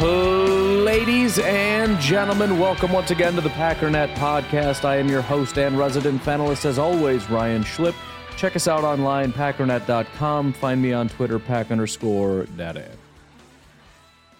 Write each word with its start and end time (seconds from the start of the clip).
Ladies 0.00 1.40
and 1.40 1.98
gentlemen, 1.98 2.60
welcome 2.60 2.92
once 2.92 3.10
again 3.10 3.34
to 3.34 3.40
the 3.40 3.48
Packernet 3.48 4.14
Podcast. 4.14 4.84
I 4.84 4.96
am 4.96 5.08
your 5.08 5.22
host 5.22 5.58
and 5.58 5.76
resident 5.76 6.22
panelist, 6.22 6.64
as 6.66 6.78
always, 6.78 7.28
Ryan 7.28 7.64
Schlip. 7.64 7.96
Check 8.36 8.54
us 8.54 8.68
out 8.68 8.84
online, 8.84 9.32
packernet.com. 9.32 10.52
Find 10.52 10.80
me 10.80 10.92
on 10.92 11.08
Twitter, 11.08 11.40
pack 11.40 11.72
underscore 11.72 12.44
data. 12.56 12.88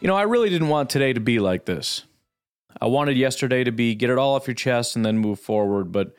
You 0.00 0.06
know, 0.06 0.14
I 0.14 0.22
really 0.22 0.48
didn't 0.48 0.68
want 0.68 0.90
today 0.90 1.12
to 1.12 1.18
be 1.18 1.40
like 1.40 1.64
this. 1.64 2.04
I 2.80 2.86
wanted 2.86 3.16
yesterday 3.16 3.64
to 3.64 3.72
be 3.72 3.96
get 3.96 4.10
it 4.10 4.18
all 4.18 4.36
off 4.36 4.46
your 4.46 4.54
chest 4.54 4.94
and 4.94 5.04
then 5.04 5.18
move 5.18 5.40
forward, 5.40 5.90
but 5.90 6.14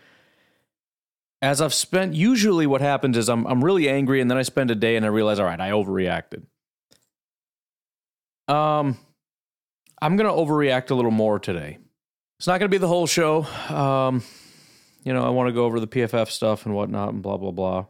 as 1.41 1.61
I've 1.61 1.73
spent, 1.73 2.13
usually 2.13 2.67
what 2.67 2.81
happens 2.81 3.15
is 3.15 3.29
I'm, 3.29 3.47
I'm 3.47 3.63
really 3.63 3.87
angry 3.87 4.19
and 4.19 4.29
then 4.29 4.37
I 4.37 4.41
spend 4.41 4.69
a 4.69 4.75
day 4.75 4.97
and 4.97 5.05
I 5.05 5.09
realize, 5.09 5.39
all 5.39 5.45
right, 5.45 5.61
I 5.61 5.69
overreacted. 5.69 6.43
Um, 8.49 8.97
I'm 10.01 10.15
going 10.15 10.29
to 10.29 10.35
overreact 10.35 10.91
a 10.91 10.95
little 10.95 11.11
more 11.11 11.39
today. 11.39 11.77
It's 12.39 12.47
not 12.47 12.59
going 12.59 12.69
to 12.69 12.73
be 12.73 12.77
the 12.77 12.87
whole 12.87 13.07
show. 13.07 13.43
Um, 13.69 14.23
you 15.03 15.13
know, 15.13 15.25
I 15.25 15.29
want 15.29 15.47
to 15.47 15.53
go 15.53 15.65
over 15.65 15.79
the 15.79 15.87
PFF 15.87 16.29
stuff 16.29 16.65
and 16.65 16.73
whatnot 16.73 17.09
and 17.13 17.21
blah, 17.21 17.37
blah, 17.37 17.51
blah. 17.51 17.85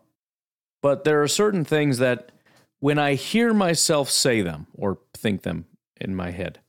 But 0.82 1.04
there 1.04 1.22
are 1.22 1.28
certain 1.28 1.66
things 1.66 2.00
that 2.00 2.32
when 2.80 2.98
I 2.98 3.14
hear 3.16 3.54
myself 3.54 4.10
say 4.10 4.42
them 4.42 4.68
or 4.74 5.00
think 5.14 5.44
them 5.44 5.66
in 6.00 6.16
my 6.16 6.32
head, 6.32 6.60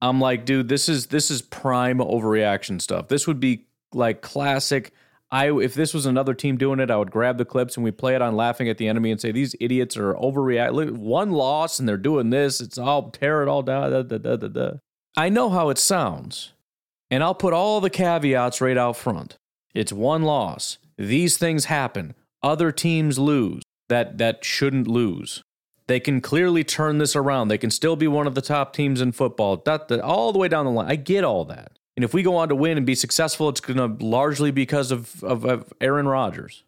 I'm 0.00 0.20
like, 0.20 0.44
dude, 0.44 0.68
this 0.68 0.88
is 0.88 1.06
this 1.06 1.30
is 1.30 1.42
prime 1.42 1.98
overreaction 1.98 2.80
stuff. 2.80 3.08
This 3.08 3.26
would 3.26 3.40
be 3.40 3.66
like 3.92 4.20
classic 4.20 4.92
I 5.32 5.50
if 5.50 5.72
this 5.72 5.94
was 5.94 6.04
another 6.04 6.34
team 6.34 6.58
doing 6.58 6.78
it, 6.78 6.90
I 6.90 6.96
would 6.96 7.10
grab 7.10 7.38
the 7.38 7.46
clips 7.46 7.76
and 7.76 7.82
we 7.82 7.90
play 7.90 8.14
it 8.14 8.20
on 8.20 8.36
laughing 8.36 8.68
at 8.68 8.76
the 8.76 8.86
enemy 8.86 9.10
and 9.10 9.18
say 9.20 9.32
these 9.32 9.56
idiots 9.58 9.96
are 9.96 10.12
overreacting. 10.14 10.98
One 10.98 11.30
loss 11.30 11.78
and 11.78 11.88
they're 11.88 11.96
doing 11.96 12.28
this. 12.28 12.60
It's 12.60 12.76
all 12.76 13.10
tear 13.10 13.42
it 13.42 13.48
all 13.48 13.62
down. 13.62 13.90
Da, 13.90 14.18
da, 14.18 14.36
da, 14.36 14.72
I 15.16 15.30
know 15.30 15.48
how 15.48 15.70
it 15.70 15.78
sounds, 15.78 16.52
and 17.10 17.24
I'll 17.24 17.34
put 17.34 17.54
all 17.54 17.80
the 17.80 17.90
caveats 17.90 18.60
right 18.60 18.76
out 18.76 18.96
front. 18.96 19.38
It's 19.74 19.92
one 19.92 20.22
loss. 20.22 20.76
These 20.98 21.38
things 21.38 21.64
happen. 21.64 22.14
Other 22.42 22.70
teams 22.70 23.18
lose 23.18 23.62
that 23.88 24.18
that 24.18 24.44
shouldn't 24.44 24.86
lose. 24.86 25.42
They 25.86 25.98
can 25.98 26.20
clearly 26.20 26.62
turn 26.62 26.98
this 26.98 27.16
around. 27.16 27.48
They 27.48 27.58
can 27.58 27.70
still 27.70 27.96
be 27.96 28.06
one 28.06 28.26
of 28.26 28.34
the 28.34 28.42
top 28.42 28.72
teams 28.74 29.00
in 29.00 29.12
football. 29.12 29.62
All 30.02 30.32
the 30.32 30.38
way 30.38 30.48
down 30.48 30.66
the 30.66 30.70
line. 30.70 30.90
I 30.90 30.96
get 30.96 31.24
all 31.24 31.44
that. 31.46 31.78
And 31.96 32.04
if 32.04 32.14
we 32.14 32.22
go 32.22 32.36
on 32.36 32.48
to 32.48 32.54
win 32.54 32.76
and 32.76 32.86
be 32.86 32.94
successful, 32.94 33.48
it's 33.48 33.60
going 33.60 33.76
to 33.76 34.04
largely 34.04 34.50
because 34.50 34.90
of, 34.90 35.22
of, 35.22 35.44
of 35.44 35.72
Aaron 35.80 36.08
Rodgers. 36.08 36.64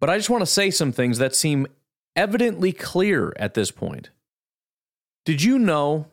But 0.00 0.10
I 0.10 0.16
just 0.16 0.30
want 0.30 0.42
to 0.42 0.46
say 0.46 0.70
some 0.70 0.92
things 0.92 1.18
that 1.18 1.36
seem 1.36 1.66
evidently 2.16 2.72
clear 2.72 3.32
at 3.36 3.54
this 3.54 3.70
point. 3.70 4.10
Did 5.24 5.42
you 5.42 5.58
know? 5.58 6.06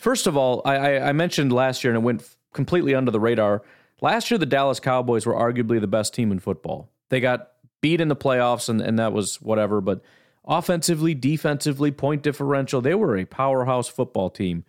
First 0.00 0.26
of 0.26 0.36
all, 0.36 0.62
I, 0.64 0.98
I, 0.98 1.12
mentioned 1.12 1.52
last 1.52 1.82
year 1.82 1.94
and 1.94 2.02
it 2.02 2.04
went 2.04 2.28
completely 2.52 2.94
under 2.94 3.10
the 3.10 3.20
radar. 3.20 3.62
Last 4.02 4.30
year, 4.30 4.36
the 4.36 4.44
Dallas 4.44 4.80
Cowboys 4.80 5.24
were 5.24 5.34
arguably 5.34 5.80
the 5.80 5.86
best 5.86 6.12
team 6.12 6.30
in 6.30 6.38
football. 6.38 6.90
They 7.08 7.20
got 7.20 7.52
beat 7.80 8.00
in 8.00 8.08
the 8.08 8.16
playoffs, 8.16 8.68
and, 8.68 8.80
and 8.80 8.98
that 8.98 9.12
was 9.12 9.40
whatever. 9.40 9.80
But 9.80 10.02
offensively, 10.44 11.14
defensively, 11.14 11.90
point 11.90 12.22
differential, 12.22 12.82
they 12.82 12.94
were 12.94 13.16
a 13.16 13.24
powerhouse 13.24 13.88
football 13.88 14.28
team. 14.28 14.64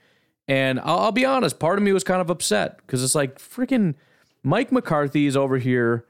And 0.48 0.80
I'll, 0.80 1.00
I'll 1.00 1.12
be 1.12 1.26
honest, 1.26 1.60
part 1.60 1.78
of 1.78 1.84
me 1.84 1.92
was 1.92 2.04
kind 2.04 2.22
of 2.22 2.30
upset 2.30 2.78
because 2.78 3.04
it's 3.04 3.16
like 3.16 3.38
freaking 3.38 3.96
Mike 4.44 4.72
McCarthy 4.72 5.26
is 5.26 5.36
over 5.36 5.58
here. 5.58 6.06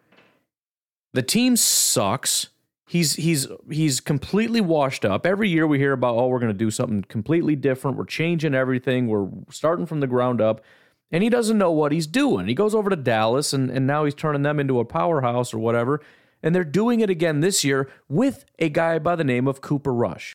The 1.13 1.23
team 1.23 1.55
sucks. 1.55 2.49
He's 2.87 3.15
he's 3.15 3.47
he's 3.69 3.99
completely 3.99 4.61
washed 4.61 5.03
up. 5.03 5.25
Every 5.25 5.49
year 5.49 5.67
we 5.67 5.77
hear 5.77 5.91
about 5.91 6.15
oh 6.15 6.27
we're 6.27 6.39
going 6.39 6.53
to 6.53 6.57
do 6.57 6.71
something 6.71 7.03
completely 7.03 7.55
different. 7.55 7.97
We're 7.97 8.05
changing 8.05 8.53
everything. 8.53 9.07
We're 9.07 9.27
starting 9.49 9.85
from 9.85 9.99
the 9.99 10.07
ground 10.07 10.39
up. 10.39 10.63
And 11.11 11.23
he 11.23 11.29
doesn't 11.29 11.57
know 11.57 11.71
what 11.71 11.91
he's 11.91 12.07
doing. 12.07 12.47
He 12.47 12.53
goes 12.53 12.75
over 12.75 12.89
to 12.89 12.95
Dallas 12.95 13.53
and, 13.53 13.69
and 13.69 13.87
now 13.87 14.03
he's 14.03 14.13
turning 14.13 14.41
them 14.41 14.59
into 14.59 14.79
a 14.79 14.85
powerhouse 14.85 15.53
or 15.53 15.59
whatever. 15.59 16.01
And 16.43 16.53
they're 16.53 16.65
doing 16.65 16.99
it 16.99 17.09
again 17.09 17.39
this 17.39 17.63
year 17.63 17.89
with 18.09 18.45
a 18.59 18.69
guy 18.69 18.99
by 18.99 19.15
the 19.15 19.23
name 19.23 19.47
of 19.47 19.61
Cooper 19.61 19.93
Rush. 19.93 20.33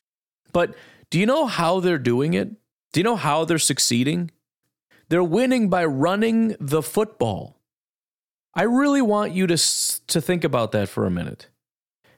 But 0.51 0.75
do 1.09 1.19
you 1.19 1.25
know 1.25 1.45
how 1.45 1.79
they're 1.79 1.99
doing 1.99 2.33
it? 2.33 2.51
Do 2.93 2.99
you 2.99 3.03
know 3.03 3.15
how 3.15 3.43
they're 3.43 3.57
succeeding? 3.57 4.31
They're 5.09 5.23
winning 5.23 5.67
by 5.67 5.83
running 5.83 6.55
the 6.59 6.83
football. 6.83 7.57
I 8.53 8.63
really 8.63 9.01
want 9.01 9.33
you 9.33 9.47
to, 9.47 9.57
to 10.07 10.21
think 10.21 10.43
about 10.43 10.71
that 10.73 10.89
for 10.89 11.05
a 11.05 11.11
minute. 11.11 11.47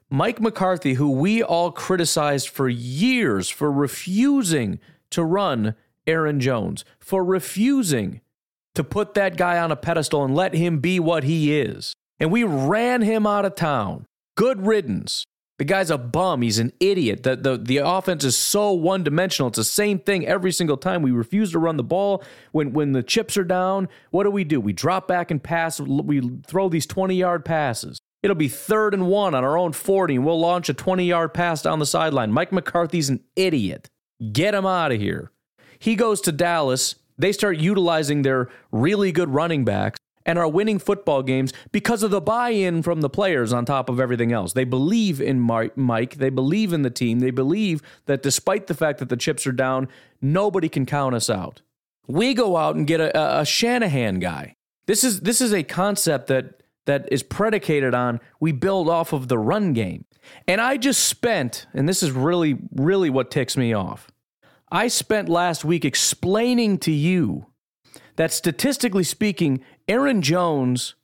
Mike 0.10 0.42
McCarthy, 0.42 0.96
who 0.96 1.10
we 1.10 1.42
all 1.42 1.72
criticized 1.72 2.50
for 2.50 2.68
years 2.68 3.50
for 3.50 3.72
refusing 3.72 4.80
to 5.12 5.24
run 5.24 5.76
Aaron 6.06 6.42
Jones, 6.42 6.84
for 7.00 7.24
refusing 7.24 8.20
to 8.76 8.84
put 8.84 9.14
that 9.14 9.38
guy 9.38 9.58
on 9.58 9.72
a 9.72 9.78
pedestal 9.78 10.26
and 10.26 10.36
let 10.36 10.54
him 10.54 10.80
be 10.80 11.00
what 11.00 11.24
he 11.24 11.58
is. 11.58 11.96
And 12.20 12.32
we 12.32 12.44
ran 12.44 13.02
him 13.02 13.26
out 13.26 13.46
of 13.46 13.56
town. 13.56 14.06
Good 14.36 14.66
riddance. 14.66 15.24
The 15.58 15.66
guy's 15.66 15.90
a 15.90 15.98
bum. 15.98 16.42
He's 16.42 16.60
an 16.60 16.74
idiot. 16.82 17.24
The, 17.24 17.36
the, 17.38 17.58
the 17.58 17.78
offense 17.78 18.26
is 18.26 18.36
so 18.36 18.74
one 18.74 19.04
dimensional. 19.04 19.48
It's 19.48 19.58
the 19.58 19.64
same 19.64 20.00
thing 20.00 20.28
every 20.28 20.52
single 20.52 20.76
time. 20.76 21.02
We 21.02 21.12
refuse 21.12 21.52
to 21.54 21.60
run 21.60 21.78
the 21.78 21.84
ball. 21.84 22.24
When, 22.52 22.74
when 22.74 22.92
the 22.92 23.04
chips 23.04 23.38
are 23.38 23.46
down, 23.46 23.88
what 24.12 24.24
do 24.24 24.32
we 24.32 24.44
do? 24.44 24.60
We 24.60 24.74
drop 24.74 25.08
back 25.08 25.32
and 25.32 25.42
pass. 25.42 25.80
We 25.80 26.42
throw 26.46 26.68
these 26.68 26.86
20 26.86 27.16
yard 27.16 27.46
passes. 27.46 28.00
It'll 28.22 28.36
be 28.36 28.50
third 28.50 28.94
and 28.94 29.08
one 29.08 29.36
on 29.36 29.44
our 29.44 29.58
own 29.58 29.72
40, 29.72 30.16
and 30.16 30.26
we'll 30.26 30.40
launch 30.40 30.68
a 30.68 30.74
20 30.74 31.06
yard 31.06 31.34
pass 31.34 31.62
down 31.62 31.80
the 31.80 31.86
sideline. 31.86 32.32
Mike 32.32 32.52
McCarthy's 32.52 33.10
an 33.10 33.22
idiot. 33.36 33.88
Get 34.32 34.56
him 34.56 34.66
out 34.66 34.92
of 34.92 35.00
here. 35.00 35.32
He 35.80 35.96
goes 35.96 36.22
to 36.22 36.32
Dallas. 36.32 36.96
They 37.18 37.32
start 37.32 37.58
utilizing 37.58 38.24
their 38.24 38.50
really 38.72 39.12
good 39.12 39.30
running 39.30 39.64
backs 39.64 40.00
and 40.26 40.40
are 40.40 40.48
winning 40.48 40.80
football 40.80 41.22
games 41.22 41.54
because 41.72 42.04
of 42.04 42.12
the 42.12 42.22
buy 42.22 42.50
in 42.50 42.82
from 42.82 43.02
the 43.02 43.10
players 43.10 43.54
on 43.54 43.66
top 43.66 43.90
of 43.90 44.00
everything 44.00 44.32
else. 44.32 44.54
They 44.54 44.64
believe 44.64 45.22
in 45.22 45.40
Mike, 45.40 46.16
they 46.16 46.30
believe 46.30 46.74
in 46.74 46.82
the 46.82 46.90
team, 46.90 47.20
they 47.20 47.32
believe 47.32 47.82
that 48.06 48.24
despite 48.24 48.68
the 48.68 48.74
fact 48.74 49.00
that 49.00 49.10
the 49.10 49.18
chips 49.18 49.46
are 49.46 49.52
down, 49.52 49.88
nobody 50.22 50.70
can 50.70 50.86
count 50.86 51.16
us 51.16 51.30
out. 51.30 51.62
We 52.08 52.34
go 52.34 52.58
out 52.58 52.76
and 52.76 52.86
get 52.86 53.02
a, 53.02 53.40
a 53.40 53.46
Shanahan 53.46 54.20
guy. 54.20 54.56
This 54.86 55.04
is 55.04 55.22
this 55.22 55.42
is 55.42 55.54
a 55.54 55.64
concept 55.64 56.28
that 56.28 56.62
that 56.86 57.08
is 57.12 57.24
predicated 57.24 57.94
on 57.96 58.20
we 58.40 58.52
build 58.52 58.90
off 58.90 59.14
of 59.14 59.28
the 59.28 59.38
run 59.38 59.74
game. 59.74 60.06
And 60.48 60.62
I 60.62 60.78
just 60.78 61.06
spent, 61.06 61.68
and 61.74 61.88
this 61.88 62.02
is 62.02 62.12
really, 62.12 62.58
really 62.72 63.10
what 63.10 63.32
ticks 63.32 63.58
me 63.58 63.74
off. 63.74 64.12
I 64.72 64.88
spent 64.88 65.30
last 65.30 65.64
week 65.64 65.86
explaining 65.86 66.80
to 66.80 66.92
you 66.92 67.48
that 68.16 68.32
statistically 68.32 69.04
speaking, 69.04 69.64
Aaron 69.88 70.22
Jones 70.22 70.96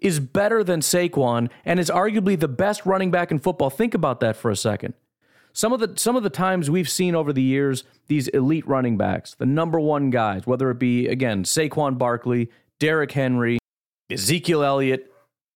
is 0.00 0.20
better 0.20 0.62
than 0.62 0.80
Saquon 0.80 1.50
and 1.64 1.80
is 1.80 1.90
arguably 1.90 2.38
the 2.38 2.48
best 2.48 2.86
running 2.86 3.10
back 3.10 3.30
in 3.30 3.38
football. 3.38 3.70
Think 3.70 3.94
about 3.94 4.20
that 4.20 4.36
for 4.36 4.50
a 4.50 4.56
second. 4.56 4.94
Some 5.52 5.72
of 5.72 5.80
the 5.80 5.94
some 5.96 6.16
of 6.16 6.22
the 6.22 6.30
times 6.30 6.70
we've 6.70 6.88
seen 6.88 7.14
over 7.14 7.32
the 7.32 7.42
years 7.42 7.84
these 8.08 8.28
elite 8.28 8.66
running 8.68 8.98
backs, 8.98 9.34
the 9.34 9.46
number 9.46 9.80
one 9.80 10.10
guys, 10.10 10.46
whether 10.46 10.70
it 10.70 10.78
be 10.78 11.08
again 11.08 11.44
Saquon 11.44 11.96
Barkley, 11.96 12.50
Derrick 12.78 13.12
Henry, 13.12 13.58
Ezekiel 14.10 14.62
Elliott, 14.62 15.10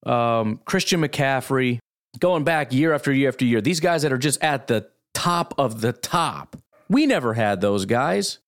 um, 0.06 0.60
Christian 0.64 1.02
McCaffrey, 1.02 1.80
going 2.18 2.44
back 2.44 2.72
year 2.72 2.94
after 2.94 3.12
year 3.12 3.28
after 3.28 3.44
year. 3.44 3.60
These 3.60 3.80
guys 3.80 4.00
that 4.00 4.12
are 4.12 4.18
just 4.18 4.42
at 4.42 4.68
the 4.68 4.88
top 5.12 5.52
of 5.58 5.82
the 5.82 5.92
top. 5.92 6.56
We 6.88 7.04
never 7.04 7.34
had 7.34 7.60
those 7.60 7.84
guys. 7.84 8.38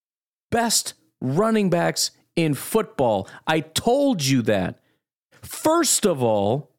Best 0.51 0.95
running 1.21 1.69
backs 1.69 2.13
in 2.37 2.55
football. 2.55 3.29
I 3.47 3.61
told 3.61 4.25
you 4.25 4.43
that. 4.43 4.79
First 5.43 6.07
of 6.07 6.23
all, 6.23 6.71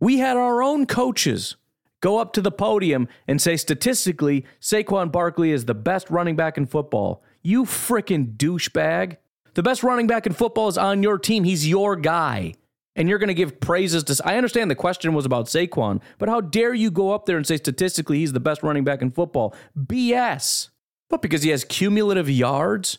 we 0.00 0.18
had 0.18 0.36
our 0.36 0.62
own 0.62 0.86
coaches 0.86 1.56
go 2.00 2.18
up 2.18 2.32
to 2.32 2.40
the 2.40 2.50
podium 2.50 3.08
and 3.26 3.40
say 3.40 3.56
statistically 3.56 4.44
Saquon 4.60 5.10
Barkley 5.10 5.50
is 5.50 5.64
the 5.64 5.74
best 5.74 6.10
running 6.10 6.36
back 6.36 6.56
in 6.56 6.66
football. 6.66 7.22
You 7.42 7.64
freaking 7.64 8.36
douchebag. 8.36 9.16
The 9.54 9.62
best 9.62 9.82
running 9.82 10.06
back 10.06 10.26
in 10.26 10.32
football 10.32 10.68
is 10.68 10.78
on 10.78 11.02
your 11.02 11.18
team. 11.18 11.44
He's 11.44 11.68
your 11.68 11.96
guy. 11.96 12.54
And 12.94 13.08
you're 13.08 13.18
going 13.18 13.28
to 13.28 13.34
give 13.34 13.60
praises 13.60 14.04
to. 14.04 14.20
I 14.24 14.36
understand 14.36 14.70
the 14.70 14.76
question 14.76 15.14
was 15.14 15.24
about 15.24 15.46
Saquon, 15.46 16.00
but 16.18 16.28
how 16.28 16.40
dare 16.40 16.74
you 16.74 16.90
go 16.90 17.12
up 17.12 17.26
there 17.26 17.36
and 17.36 17.46
say 17.46 17.56
statistically 17.56 18.18
he's 18.18 18.32
the 18.32 18.40
best 18.40 18.62
running 18.62 18.84
back 18.84 19.02
in 19.02 19.10
football? 19.10 19.54
BS. 19.76 20.70
What, 21.08 21.22
because 21.22 21.42
he 21.42 21.50
has 21.50 21.64
cumulative 21.64 22.28
yards? 22.28 22.98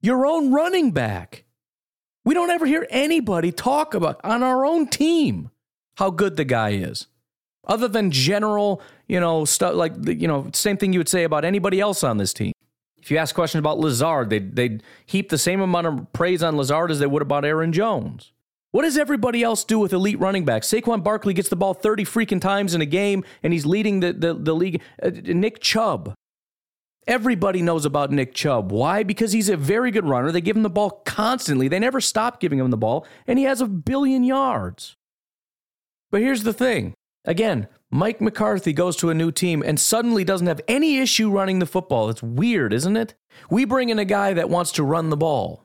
Your 0.00 0.26
own 0.26 0.52
running 0.52 0.90
back. 0.90 1.44
We 2.24 2.34
don't 2.34 2.50
ever 2.50 2.66
hear 2.66 2.86
anybody 2.90 3.52
talk 3.52 3.94
about 3.94 4.20
on 4.24 4.42
our 4.42 4.66
own 4.66 4.88
team 4.88 5.50
how 5.96 6.10
good 6.10 6.36
the 6.36 6.44
guy 6.44 6.70
is. 6.70 7.06
Other 7.66 7.88
than 7.88 8.10
general, 8.10 8.80
you 9.08 9.18
know, 9.20 9.44
stuff 9.44 9.74
like, 9.74 9.92
you 10.06 10.28
know, 10.28 10.50
same 10.52 10.76
thing 10.76 10.92
you 10.92 11.00
would 11.00 11.08
say 11.08 11.24
about 11.24 11.44
anybody 11.44 11.80
else 11.80 12.04
on 12.04 12.16
this 12.16 12.32
team. 12.32 12.52
If 13.00 13.10
you 13.10 13.18
ask 13.18 13.34
questions 13.34 13.60
about 13.60 13.78
Lazard, 13.78 14.30
they'd, 14.30 14.56
they'd 14.56 14.82
heap 15.04 15.28
the 15.28 15.38
same 15.38 15.60
amount 15.60 15.86
of 15.86 16.12
praise 16.12 16.42
on 16.42 16.56
Lazard 16.56 16.90
as 16.90 16.98
they 16.98 17.06
would 17.06 17.22
about 17.22 17.44
Aaron 17.44 17.72
Jones. 17.72 18.32
What 18.72 18.82
does 18.82 18.98
everybody 18.98 19.42
else 19.42 19.64
do 19.64 19.78
with 19.78 19.92
elite 19.92 20.18
running 20.18 20.44
backs? 20.44 20.68
Saquon 20.68 21.02
Barkley 21.02 21.32
gets 21.32 21.48
the 21.48 21.56
ball 21.56 21.72
30 21.72 22.04
freaking 22.04 22.40
times 22.40 22.74
in 22.74 22.80
a 22.80 22.86
game 22.86 23.24
and 23.42 23.52
he's 23.52 23.64
leading 23.64 24.00
the, 24.00 24.12
the, 24.12 24.34
the 24.34 24.54
league. 24.54 24.82
Uh, 25.02 25.10
Nick 25.12 25.60
Chubb. 25.60 26.14
Everybody 27.06 27.62
knows 27.62 27.84
about 27.84 28.10
Nick 28.10 28.34
Chubb. 28.34 28.72
Why? 28.72 29.04
Because 29.04 29.32
he's 29.32 29.48
a 29.48 29.56
very 29.56 29.90
good 29.92 30.04
runner. 30.06 30.32
They 30.32 30.40
give 30.40 30.56
him 30.56 30.64
the 30.64 30.70
ball 30.70 31.02
constantly. 31.04 31.68
They 31.68 31.78
never 31.78 32.00
stop 32.00 32.40
giving 32.40 32.58
him 32.58 32.70
the 32.70 32.76
ball, 32.76 33.06
and 33.26 33.38
he 33.38 33.44
has 33.44 33.60
a 33.60 33.66
billion 33.66 34.24
yards. 34.24 34.96
But 36.10 36.20
here's 36.20 36.42
the 36.42 36.52
thing 36.52 36.94
again, 37.24 37.68
Mike 37.90 38.20
McCarthy 38.20 38.72
goes 38.72 38.96
to 38.96 39.10
a 39.10 39.14
new 39.14 39.30
team 39.30 39.62
and 39.64 39.78
suddenly 39.78 40.24
doesn't 40.24 40.46
have 40.46 40.60
any 40.66 40.98
issue 40.98 41.30
running 41.30 41.60
the 41.60 41.66
football. 41.66 42.10
It's 42.10 42.22
weird, 42.22 42.72
isn't 42.72 42.96
it? 42.96 43.14
We 43.50 43.64
bring 43.64 43.88
in 43.88 43.98
a 43.98 44.04
guy 44.04 44.32
that 44.34 44.50
wants 44.50 44.72
to 44.72 44.82
run 44.82 45.10
the 45.10 45.16
ball. 45.16 45.64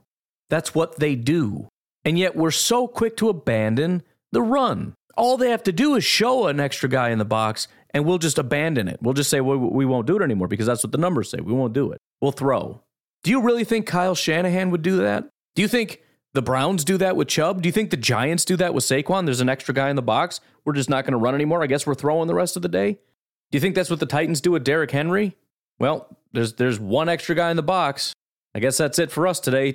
That's 0.50 0.76
what 0.76 1.00
they 1.00 1.16
do. 1.16 1.70
And 2.06 2.20
yet 2.20 2.36
we're 2.36 2.52
so 2.52 2.88
quick 2.88 3.18
to 3.18 3.30
abandon 3.30 4.04
the 4.32 4.42
run. 4.42 4.94
All 5.18 5.38
they 5.38 5.50
have 5.50 5.64
to 5.64 5.72
do 5.72 5.96
is 5.96 6.04
show 6.04 6.48
an 6.48 6.60
extra 6.60 6.90
guy 6.90 7.10
in 7.10 7.20
the 7.20 7.26
box, 7.26 7.68
and 7.94 8.06
we'll 8.06 8.18
just 8.18 8.38
abandon 8.38 8.88
it. 8.88 9.00
We'll 9.02 9.14
just 9.14 9.30
say 9.30 9.42
well, 9.42 9.58
we 9.58 9.86
won't 9.86 10.08
do 10.08 10.18
it 10.18 10.24
anymore 10.24 10.48
because 10.48 10.66
that's 10.66 10.84
what 10.84 10.92
the 10.92 10.98
numbers 10.98 11.30
say. 11.30 11.40
We 11.40 11.54
won't 11.54 11.74
do 11.74 11.92
it. 11.92 12.00
We'll 12.22 12.32
throw. 12.32 12.82
Do 13.24 13.32
you 13.32 13.42
really 13.42 13.64
think 13.64 13.86
Kyle 13.86 14.16
Shanahan 14.16 14.72
would 14.72 14.82
do 14.82 14.98
that? 14.98 15.30
Do 15.56 15.62
you 15.62 15.68
think 15.68 16.02
the 16.34 16.42
Browns 16.42 16.84
do 16.84 16.98
that 16.98 17.16
with 17.16 17.28
Chubb? 17.28 17.62
Do 17.62 17.68
you 17.68 17.74
think 17.74 17.92
the 17.92 17.98
Giants 17.98 18.46
do 18.46 18.56
that 18.58 18.74
with 18.74 18.84
Saquon? 18.84 19.26
There's 19.26 19.42
an 19.42 19.50
extra 19.50 19.74
guy 19.74 19.90
in 19.90 19.96
the 19.96 20.02
box. 20.02 20.40
We're 20.66 20.74
just 20.74 20.90
not 20.90 21.04
going 21.06 21.14
to 21.14 21.18
run 21.18 21.36
anymore. 21.36 21.62
I 21.62 21.68
guess 21.68 21.86
we're 21.86 21.96
throwing 21.96 22.28
the 22.28 22.34
rest 22.34 22.56
of 22.56 22.62
the 22.62 22.70
day. 22.70 22.94
Do 22.94 23.58
you 23.58 23.60
think 23.60 23.76
that's 23.76 23.90
what 23.90 24.00
the 24.00 24.06
Titans 24.06 24.42
do 24.42 24.52
with 24.52 24.64
Derrick 24.64 24.92
Henry? 24.92 25.36
Well, 25.80 26.18
there's 26.32 26.54
there's 26.54 26.80
one 26.80 27.10
extra 27.10 27.36
guy 27.36 27.50
in 27.50 27.58
the 27.58 27.64
box. 27.64 28.14
I 28.56 28.60
guess 28.60 28.78
that's 28.78 29.00
it 29.00 29.12
for 29.12 29.28
us 29.28 29.40
today. 29.40 29.74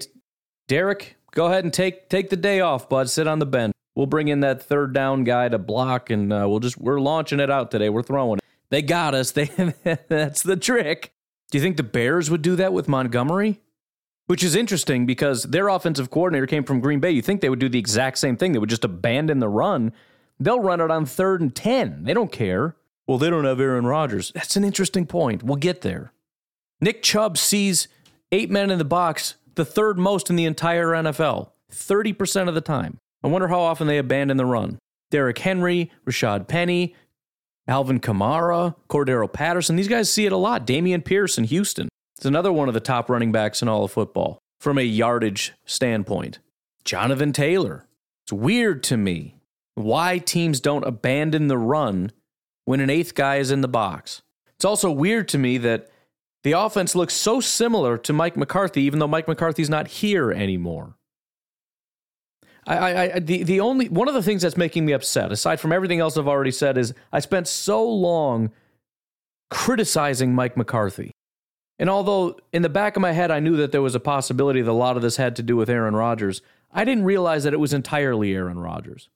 Derrick, 0.69 1.17
go 1.33 1.47
ahead 1.47 1.65
and 1.65 1.73
take 1.73 2.09
take 2.09 2.31
the 2.31 2.37
day 2.37 2.61
off, 2.61 2.89
bud. 2.89 3.11
Sit 3.11 3.27
on 3.27 3.39
the 3.39 3.47
bench. 3.47 3.75
We'll 3.96 4.06
bring 4.06 4.28
in 4.28 4.40
that 4.40 4.62
third 4.62 4.93
down 4.93 5.25
guy 5.25 5.48
to 5.48 5.58
block, 5.58 6.10
and 6.10 6.32
uh, 6.32 6.44
we'll 6.48 6.60
just 6.60 6.78
we're 6.78 7.00
launching 7.00 7.40
it 7.40 7.50
out 7.50 7.70
today. 7.70 7.88
We're 7.88 8.02
throwing 8.02 8.38
it. 8.38 8.44
They 8.69 8.82
got 8.82 9.14
us. 9.14 9.32
They 9.32 9.48
that's 10.08 10.43
the 10.43 10.56
trick. 10.56 11.12
Do 11.50 11.58
you 11.58 11.62
think 11.62 11.76
the 11.76 11.82
Bears 11.82 12.31
would 12.31 12.43
do 12.43 12.56
that 12.56 12.72
with 12.72 12.88
Montgomery? 12.88 13.60
Which 14.26 14.43
is 14.44 14.54
interesting 14.54 15.06
because 15.06 15.44
their 15.44 15.69
offensive 15.69 16.10
coordinator 16.10 16.46
came 16.46 16.64
from 16.64 16.81
Green 16.81 17.00
Bay. 17.00 17.12
You 17.12 17.22
think 17.22 17.40
they 17.40 17.48
would 17.48 17.60
do 17.60 17.69
the 17.69 17.78
exact 17.78 18.19
same 18.19 18.37
thing? 18.37 18.52
They 18.52 18.58
would 18.58 18.69
just 18.69 18.84
abandon 18.84 19.38
the 19.38 19.48
run. 19.48 19.93
They'll 20.38 20.60
run 20.60 20.81
it 20.81 20.90
on 20.90 21.06
third 21.06 21.40
and 21.40 21.54
10. 21.54 22.04
They 22.04 22.12
don't 22.12 22.32
care. 22.32 22.76
Well, 23.06 23.19
they 23.19 23.31
don't 23.31 23.44
have 23.44 23.60
Aaron 23.60 23.87
Rodgers. 23.87 24.32
That's 24.34 24.56
an 24.56 24.64
interesting 24.64 25.06
point. 25.06 25.44
We'll 25.44 25.56
get 25.56 25.82
there. 25.82 26.12
Nick 26.81 27.04
Chubb 27.04 27.38
sees 27.38 27.87
eight 28.32 28.50
men 28.50 28.70
in 28.70 28.78
the 28.78 28.84
box, 28.84 29.37
the 29.54 29.64
third 29.64 29.96
most 29.96 30.28
in 30.28 30.34
the 30.34 30.44
entire 30.44 30.88
NFL, 30.88 31.50
30% 31.72 32.48
of 32.48 32.54
the 32.54 32.60
time. 32.60 32.98
I 33.23 33.29
wonder 33.29 33.49
how 33.49 33.61
often 33.61 33.87
they 33.87 33.99
abandon 33.99 34.37
the 34.37 34.47
run. 34.47 34.79
Derrick 35.11 35.39
Henry, 35.39 35.91
Rashaad 36.07 36.49
Penny, 36.49 36.95
Alvin 37.69 38.01
Kamara, 38.01 38.75
Cordarrelle 38.89 39.33
Patterson, 39.33 39.77
these 39.77 39.89
guys 39.89 40.13
see 40.13 40.27
it 40.27 40.33
a 40.33 40.37
lot. 40.37 40.67
Dameon 40.67 41.05
Pierce 41.05 41.39
in 41.39 41.45
Houston. 41.45 41.89
It's 42.17 42.27
another 42.27 42.53
one 42.53 42.69
of 42.69 42.75
the 42.75 42.81
top 42.81 43.11
running 43.11 43.33
backs 43.33 43.63
in 43.63 43.69
all 43.69 43.85
of 43.85 43.93
football 43.93 44.39
from 44.61 44.79
a 44.79 44.83
yardage 44.83 45.53
standpoint. 45.65 46.39
Jonathan 46.85 47.33
Taylor. 47.33 47.87
It's 48.25 48.33
weird 48.33 48.83
to 48.85 48.97
me 48.97 49.37
why 49.75 50.19
teams 50.19 50.61
don't 50.61 50.85
abandon 50.85 51.49
the 51.49 51.59
run 51.59 52.11
when 52.65 52.81
an 52.81 52.91
eighth 52.91 53.15
guy 53.15 53.37
is 53.37 53.51
in 53.51 53.61
the 53.61 53.69
box. 53.69 54.23
It's 54.55 54.65
also 54.65 54.91
weird 54.91 55.29
to 55.29 55.39
me 55.39 55.59
that 55.59 55.89
the 56.43 56.53
offense 56.53 56.95
looks 56.95 57.15
so 57.15 57.41
similar 57.41 57.99
to 57.99 58.13
Mike 58.13 58.37
McCarthy, 58.37 58.83
even 58.83 58.99
though 58.99 59.09
Mike 59.09 59.29
McCarthy's 59.29 59.69
not 59.71 59.89
here 59.89 60.33
anymore. 60.33 60.95
I, 62.67 63.15
I, 63.15 63.19
the, 63.21 63.45
the 63.45 63.61
only 63.61 63.89
one 63.89 64.09
of 64.09 64.15
the 64.15 64.23
things 64.23 64.43
that's 64.43 64.57
making 64.57 64.85
me 64.85 64.93
upset, 64.93 65.31
aside 65.31 65.61
from 65.61 65.73
everything 65.73 66.01
else 66.01 66.17
I've 66.17 66.27
already 66.27 66.51
said, 66.51 66.77
is 66.77 66.93
I 67.13 67.21
spent 67.21 67.47
so 67.47 67.89
long 67.89 68.51
criticizing 69.51 70.35
Mike 70.35 70.57
McCarthy. 70.57 71.13
And 71.79 71.89
although 71.89 72.39
in 72.53 72.63
the 72.63 72.69
back 72.69 72.97
of 72.97 73.03
my 73.03 73.13
head 73.13 73.31
I 73.31 73.39
knew 73.39 73.57
that 73.57 73.71
there 73.71 73.83
was 73.83 73.95
a 73.95 74.01
possibility 74.01 74.63
that 74.63 74.71
a 74.71 74.73
lot 74.73 74.97
of 74.97 75.03
this 75.03 75.17
had 75.17 75.37
to 75.37 75.43
do 75.43 75.57
with 75.57 75.71
Aaron 75.71 75.95
Rodgers, 75.95 76.43
I 76.73 76.85
didn't 76.85 77.05
realize 77.05 77.45
that 77.45 77.55
it 77.55 77.61
was 77.61 77.73
entirely 77.73 78.35
Aaron 78.35 78.59
Rodgers. 78.59 79.09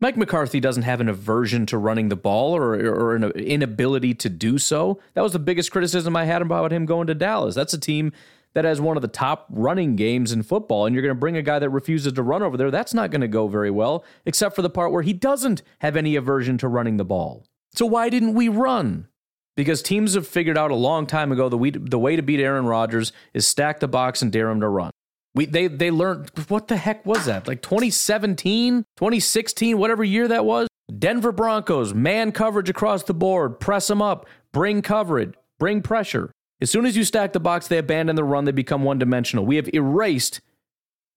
Mike 0.00 0.16
McCarthy 0.16 0.60
doesn't 0.60 0.82
have 0.82 1.00
an 1.00 1.08
aversion 1.08 1.66
to 1.66 1.78
running 1.78 2.08
the 2.08 2.16
ball 2.16 2.54
or, 2.54 2.74
or 2.74 3.16
an 3.16 3.24
inability 3.32 4.12
to 4.14 4.28
do 4.28 4.58
so. 4.58 5.00
That 5.14 5.22
was 5.22 5.32
the 5.32 5.38
biggest 5.38 5.72
criticism 5.72 6.14
I 6.14 6.26
had 6.26 6.42
about 6.42 6.72
him 6.72 6.84
going 6.84 7.06
to 7.06 7.14
Dallas. 7.14 7.54
That's 7.54 7.74
a 7.74 7.80
team 7.80 8.12
that 8.54 8.64
has 8.64 8.80
one 8.80 8.96
of 8.96 9.02
the 9.02 9.08
top 9.08 9.46
running 9.50 9.96
games 9.96 10.32
in 10.32 10.42
football, 10.42 10.86
and 10.86 10.94
you're 10.94 11.02
going 11.02 11.14
to 11.14 11.18
bring 11.18 11.36
a 11.36 11.42
guy 11.42 11.58
that 11.58 11.70
refuses 11.70 12.12
to 12.12 12.22
run 12.22 12.42
over 12.42 12.56
there. 12.56 12.70
That's 12.70 12.94
not 12.94 13.10
going 13.10 13.20
to 13.20 13.28
go 13.28 13.48
very 13.48 13.70
well, 13.70 14.04
except 14.24 14.56
for 14.56 14.62
the 14.62 14.70
part 14.70 14.92
where 14.92 15.02
he 15.02 15.12
doesn't 15.12 15.62
have 15.80 15.96
any 15.96 16.16
aversion 16.16 16.58
to 16.58 16.68
running 16.68 16.96
the 16.96 17.04
ball. 17.04 17.44
So 17.74 17.86
why 17.86 18.08
didn't 18.08 18.34
we 18.34 18.48
run? 18.48 19.08
because 19.56 19.82
teams 19.82 20.14
have 20.14 20.26
figured 20.26 20.58
out 20.58 20.70
a 20.70 20.76
long 20.76 21.06
time 21.06 21.32
ago 21.32 21.48
the, 21.48 21.58
we, 21.58 21.70
the 21.70 21.98
way 21.98 22.16
to 22.16 22.22
beat 22.22 22.40
Aaron 22.40 22.66
Rodgers 22.66 23.12
is 23.32 23.46
stack 23.46 23.80
the 23.80 23.88
box 23.88 24.22
and 24.22 24.32
dare 24.32 24.50
him 24.50 24.60
to 24.60 24.68
run. 24.68 24.90
We, 25.34 25.46
they, 25.46 25.66
they 25.66 25.90
learned, 25.90 26.30
what 26.48 26.68
the 26.68 26.76
heck 26.76 27.04
was 27.04 27.26
that? 27.26 27.48
Like 27.48 27.60
2017, 27.62 28.84
2016, 28.96 29.78
whatever 29.78 30.04
year 30.04 30.28
that 30.28 30.44
was? 30.44 30.68
Denver 30.96 31.32
Broncos, 31.32 31.94
man 31.94 32.30
coverage 32.30 32.68
across 32.68 33.02
the 33.04 33.14
board, 33.14 33.58
press 33.58 33.86
them 33.88 34.02
up, 34.02 34.26
bring 34.52 34.82
coverage, 34.82 35.34
bring 35.58 35.82
pressure. 35.82 36.30
As 36.64 36.70
soon 36.70 36.86
as 36.86 36.96
you 36.96 37.04
stack 37.04 37.34
the 37.34 37.40
box, 37.40 37.68
they 37.68 37.76
abandon 37.76 38.16
the 38.16 38.24
run, 38.24 38.46
they 38.46 38.50
become 38.50 38.84
one 38.84 38.98
dimensional. 38.98 39.44
We 39.44 39.56
have 39.56 39.68
erased 39.74 40.40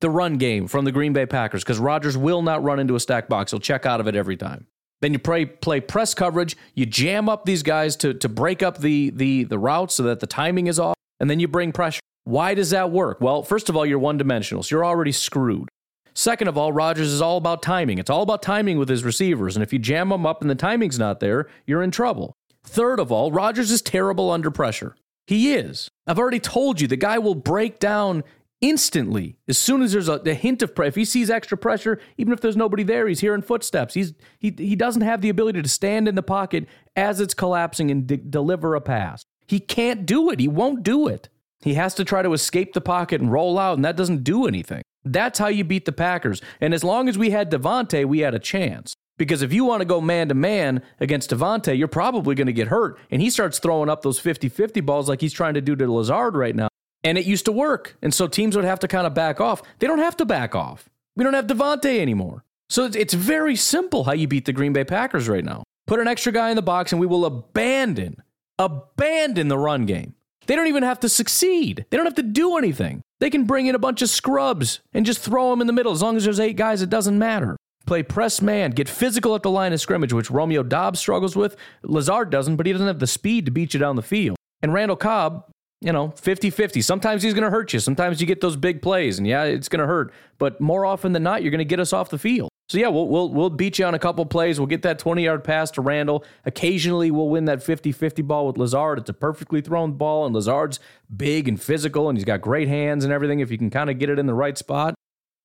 the 0.01 0.09
run 0.09 0.35
game 0.35 0.67
from 0.67 0.83
the 0.83 0.91
Green 0.91 1.13
Bay 1.13 1.25
Packers 1.25 1.63
because 1.63 1.79
Rodgers 1.79 2.17
will 2.17 2.41
not 2.41 2.61
run 2.65 2.81
into 2.81 2.97
a 2.97 2.99
stack 2.99 3.29
box. 3.29 3.51
He'll 3.51 3.61
check 3.61 3.85
out 3.85 4.01
of 4.01 4.09
it 4.09 4.15
every 4.15 4.35
time. 4.35 4.67
Then 4.99 5.13
you 5.13 5.19
play 5.19 5.45
play 5.45 5.79
press 5.79 6.13
coverage. 6.13 6.57
You 6.75 6.85
jam 6.85 7.29
up 7.29 7.45
these 7.45 7.63
guys 7.63 7.95
to 7.95 8.13
to 8.15 8.27
break 8.27 8.61
up 8.61 8.79
the 8.79 9.09
the 9.11 9.45
the 9.45 9.57
route 9.57 9.89
so 9.89 10.03
that 10.03 10.19
the 10.19 10.27
timing 10.27 10.67
is 10.67 10.81
off, 10.81 10.95
and 11.21 11.29
then 11.29 11.39
you 11.39 11.47
bring 11.47 11.71
pressure. 11.71 12.01
Why 12.25 12.53
does 12.53 12.71
that 12.71 12.91
work? 12.91 13.21
Well, 13.21 13.41
first 13.41 13.69
of 13.69 13.77
all, 13.77 13.85
you're 13.85 13.99
one 13.99 14.17
dimensional, 14.17 14.63
so 14.63 14.75
you're 14.75 14.85
already 14.85 15.13
screwed. 15.13 15.69
Second 16.13 16.49
of 16.49 16.57
all, 16.57 16.73
Rodgers 16.73 17.13
is 17.13 17.21
all 17.21 17.37
about 17.37 17.61
timing. 17.63 17.99
It's 17.99 18.09
all 18.09 18.23
about 18.23 18.41
timing 18.41 18.79
with 18.79 18.89
his 18.89 19.05
receivers, 19.05 19.55
and 19.55 19.63
if 19.63 19.71
you 19.71 19.79
jam 19.79 20.09
them 20.09 20.25
up 20.25 20.41
and 20.41 20.49
the 20.49 20.55
timing's 20.55 20.99
not 20.99 21.21
there, 21.21 21.47
you're 21.65 21.83
in 21.83 21.91
trouble. 21.91 22.33
Third 22.65 22.99
of 22.99 23.13
all, 23.13 23.31
Rodgers 23.31 23.71
is 23.71 23.81
terrible 23.81 24.29
under 24.29 24.51
pressure. 24.51 24.97
He 25.27 25.53
is. 25.53 25.91
I've 26.07 26.17
already 26.17 26.39
told 26.39 26.79
you 26.79 26.87
the 26.87 26.95
guy 26.95 27.19
will 27.19 27.35
break 27.35 27.79
down 27.79 28.23
instantly 28.59 29.37
as 29.47 29.55
soon 29.55 29.83
as 29.83 29.91
there's 29.91 30.07
a, 30.07 30.13
a 30.13 30.33
hint 30.33 30.63
of 30.63 30.73
pressure 30.73 30.87
if 30.87 30.95
he 30.95 31.05
sees 31.05 31.29
extra 31.29 31.55
pressure 31.55 31.99
even 32.17 32.33
if 32.33 32.41
there's 32.41 32.57
nobody 32.57 32.81
there 32.81 33.07
he's 33.07 33.19
hearing 33.19 33.41
footsteps. 33.41 33.93
He's 33.93 34.13
he, 34.39 34.55
he 34.57 34.75
doesn't 34.75 35.03
have 35.03 35.21
the 35.21 35.29
ability 35.29 35.61
to 35.61 35.69
stand 35.69 36.07
in 36.07 36.15
the 36.15 36.23
pocket 36.23 36.65
as 36.95 37.19
it's 37.19 37.33
collapsing 37.33 37.91
and 37.91 38.07
de- 38.07 38.17
deliver 38.17 38.73
a 38.73 38.81
pass. 38.81 39.25
He 39.47 39.59
can't 39.59 40.05
do 40.05 40.31
it. 40.31 40.39
He 40.39 40.47
won't 40.47 40.81
do 40.81 41.07
it. 41.07 41.29
He 41.61 41.73
has 41.73 41.93
to 41.95 42.05
try 42.05 42.21
to 42.21 42.33
escape 42.33 42.73
the 42.73 42.81
pocket 42.81 43.19
and 43.19 43.31
roll 43.31 43.59
out 43.59 43.75
and 43.75 43.83
that 43.83 43.97
doesn't 43.97 44.23
do 44.23 44.47
anything. 44.47 44.81
That's 45.03 45.39
how 45.39 45.47
you 45.47 45.65
beat 45.65 45.85
the 45.85 45.91
packers. 45.91 46.41
And 46.61 46.73
as 46.73 46.83
long 46.85 47.09
as 47.09 47.17
we 47.17 47.31
had 47.31 47.51
Davante, 47.51 48.05
we 48.05 48.19
had 48.19 48.33
a 48.33 48.39
chance 48.39 48.95
because 49.17 49.41
if 49.41 49.51
you 49.51 49.65
want 49.65 49.81
to 49.81 49.85
go 49.85 49.99
man 49.99 50.29
to 50.29 50.35
man 50.35 50.81
against 50.99 51.31
Davante, 51.31 51.77
you're 51.77 51.87
probably 51.87 52.35
going 52.35 52.47
to 52.47 52.53
get 52.53 52.67
hurt. 52.67 52.99
And 53.11 53.21
he 53.21 53.29
starts 53.29 53.59
throwing 53.59 53.89
up 53.89 54.01
those 54.01 54.19
50 54.19 54.49
50 54.49 54.81
balls 54.81 55.09
like 55.09 55.21
he's 55.21 55.33
trying 55.33 55.55
to 55.55 55.61
do 55.61 55.75
to 55.75 55.91
Lazard 55.91 56.35
right 56.35 56.55
now. 56.55 56.67
And 57.03 57.17
it 57.17 57.25
used 57.25 57.45
to 57.45 57.51
work. 57.51 57.97
And 58.01 58.13
so 58.13 58.27
teams 58.27 58.55
would 58.55 58.65
have 58.65 58.79
to 58.79 58.87
kind 58.87 59.07
of 59.07 59.13
back 59.13 59.39
off. 59.39 59.61
They 59.79 59.87
don't 59.87 59.99
have 59.99 60.17
to 60.17 60.25
back 60.25 60.55
off. 60.55 60.89
We 61.15 61.23
don't 61.23 61.33
have 61.33 61.47
Davante 61.47 61.99
anymore. 61.99 62.43
So 62.69 62.85
it's 62.85 63.13
very 63.13 63.55
simple 63.55 64.03
how 64.03 64.11
you 64.11 64.27
beat 64.27 64.45
the 64.45 64.53
Green 64.53 64.73
Bay 64.73 64.83
Packers 64.83 65.29
right 65.29 65.43
now. 65.43 65.63
Put 65.85 65.99
an 65.99 66.07
extra 66.07 66.31
guy 66.31 66.49
in 66.49 66.55
the 66.55 66.61
box 66.61 66.91
and 66.91 66.99
we 66.99 67.07
will 67.07 67.25
abandon, 67.25 68.21
abandon 68.59 69.47
the 69.47 69.57
run 69.57 69.85
game. 69.85 70.15
They 70.47 70.55
don't 70.55 70.67
even 70.67 70.83
have 70.83 70.99
to 71.01 71.09
succeed. 71.09 71.85
They 71.89 71.97
don't 71.97 72.05
have 72.05 72.15
to 72.15 72.23
do 72.23 72.57
anything. 72.57 73.01
They 73.19 73.29
can 73.29 73.45
bring 73.45 73.67
in 73.67 73.75
a 73.75 73.79
bunch 73.79 74.01
of 74.01 74.09
scrubs 74.09 74.79
and 74.93 75.05
just 75.05 75.19
throw 75.19 75.49
them 75.49 75.61
in 75.61 75.67
the 75.67 75.73
middle. 75.73 75.91
As 75.91 76.01
long 76.01 76.15
as 76.15 76.23
there's 76.23 76.39
eight 76.39 76.55
guys, 76.55 76.81
it 76.81 76.89
doesn't 76.89 77.17
matter. 77.17 77.56
Play 77.87 78.03
press 78.03 78.41
man, 78.41 78.71
get 78.71 78.89
physical 78.89 79.33
at 79.33 79.43
the 79.43 79.49
line 79.49 79.71
of 79.71 79.79
scrimmage, 79.79 80.11
which 80.11 80.29
Romeo 80.29 80.61
Doubs 80.61 80.99
struggles 80.99 81.37
with. 81.37 81.55
Lazard 81.83 82.29
doesn't, 82.29 82.57
but 82.57 82.65
he 82.65 82.73
doesn't 82.73 82.85
have 82.85 82.99
the 82.99 83.07
speed 83.07 83.45
to 83.45 83.51
beat 83.51 83.73
you 83.73 83.79
down 83.79 83.95
the 83.95 84.01
field. 84.01 84.35
And 84.61 84.73
Randall 84.73 84.97
Cobb, 84.97 85.45
you 85.79 85.93
know, 85.93 86.09
50 86.09 86.49
50. 86.49 86.81
Sometimes 86.81 87.23
he's 87.23 87.33
going 87.33 87.45
to 87.45 87.49
hurt 87.49 87.71
you. 87.71 87.79
Sometimes 87.79 88.19
you 88.19 88.27
get 88.27 88.41
those 88.41 88.57
big 88.57 88.81
plays, 88.81 89.17
and 89.17 89.25
yeah, 89.25 89.43
it's 89.43 89.69
going 89.69 89.79
to 89.79 89.87
hurt. 89.87 90.13
But 90.37 90.59
more 90.59 90.85
often 90.85 91.13
than 91.13 91.23
not, 91.23 91.43
you're 91.43 91.51
going 91.51 91.59
to 91.59 91.65
get 91.65 91.79
us 91.79 91.93
off 91.93 92.09
the 92.09 92.17
field. 92.17 92.49
So 92.69 92.77
yeah, 92.77 92.89
we'll, 92.89 93.07
we'll, 93.07 93.29
we'll 93.29 93.49
beat 93.49 93.79
you 93.79 93.85
on 93.85 93.93
a 93.93 93.99
couple 93.99 94.25
plays. 94.25 94.59
We'll 94.59 94.67
get 94.67 94.81
that 94.81 94.99
20 94.99 95.23
yard 95.23 95.45
pass 95.45 95.71
to 95.71 95.81
Randall. 95.81 96.25
Occasionally, 96.45 97.09
we'll 97.11 97.29
win 97.29 97.45
that 97.45 97.63
50 97.63 97.93
50 97.93 98.21
ball 98.23 98.47
with 98.47 98.57
Lazard. 98.57 98.99
It's 98.99 99.09
a 99.09 99.13
perfectly 99.13 99.61
thrown 99.61 99.93
ball, 99.93 100.25
and 100.25 100.35
Lazard's 100.35 100.81
big 101.15 101.47
and 101.47 101.61
physical, 101.61 102.09
and 102.09 102.17
he's 102.17 102.25
got 102.25 102.41
great 102.41 102.67
hands 102.67 103.05
and 103.05 103.13
everything 103.13 103.39
if 103.39 103.49
you 103.49 103.57
can 103.57 103.69
kind 103.69 103.89
of 103.89 103.97
get 103.97 104.09
it 104.09 104.19
in 104.19 104.25
the 104.25 104.33
right 104.33 104.57
spot. 104.57 104.93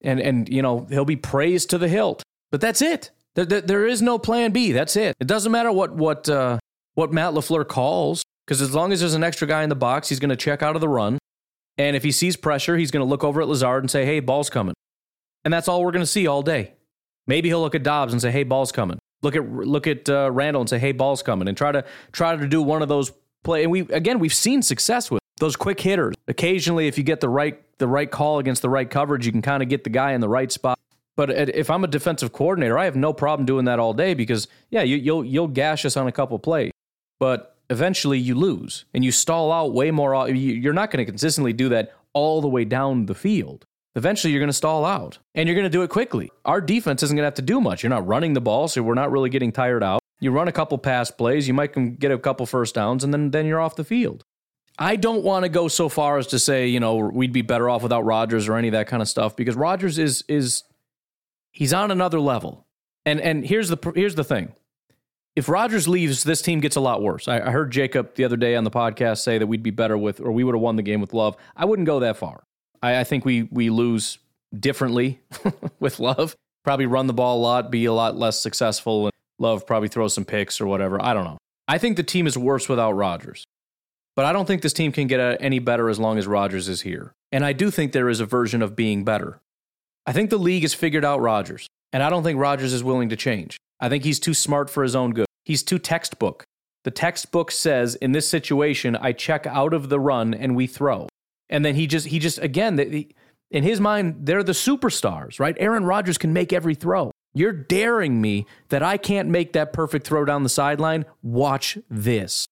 And, 0.02 0.18
and, 0.18 0.48
you 0.48 0.62
know, 0.62 0.88
he'll 0.90 1.04
be 1.04 1.14
praised 1.14 1.70
to 1.70 1.78
the 1.78 1.86
hilt. 1.86 2.24
But 2.52 2.60
that's 2.60 2.80
it. 2.80 3.10
There, 3.34 3.44
there, 3.44 3.60
there 3.60 3.86
is 3.86 4.00
no 4.00 4.18
plan 4.18 4.52
B. 4.52 4.70
That's 4.70 4.94
it. 4.94 5.16
It 5.18 5.26
doesn't 5.26 5.50
matter 5.50 5.72
what, 5.72 5.94
what, 5.96 6.28
uh, 6.28 6.60
what 6.94 7.12
Matt 7.12 7.32
LaFleur 7.32 7.66
calls, 7.66 8.22
because 8.46 8.62
as 8.62 8.72
long 8.72 8.92
as 8.92 9.00
there's 9.00 9.14
an 9.14 9.24
extra 9.24 9.48
guy 9.48 9.64
in 9.64 9.68
the 9.68 9.74
box, 9.74 10.08
he's 10.08 10.20
going 10.20 10.30
to 10.30 10.36
check 10.36 10.62
out 10.62 10.76
of 10.76 10.80
the 10.80 10.88
run. 10.88 11.18
And 11.78 11.96
if 11.96 12.04
he 12.04 12.12
sees 12.12 12.36
pressure, 12.36 12.76
he's 12.76 12.92
going 12.92 13.04
to 13.04 13.08
look 13.08 13.24
over 13.24 13.42
at 13.42 13.48
Lazard 13.48 13.82
and 13.82 13.90
say, 13.90 14.04
hey, 14.04 14.20
ball's 14.20 14.50
coming. 14.50 14.74
And 15.44 15.52
that's 15.52 15.66
all 15.66 15.82
we're 15.82 15.90
going 15.90 16.04
to 16.04 16.06
see 16.06 16.28
all 16.28 16.42
day. 16.42 16.74
Maybe 17.26 17.48
he'll 17.48 17.60
look 17.60 17.74
at 17.74 17.82
Doubs 17.82 18.12
and 18.12 18.20
say, 18.20 18.30
"Hey, 18.30 18.42
ball's 18.42 18.72
coming." 18.72 18.98
Look 19.22 19.36
at 19.36 19.48
look 19.48 19.86
at 19.86 20.08
uh, 20.08 20.30
Randall 20.32 20.62
and 20.62 20.68
say, 20.68 20.78
"Hey, 20.78 20.92
ball's 20.92 21.22
coming," 21.22 21.48
and 21.48 21.56
try 21.56 21.72
to 21.72 21.84
try 22.10 22.34
to 22.34 22.46
do 22.46 22.62
one 22.62 22.82
of 22.82 22.88
those 22.88 23.12
play. 23.44 23.62
And 23.62 23.70
we 23.70 23.80
again 23.80 24.18
we've 24.18 24.34
seen 24.34 24.62
success 24.62 25.10
with 25.10 25.20
those 25.38 25.56
quick 25.56 25.80
hitters. 25.80 26.14
Occasionally, 26.28 26.88
if 26.88 26.98
you 26.98 27.04
get 27.04 27.20
the 27.20 27.28
right 27.28 27.62
the 27.78 27.86
right 27.86 28.10
call 28.10 28.38
against 28.38 28.62
the 28.62 28.70
right 28.70 28.88
coverage, 28.88 29.24
you 29.26 29.32
can 29.32 29.42
kind 29.42 29.62
of 29.62 29.68
get 29.68 29.84
the 29.84 29.90
guy 29.90 30.12
in 30.12 30.20
the 30.20 30.28
right 30.28 30.50
spot. 30.50 30.78
But 31.16 31.30
if 31.30 31.70
I'm 31.70 31.84
a 31.84 31.88
defensive 31.88 32.32
coordinator, 32.32 32.78
I 32.78 32.86
have 32.86 32.96
no 32.96 33.12
problem 33.12 33.44
doing 33.44 33.66
that 33.66 33.78
all 33.78 33.92
day 33.92 34.14
because 34.14 34.48
yeah, 34.70 34.82
you, 34.82 34.96
you'll 34.96 35.24
you'll 35.24 35.48
gash 35.48 35.84
us 35.84 35.96
on 35.96 36.06
a 36.06 36.12
couple 36.12 36.38
plays, 36.38 36.72
but 37.20 37.56
eventually 37.68 38.18
you 38.18 38.34
lose 38.34 38.86
and 38.94 39.04
you 39.04 39.12
stall 39.12 39.52
out 39.52 39.74
way 39.74 39.90
more. 39.90 40.28
You're 40.28 40.72
not 40.72 40.90
going 40.90 41.04
to 41.04 41.10
consistently 41.10 41.52
do 41.52 41.68
that 41.70 41.94
all 42.14 42.40
the 42.40 42.48
way 42.48 42.64
down 42.64 43.06
the 43.06 43.14
field 43.14 43.66
eventually 43.94 44.32
you're 44.32 44.40
going 44.40 44.48
to 44.48 44.54
stall 44.54 44.84
out 44.84 45.18
and 45.34 45.48
you're 45.48 45.54
going 45.56 45.64
to 45.64 45.70
do 45.70 45.82
it 45.82 45.90
quickly. 45.90 46.30
Our 46.44 46.60
defense 46.60 47.02
isn't 47.02 47.16
going 47.16 47.22
to 47.22 47.26
have 47.26 47.34
to 47.34 47.42
do 47.42 47.60
much. 47.60 47.82
You're 47.82 47.90
not 47.90 48.06
running 48.06 48.32
the 48.32 48.40
ball, 48.40 48.68
so 48.68 48.82
we're 48.82 48.94
not 48.94 49.10
really 49.10 49.30
getting 49.30 49.52
tired 49.52 49.82
out. 49.82 50.00
You 50.20 50.30
run 50.30 50.48
a 50.48 50.52
couple 50.52 50.78
pass 50.78 51.10
plays, 51.10 51.48
you 51.48 51.54
might 51.54 51.98
get 51.98 52.12
a 52.12 52.18
couple 52.18 52.46
first 52.46 52.74
downs, 52.74 53.02
and 53.02 53.12
then, 53.12 53.32
then 53.32 53.46
you're 53.46 53.60
off 53.60 53.76
the 53.76 53.84
field. 53.84 54.24
I 54.78 54.96
don't 54.96 55.22
want 55.22 55.44
to 55.44 55.48
go 55.48 55.68
so 55.68 55.88
far 55.88 56.16
as 56.16 56.28
to 56.28 56.38
say, 56.38 56.68
you 56.68 56.80
know, 56.80 56.96
we'd 56.96 57.32
be 57.32 57.42
better 57.42 57.68
off 57.68 57.82
without 57.82 58.04
Rodgers 58.04 58.48
or 58.48 58.56
any 58.56 58.68
of 58.68 58.72
that 58.72 58.86
kind 58.86 59.02
of 59.02 59.08
stuff 59.08 59.36
because 59.36 59.54
Rodgers 59.54 59.98
is 59.98 60.24
is 60.28 60.62
he's 61.52 61.72
on 61.72 61.90
another 61.90 62.20
level. 62.20 62.66
And 63.06 63.20
and 63.20 63.44
here's 63.44 63.68
the 63.68 63.92
here's 63.94 64.14
the 64.14 64.24
thing. 64.24 64.52
If 65.34 65.48
Rodgers 65.48 65.88
leaves, 65.88 66.24
this 66.24 66.42
team 66.42 66.60
gets 66.60 66.76
a 66.76 66.80
lot 66.80 67.02
worse. 67.02 67.26
I, 67.26 67.40
I 67.40 67.50
heard 67.50 67.70
Jacob 67.70 68.14
the 68.16 68.24
other 68.24 68.36
day 68.36 68.54
on 68.54 68.64
the 68.64 68.70
podcast 68.70 69.18
say 69.18 69.38
that 69.38 69.46
we'd 69.46 69.62
be 69.62 69.70
better 69.70 69.96
with, 69.96 70.20
or 70.20 70.30
we 70.30 70.44
would 70.44 70.54
have 70.54 70.60
won 70.60 70.76
the 70.76 70.82
game 70.82 71.00
with 71.00 71.14
Love. 71.14 71.36
I 71.56 71.64
wouldn't 71.64 71.86
go 71.86 72.00
that 72.00 72.18
far. 72.18 72.44
I, 72.82 73.00
I 73.00 73.04
think 73.04 73.24
we 73.24 73.44
we 73.44 73.70
lose 73.70 74.18
differently 74.58 75.20
with 75.80 76.00
Love. 76.00 76.36
Probably 76.64 76.86
run 76.86 77.06
the 77.06 77.14
ball 77.14 77.38
a 77.38 77.42
lot, 77.42 77.70
be 77.70 77.86
a 77.86 77.92
lot 77.92 78.16
less 78.16 78.40
successful, 78.40 79.06
and 79.06 79.12
Love 79.38 79.66
probably 79.66 79.88
throw 79.88 80.08
some 80.08 80.24
picks 80.24 80.60
or 80.60 80.66
whatever. 80.66 81.02
I 81.02 81.14
don't 81.14 81.24
know. 81.24 81.38
I 81.66 81.78
think 81.78 81.96
the 81.96 82.02
team 82.02 82.26
is 82.26 82.36
worse 82.36 82.68
without 82.68 82.92
Rodgers. 82.92 83.44
But 84.14 84.26
I 84.26 84.32
don't 84.32 84.46
think 84.46 84.62
this 84.62 84.74
team 84.74 84.92
can 84.92 85.06
get 85.06 85.38
any 85.40 85.58
better 85.58 85.88
as 85.88 85.98
long 85.98 86.18
as 86.18 86.26
Rodgers 86.26 86.68
is 86.68 86.82
here. 86.82 87.14
And 87.30 87.44
I 87.44 87.54
do 87.54 87.70
think 87.70 87.92
there 87.92 88.10
is 88.10 88.20
a 88.20 88.26
version 88.26 88.60
of 88.60 88.76
being 88.76 89.04
better. 89.04 89.40
I 90.06 90.12
think 90.12 90.30
the 90.30 90.38
league 90.38 90.62
has 90.62 90.74
figured 90.74 91.04
out 91.04 91.20
Rodgers, 91.20 91.66
and 91.92 92.02
I 92.02 92.10
don't 92.10 92.22
think 92.22 92.38
Rodgers 92.38 92.72
is 92.72 92.82
willing 92.82 93.08
to 93.10 93.16
change. 93.16 93.56
I 93.80 93.88
think 93.88 94.04
he's 94.04 94.20
too 94.20 94.34
smart 94.34 94.70
for 94.70 94.82
his 94.82 94.96
own 94.96 95.12
good. 95.12 95.26
He's 95.44 95.62
too 95.62 95.78
textbook. 95.78 96.44
The 96.84 96.90
textbook 96.90 97.50
says 97.50 97.94
in 97.96 98.12
this 98.12 98.28
situation, 98.28 98.96
I 98.96 99.12
check 99.12 99.46
out 99.46 99.72
of 99.72 99.88
the 99.88 100.00
run 100.00 100.34
and 100.34 100.56
we 100.56 100.66
throw 100.66 101.08
and 101.52 101.64
then 101.64 101.74
he 101.76 101.86
just 101.86 102.06
he 102.06 102.18
just 102.18 102.38
again 102.38 102.80
in 103.50 103.62
his 103.62 103.78
mind 103.78 104.26
they're 104.26 104.42
the 104.42 104.52
superstars, 104.52 105.38
right? 105.38 105.54
Aaron 105.60 105.84
Rodgers 105.84 106.18
can 106.18 106.32
make 106.32 106.52
every 106.52 106.74
throw. 106.74 107.12
You're 107.34 107.52
daring 107.52 108.20
me 108.20 108.46
that 108.70 108.82
I 108.82 108.96
can't 108.96 109.28
make 109.28 109.52
that 109.52 109.72
perfect 109.72 110.06
throw 110.06 110.24
down 110.24 110.42
the 110.42 110.48
sideline. 110.48 111.04
Watch 111.22 111.78
this. 111.88 112.46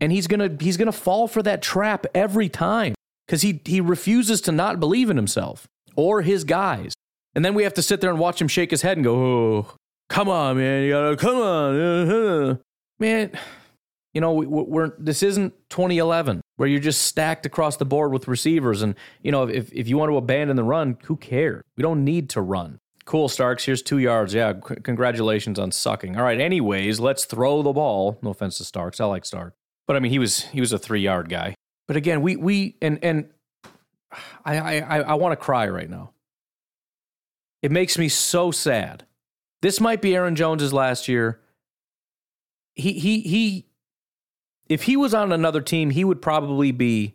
And 0.00 0.10
he's 0.12 0.26
going 0.26 0.58
to 0.58 0.64
he's 0.64 0.76
going 0.76 0.86
to 0.86 0.92
fall 0.92 1.28
for 1.28 1.42
that 1.42 1.60
trap 1.60 2.06
every 2.14 2.48
time 2.48 2.94
cuz 3.28 3.42
he 3.42 3.60
he 3.64 3.80
refuses 3.80 4.40
to 4.42 4.52
not 4.52 4.80
believe 4.80 5.10
in 5.10 5.16
himself 5.16 5.66
or 5.96 6.22
his 6.22 6.44
guys. 6.44 6.94
And 7.34 7.44
then 7.44 7.54
we 7.54 7.64
have 7.64 7.74
to 7.74 7.82
sit 7.82 8.00
there 8.00 8.10
and 8.10 8.18
watch 8.18 8.40
him 8.40 8.48
shake 8.48 8.70
his 8.70 8.82
head 8.82 8.96
and 8.96 9.04
go, 9.04 9.14
"Oh, 9.16 9.74
come 10.08 10.28
on, 10.28 10.56
man. 10.56 10.84
You 10.84 10.90
got 10.92 11.10
to 11.10 11.16
come 11.16 11.36
on." 11.36 12.60
Man, 13.00 13.32
you 14.12 14.20
know, 14.20 14.32
we, 14.32 14.46
we're 14.46 14.92
this 14.98 15.24
isn't 15.24 15.52
2011 15.70 16.40
where 16.56 16.68
you're 16.68 16.78
just 16.78 17.02
stacked 17.02 17.44
across 17.44 17.76
the 17.76 17.84
board 17.84 18.12
with 18.12 18.28
receivers. 18.28 18.82
And 18.82 18.94
you 19.22 19.32
know, 19.32 19.48
if 19.48 19.72
if 19.72 19.88
you 19.88 19.98
want 19.98 20.10
to 20.10 20.16
abandon 20.16 20.54
the 20.56 20.62
run, 20.62 20.96
who 21.04 21.16
cares? 21.16 21.64
We 21.76 21.82
don't 21.82 22.04
need 22.04 22.30
to 22.30 22.40
run. 22.40 22.78
Cool, 23.04 23.28
Starks. 23.28 23.64
Here's 23.64 23.82
two 23.82 23.98
yards. 23.98 24.32
Yeah, 24.32 24.54
c- 24.66 24.76
congratulations 24.76 25.58
on 25.58 25.72
sucking. 25.72 26.16
All 26.16 26.22
right. 26.22 26.40
Anyways, 26.40 27.00
let's 27.00 27.24
throw 27.24 27.62
the 27.62 27.72
ball. 27.72 28.18
No 28.22 28.30
offense 28.30 28.56
to 28.58 28.64
Starks. 28.64 29.00
I 29.00 29.04
like 29.06 29.24
Stark, 29.26 29.54
but 29.86 29.96
I 29.96 29.98
mean, 29.98 30.12
he 30.12 30.20
was 30.20 30.42
he 30.44 30.60
was 30.60 30.72
a 30.72 30.78
three 30.78 31.00
yard 31.00 31.28
guy. 31.28 31.54
But 31.88 31.96
again, 31.96 32.22
we 32.22 32.36
we 32.36 32.76
and 32.80 32.98
and 33.02 33.28
I 34.44 34.80
I 34.80 35.00
I 35.00 35.14
want 35.14 35.32
to 35.32 35.36
cry 35.36 35.68
right 35.68 35.88
now. 35.88 36.12
It 37.62 37.70
makes 37.70 37.96
me 37.96 38.08
so 38.08 38.50
sad. 38.50 39.06
This 39.62 39.80
might 39.80 40.02
be 40.02 40.14
Aaron 40.14 40.36
Jones's 40.36 40.72
last 40.72 41.08
year. 41.08 41.40
He 42.74 42.92
he 42.92 43.20
he 43.20 43.66
if 44.68 44.82
he 44.82 44.96
was 44.96 45.14
on 45.14 45.32
another 45.32 45.60
team, 45.60 45.90
he 45.90 46.04
would 46.04 46.20
probably 46.20 46.72
be 46.72 47.14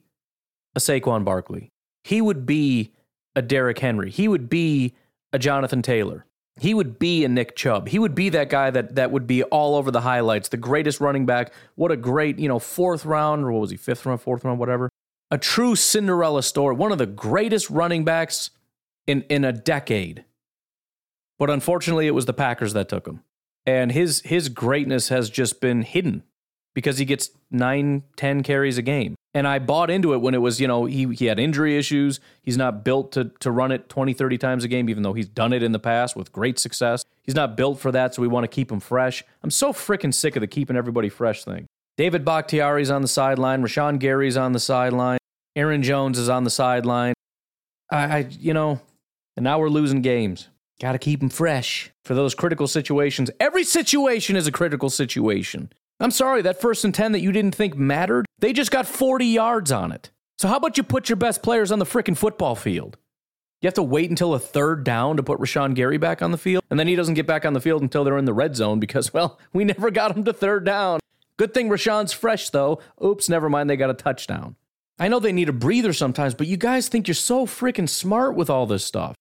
a 0.75 0.79
Saquon 0.79 1.24
Barkley. 1.24 1.72
He 2.03 2.22
would 2.22 2.46
be 2.46 2.94
a 3.36 3.41
Derrick 3.41 3.79
Henry. 3.79 4.10
He 4.10 4.27
would 4.27 4.50
be 4.50 4.96
a 5.34 5.39
Jonathan 5.39 5.82
Taylor. 5.82 6.25
He 6.60 6.74
would 6.74 7.00
be 7.00 7.24
a 7.24 7.29
Nick 7.29 7.56
Chubb. 7.56 7.88
He 7.88 8.00
would 8.00 8.15
be 8.15 8.29
that 8.29 8.50
guy 8.50 8.70
that 8.70 8.96
that 8.96 9.12
would 9.12 9.27
be 9.27 9.44
all 9.44 9.75
over 9.75 9.91
the 9.91 10.01
highlights, 10.01 10.50
the 10.50 10.58
greatest 10.58 11.00
running 11.00 11.25
back. 11.25 11.53
What 11.75 11.91
a 11.91 11.96
great, 11.98 12.38
you 12.38 12.48
know, 12.48 12.60
fourth 12.60 13.06
round, 13.06 13.44
or 13.46 13.51
what 13.51 13.62
was 13.62 13.72
he, 13.72 13.77
fifth 13.77 14.06
round, 14.06 14.22
fourth 14.22 14.44
round, 14.44 14.60
whatever. 14.60 14.89
A 15.31 15.38
true 15.38 15.75
Cinderella 15.75 16.41
story. 16.43 16.75
One 16.75 16.91
of 16.91 16.98
the 16.98 17.05
greatest 17.05 17.69
running 17.69 18.03
backs 18.03 18.50
in, 19.05 19.24
in 19.24 19.43
a 19.43 19.51
decade. 19.51 20.25
But 21.38 21.50
unfortunately, 21.50 22.07
it 22.07 22.15
was 22.15 22.25
the 22.25 22.33
Packers 22.33 22.74
that 22.74 22.89
took 22.89 23.07
him. 23.07 23.21
And 23.65 23.91
his 23.91 24.21
his 24.21 24.50
greatness 24.50 25.09
has 25.09 25.29
just 25.29 25.62
been 25.62 25.83
hidden 25.83 26.24
because 26.74 26.98
he 26.98 27.05
gets 27.05 27.31
nine, 27.51 28.03
10 28.15 28.41
carries 28.43 28.77
a 28.77 28.81
game. 28.81 29.15
And 29.33 29.48
I 29.48 29.59
bought 29.59 29.91
into 29.91 30.13
it 30.13 30.21
when 30.21 30.33
it 30.33 30.39
was, 30.39 30.59
you 30.59 30.67
know, 30.67 30.86
he, 30.86 31.05
he 31.13 31.25
had 31.25 31.39
injury 31.39 31.77
issues. 31.77 32.19
He's 32.41 32.57
not 32.57 32.83
built 32.83 33.12
to, 33.12 33.25
to 33.41 33.51
run 33.51 33.71
it 33.71 33.89
20, 33.89 34.13
30 34.13 34.38
times 34.39 34.63
a 34.63 34.67
game, 34.67 34.89
even 34.89 35.03
though 35.03 35.13
he's 35.13 35.27
done 35.27 35.53
it 35.53 35.62
in 35.62 35.71
the 35.71 35.79
past 35.79 36.15
with 36.15 36.31
great 36.31 36.57
success. 36.57 37.05
He's 37.21 37.36
not 37.36 37.55
built 37.55 37.79
for 37.79 37.91
that, 37.91 38.15
so 38.15 38.24
we 38.24 38.27
want 38.27 38.45
to 38.45 38.48
keep 38.48 38.71
him 38.71 38.79
fresh. 38.79 39.24
I'm 39.43 39.51
so 39.51 39.71
freaking 39.71 40.13
sick 40.13 40.36
of 40.36 40.41
the 40.41 40.48
keeping 40.48 40.75
everybody 40.75 41.09
fresh 41.09 41.43
thing. 41.43 41.67
David 41.95 42.25
Bakhtiari's 42.25 42.89
on 42.89 43.01
the 43.03 43.07
sideline. 43.07 43.62
Rashan 43.62 44.00
Gary's 44.00 44.38
on 44.38 44.53
the 44.53 44.59
sideline. 44.59 45.18
Aaron 45.59 45.83
Jones 45.83 46.17
is 46.17 46.29
on 46.29 46.45
the 46.45 46.49
sideline. 46.49 47.13
I, 47.91 47.97
I 47.97 48.17
you 48.39 48.53
know, 48.53 48.79
and 49.35 49.43
now 49.43 49.59
we're 49.59 49.67
losing 49.67 50.01
games. 50.01 50.47
Got 50.79 50.93
to 50.93 50.97
keep 50.97 51.19
them 51.19 51.27
fresh 51.27 51.91
for 52.05 52.15
those 52.15 52.33
critical 52.33 52.65
situations. 52.65 53.29
Every 53.41 53.65
situation 53.65 54.37
is 54.37 54.47
a 54.47 54.53
critical 54.53 54.89
situation. 54.89 55.73
I'm 55.99 56.11
sorry, 56.11 56.41
that 56.43 56.61
first 56.61 56.85
and 56.85 56.95
10 56.95 57.11
that 57.11 57.19
you 57.19 57.33
didn't 57.33 57.55
think 57.55 57.75
mattered, 57.75 58.25
they 58.39 58.53
just 58.53 58.71
got 58.71 58.87
40 58.87 59.25
yards 59.25 59.69
on 59.69 59.91
it. 59.91 60.11
So, 60.37 60.47
how 60.47 60.55
about 60.55 60.77
you 60.77 60.83
put 60.83 61.09
your 61.09 61.17
best 61.17 61.43
players 61.43 61.73
on 61.73 61.79
the 61.79 61.85
freaking 61.85 62.15
football 62.15 62.55
field? 62.55 62.97
You 63.61 63.67
have 63.67 63.73
to 63.73 63.83
wait 63.83 64.09
until 64.09 64.33
a 64.33 64.39
third 64.39 64.85
down 64.85 65.17
to 65.17 65.23
put 65.23 65.39
Rashan 65.39 65.75
Gary 65.75 65.97
back 65.97 66.21
on 66.21 66.31
the 66.31 66.37
field. 66.37 66.63
And 66.69 66.79
then 66.79 66.87
he 66.87 66.95
doesn't 66.95 67.15
get 67.15 67.27
back 67.27 67.45
on 67.45 67.51
the 67.51 67.59
field 67.59 67.81
until 67.81 68.05
they're 68.05 68.17
in 68.17 68.23
the 68.23 68.33
red 68.33 68.55
zone 68.55 68.79
because, 68.79 69.13
well, 69.13 69.37
we 69.51 69.65
never 69.65 69.91
got 69.91 70.15
him 70.15 70.23
to 70.23 70.31
third 70.31 70.63
down. 70.63 71.01
Good 71.35 71.53
thing 71.53 71.67
Rashan's 71.67 72.13
fresh, 72.13 72.49
though. 72.49 72.79
Oops, 73.03 73.27
never 73.27 73.49
mind, 73.49 73.69
they 73.69 73.75
got 73.75 73.89
a 73.89 73.93
touchdown. 73.93 74.55
I 75.00 75.08
know 75.08 75.20
they 75.20 75.32
need 75.32 75.50
a 75.50 75.53
breather 75.53 75.94
sometimes, 75.94 76.36
but 76.36 76.48
you 76.48 76.58
guys 76.58 76.89
think 76.89 77.08
you're 77.08 77.15
so 77.15 77.46
freaking 77.46 77.88
smart 77.88 78.36
with 78.36 78.50
all 78.50 78.65
this 78.65 78.84
stuff. 78.84 79.15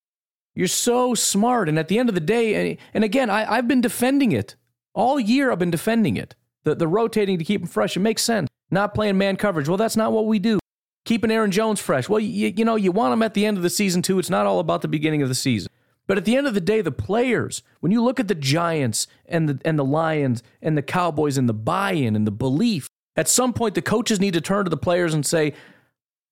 You're 0.55 0.67
so 0.67 1.15
smart. 1.15 1.69
And 1.69 1.79
at 1.79 1.87
the 1.87 2.01
end 2.01 2.09
of 2.09 2.17
the 2.17 2.21
day, 2.21 2.79
and 2.93 3.05
again, 3.05 3.31
I, 3.31 3.57
have 3.57 3.69
been 3.69 3.81
defending 3.81 4.33
it. 4.33 4.57
All 4.93 5.21
year, 5.21 5.53
I've 5.53 5.61
been 5.61 5.71
defending 5.71 6.17
it. 6.17 6.35
The, 6.65 6.75
the 6.75 6.89
rotating 6.89 7.39
to 7.39 7.45
keep 7.45 7.61
him 7.61 7.69
fresh, 7.69 7.97
it 7.97 8.01
makes 8.01 8.23
sense. 8.23 8.49
Not 8.71 8.93
playing 8.93 9.17
man 9.17 9.37
coverage. 9.37 9.69
Well, 9.69 9.77
that's 9.77 9.97
not 9.97 10.11
what 10.11 10.27
we 10.27 10.41
do. 10.41 10.59
Keeping 11.05 11.31
Aaron 11.31 11.53
Jones 11.53 11.81
fresh. 11.81 12.09
Well, 12.09 12.19
you, 12.19 12.53
you 12.57 12.65
know, 12.65 12.75
you 12.75 12.91
want 12.91 13.13
him 13.13 13.23
at 13.23 13.35
the 13.35 13.47
end 13.47 13.57
of 13.57 13.63
the 13.63 13.71
season, 13.71 14.03
too. 14.03 14.19
It's 14.19 14.29
not 14.29 14.47
all 14.47 14.59
about 14.59 14.83
the 14.83 14.89
beginning 14.89 15.23
of 15.23 15.29
the 15.29 15.35
season. 15.35 15.71
But 16.09 16.19
at 16.19 16.25
the 16.25 16.37
end 16.37 16.49
of 16.49 16.55
the 16.55 16.61
day, 16.61 16.81
the 16.81 16.91
players, 16.91 17.63
when 17.79 17.93
you 17.93 18.03
look 18.03 18.19
at 18.19 18.27
the 18.27 18.35
Giants 18.35 19.07
and 19.27 19.49
the, 19.49 19.61
and 19.65 19.79
the 19.79 19.85
Lions 19.85 20.43
and 20.61 20.77
the 20.77 20.83
Cowboys 20.83 21.39
and 21.39 21.49
the 21.49 21.55
buy 21.55 21.93
in 21.93 22.17
and 22.17 22.27
the 22.27 22.33
belief, 22.33 22.89
at 23.19 23.29
some 23.29 23.53
point 23.53 23.75
the 23.75 23.83
coaches 23.83 24.21
need 24.21 24.35
to 24.35 24.41
turn 24.41 24.65
to 24.65 24.71
the 24.71 24.77
players 24.77 25.13
and 25.13 25.27
say, 25.27 25.53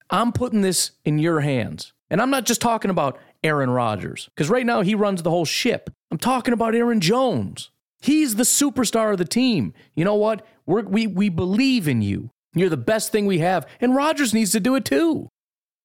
I'm 0.08 0.32
putting 0.32 0.60
this 0.60 0.92
in 1.04 1.18
your 1.18 1.40
hands. 1.40 1.92
And 2.08 2.22
I'm 2.22 2.30
not 2.30 2.46
just 2.46 2.60
talking 2.60 2.92
about 2.92 3.18
Aaron 3.42 3.70
Rodgers 3.70 4.30
because 4.34 4.48
right 4.48 4.64
now 4.64 4.82
he 4.82 4.94
runs 4.94 5.22
the 5.22 5.30
whole 5.30 5.44
ship. 5.44 5.90
I'm 6.12 6.18
talking 6.18 6.54
about 6.54 6.76
Aaron 6.76 7.00
Jones. 7.00 7.70
He's 8.00 8.36
the 8.36 8.44
superstar 8.44 9.10
of 9.10 9.18
the 9.18 9.24
team. 9.24 9.74
You 9.96 10.04
know 10.04 10.14
what? 10.14 10.46
We're, 10.64 10.82
we 10.82 11.08
we 11.08 11.28
believe 11.28 11.88
in 11.88 12.02
you. 12.02 12.30
You're 12.54 12.68
the 12.68 12.76
best 12.76 13.10
thing 13.10 13.26
we 13.26 13.38
have, 13.40 13.66
and 13.80 13.96
Rodgers 13.96 14.32
needs 14.32 14.52
to 14.52 14.60
do 14.60 14.76
it 14.76 14.84
too. 14.84 15.28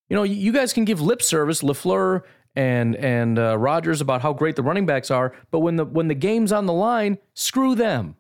You 0.09 0.15
know, 0.15 0.23
you 0.23 0.51
guys 0.51 0.73
can 0.73 0.85
give 0.85 1.01
lip 1.01 1.23
service, 1.23 1.63
LaFleur 1.63 2.21
and 2.55 2.95
and 2.97 3.39
uh, 3.39 3.57
Rodgers 3.57 4.01
about 4.01 4.21
how 4.21 4.33
great 4.33 4.55
the 4.55 4.63
running 4.63 4.85
backs 4.85 5.09
are, 5.09 5.33
but 5.49 5.59
when 5.59 5.77
the 5.77 5.85
when 5.85 6.09
the 6.09 6.15
game's 6.15 6.51
on 6.51 6.67
the 6.67 6.73
line, 6.73 7.17
screw 7.33 7.73
them. 7.73 8.15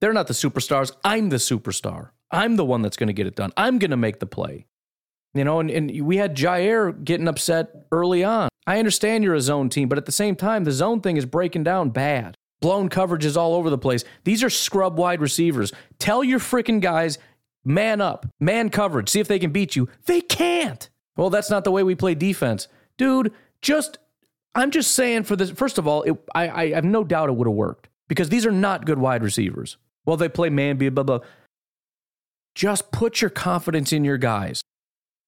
They're 0.00 0.12
not 0.12 0.26
the 0.26 0.34
superstars. 0.34 0.92
I'm 1.04 1.28
the 1.28 1.36
superstar. 1.36 2.10
I'm 2.30 2.56
the 2.56 2.64
one 2.64 2.82
that's 2.82 2.96
going 2.96 3.08
to 3.08 3.12
get 3.12 3.26
it 3.26 3.36
done. 3.36 3.52
I'm 3.56 3.78
going 3.78 3.90
to 3.90 3.96
make 3.96 4.20
the 4.20 4.26
play. 4.26 4.66
You 5.34 5.44
know, 5.44 5.60
and, 5.60 5.70
and 5.70 6.02
we 6.02 6.16
had 6.16 6.36
Jaire 6.36 7.04
getting 7.04 7.28
upset 7.28 7.86
early 7.92 8.24
on. 8.24 8.48
I 8.66 8.78
understand 8.78 9.24
you're 9.24 9.34
a 9.34 9.40
zone 9.40 9.68
team, 9.68 9.88
but 9.88 9.98
at 9.98 10.06
the 10.06 10.12
same 10.12 10.36
time, 10.36 10.64
the 10.64 10.72
zone 10.72 11.00
thing 11.00 11.16
is 11.16 11.26
breaking 11.26 11.64
down 11.64 11.90
bad. 11.90 12.34
Blown 12.60 12.88
coverages 12.88 13.36
all 13.36 13.54
over 13.54 13.70
the 13.70 13.78
place. 13.78 14.04
These 14.24 14.42
are 14.42 14.50
scrub 14.50 14.98
wide 14.98 15.20
receivers. 15.20 15.72
Tell 15.98 16.24
your 16.24 16.38
freaking 16.38 16.80
guys, 16.80 17.18
man 17.64 18.00
up, 18.00 18.26
man 18.40 18.68
coverage, 18.68 19.08
see 19.08 19.20
if 19.20 19.28
they 19.28 19.38
can 19.38 19.52
beat 19.52 19.76
you. 19.76 19.88
They 20.06 20.20
can't. 20.20 20.88
Well, 21.16 21.30
that's 21.30 21.50
not 21.50 21.64
the 21.64 21.70
way 21.70 21.82
we 21.82 21.94
play 21.94 22.14
defense. 22.14 22.68
Dude, 22.96 23.32
just, 23.62 23.98
I'm 24.54 24.70
just 24.70 24.92
saying 24.92 25.24
for 25.24 25.36
this, 25.36 25.50
first 25.50 25.78
of 25.78 25.86
all, 25.86 26.02
it, 26.02 26.16
I, 26.34 26.48
I 26.48 26.70
have 26.72 26.84
no 26.84 27.04
doubt 27.04 27.28
it 27.28 27.36
would 27.36 27.46
have 27.46 27.54
worked 27.54 27.88
because 28.08 28.28
these 28.28 28.46
are 28.46 28.52
not 28.52 28.86
good 28.86 28.98
wide 28.98 29.22
receivers. 29.22 29.76
Well, 30.08 30.16
they 30.16 30.30
play 30.30 30.48
man, 30.48 30.78
be 30.78 30.88
blah, 30.88 31.04
blah. 31.04 31.18
Just 32.54 32.92
put 32.92 33.20
your 33.20 33.28
confidence 33.28 33.92
in 33.92 34.04
your 34.04 34.16
guys. 34.16 34.62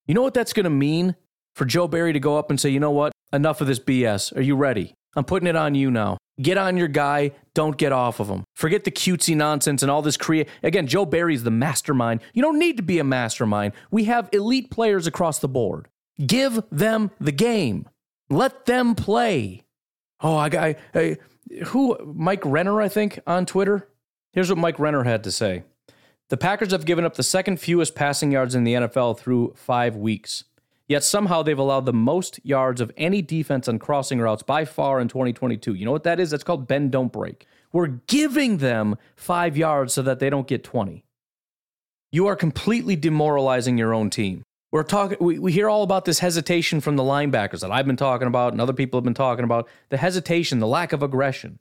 You 0.06 0.14
know 0.14 0.22
what 0.22 0.32
that's 0.32 0.54
going 0.54 0.64
to 0.64 0.70
mean 0.70 1.16
for 1.54 1.66
Joe 1.66 1.86
Barry 1.86 2.14
to 2.14 2.18
go 2.18 2.38
up 2.38 2.48
and 2.48 2.58
say, 2.58 2.70
you 2.70 2.80
know 2.80 2.90
what? 2.90 3.12
Enough 3.30 3.60
of 3.60 3.66
this 3.66 3.78
BS. 3.78 4.34
Are 4.34 4.40
you 4.40 4.56
ready? 4.56 4.94
I'm 5.14 5.24
putting 5.24 5.46
it 5.46 5.54
on 5.54 5.74
you 5.74 5.90
now. 5.90 6.16
Get 6.40 6.56
on 6.56 6.78
your 6.78 6.88
guy. 6.88 7.32
Don't 7.52 7.76
get 7.76 7.92
off 7.92 8.20
of 8.20 8.28
him. 8.28 8.42
Forget 8.56 8.84
the 8.84 8.90
cutesy 8.90 9.36
nonsense 9.36 9.82
and 9.82 9.90
all 9.90 10.00
this 10.00 10.16
create. 10.16 10.48
Again, 10.62 10.86
Joe 10.86 11.04
Barry's 11.04 11.42
the 11.42 11.50
mastermind. 11.50 12.22
You 12.32 12.40
don't 12.40 12.58
need 12.58 12.78
to 12.78 12.82
be 12.82 12.98
a 12.98 13.04
mastermind. 13.04 13.74
We 13.90 14.04
have 14.04 14.30
elite 14.32 14.70
players 14.70 15.06
across 15.06 15.40
the 15.40 15.48
board. 15.48 15.88
Give 16.26 16.62
them 16.72 17.10
the 17.20 17.32
game. 17.32 17.86
Let 18.30 18.64
them 18.64 18.94
play. 18.94 19.60
Oh, 20.22 20.38
I 20.38 20.48
got 20.48 20.76
who 21.66 21.98
Mike 22.14 22.46
Renner, 22.46 22.80
I 22.80 22.88
think, 22.88 23.20
on 23.26 23.44
Twitter. 23.44 23.86
Here's 24.32 24.48
what 24.48 24.58
Mike 24.58 24.78
Renner 24.78 25.04
had 25.04 25.24
to 25.24 25.32
say. 25.32 25.64
The 26.28 26.36
Packers 26.36 26.70
have 26.70 26.84
given 26.84 27.04
up 27.04 27.14
the 27.14 27.24
second 27.24 27.58
fewest 27.58 27.94
passing 27.96 28.30
yards 28.30 28.54
in 28.54 28.62
the 28.64 28.74
NFL 28.74 29.18
through 29.18 29.54
five 29.56 29.96
weeks. 29.96 30.44
Yet 30.86 31.04
somehow 31.04 31.42
they've 31.42 31.58
allowed 31.58 31.86
the 31.86 31.92
most 31.92 32.38
yards 32.44 32.80
of 32.80 32.92
any 32.96 33.22
defense 33.22 33.68
on 33.68 33.78
crossing 33.78 34.20
routes 34.20 34.42
by 34.42 34.64
far 34.64 35.00
in 35.00 35.08
2022. 35.08 35.74
You 35.74 35.84
know 35.84 35.92
what 35.92 36.04
that 36.04 36.20
is? 36.20 36.30
That's 36.30 36.44
called 36.44 36.68
bend, 36.68 36.92
don't 36.92 37.12
break. 37.12 37.46
We're 37.72 37.86
giving 37.86 38.58
them 38.58 38.96
five 39.16 39.56
yards 39.56 39.94
so 39.94 40.02
that 40.02 40.18
they 40.18 40.30
don't 40.30 40.48
get 40.48 40.64
20. 40.64 41.04
You 42.12 42.26
are 42.26 42.36
completely 42.36 42.96
demoralizing 42.96 43.78
your 43.78 43.94
own 43.94 44.10
team. 44.10 44.42
We're 44.72 44.82
talking. 44.84 45.18
We, 45.20 45.38
we 45.38 45.52
hear 45.52 45.68
all 45.68 45.82
about 45.82 46.04
this 46.04 46.20
hesitation 46.20 46.80
from 46.80 46.96
the 46.96 47.02
linebackers 47.02 47.60
that 47.60 47.72
I've 47.72 47.86
been 47.86 47.96
talking 47.96 48.28
about, 48.28 48.52
and 48.52 48.60
other 48.60 48.72
people 48.72 48.98
have 48.98 49.04
been 49.04 49.14
talking 49.14 49.44
about. 49.44 49.68
The 49.88 49.96
hesitation, 49.96 50.60
the 50.60 50.66
lack 50.66 50.92
of 50.92 51.02
aggression. 51.02 51.58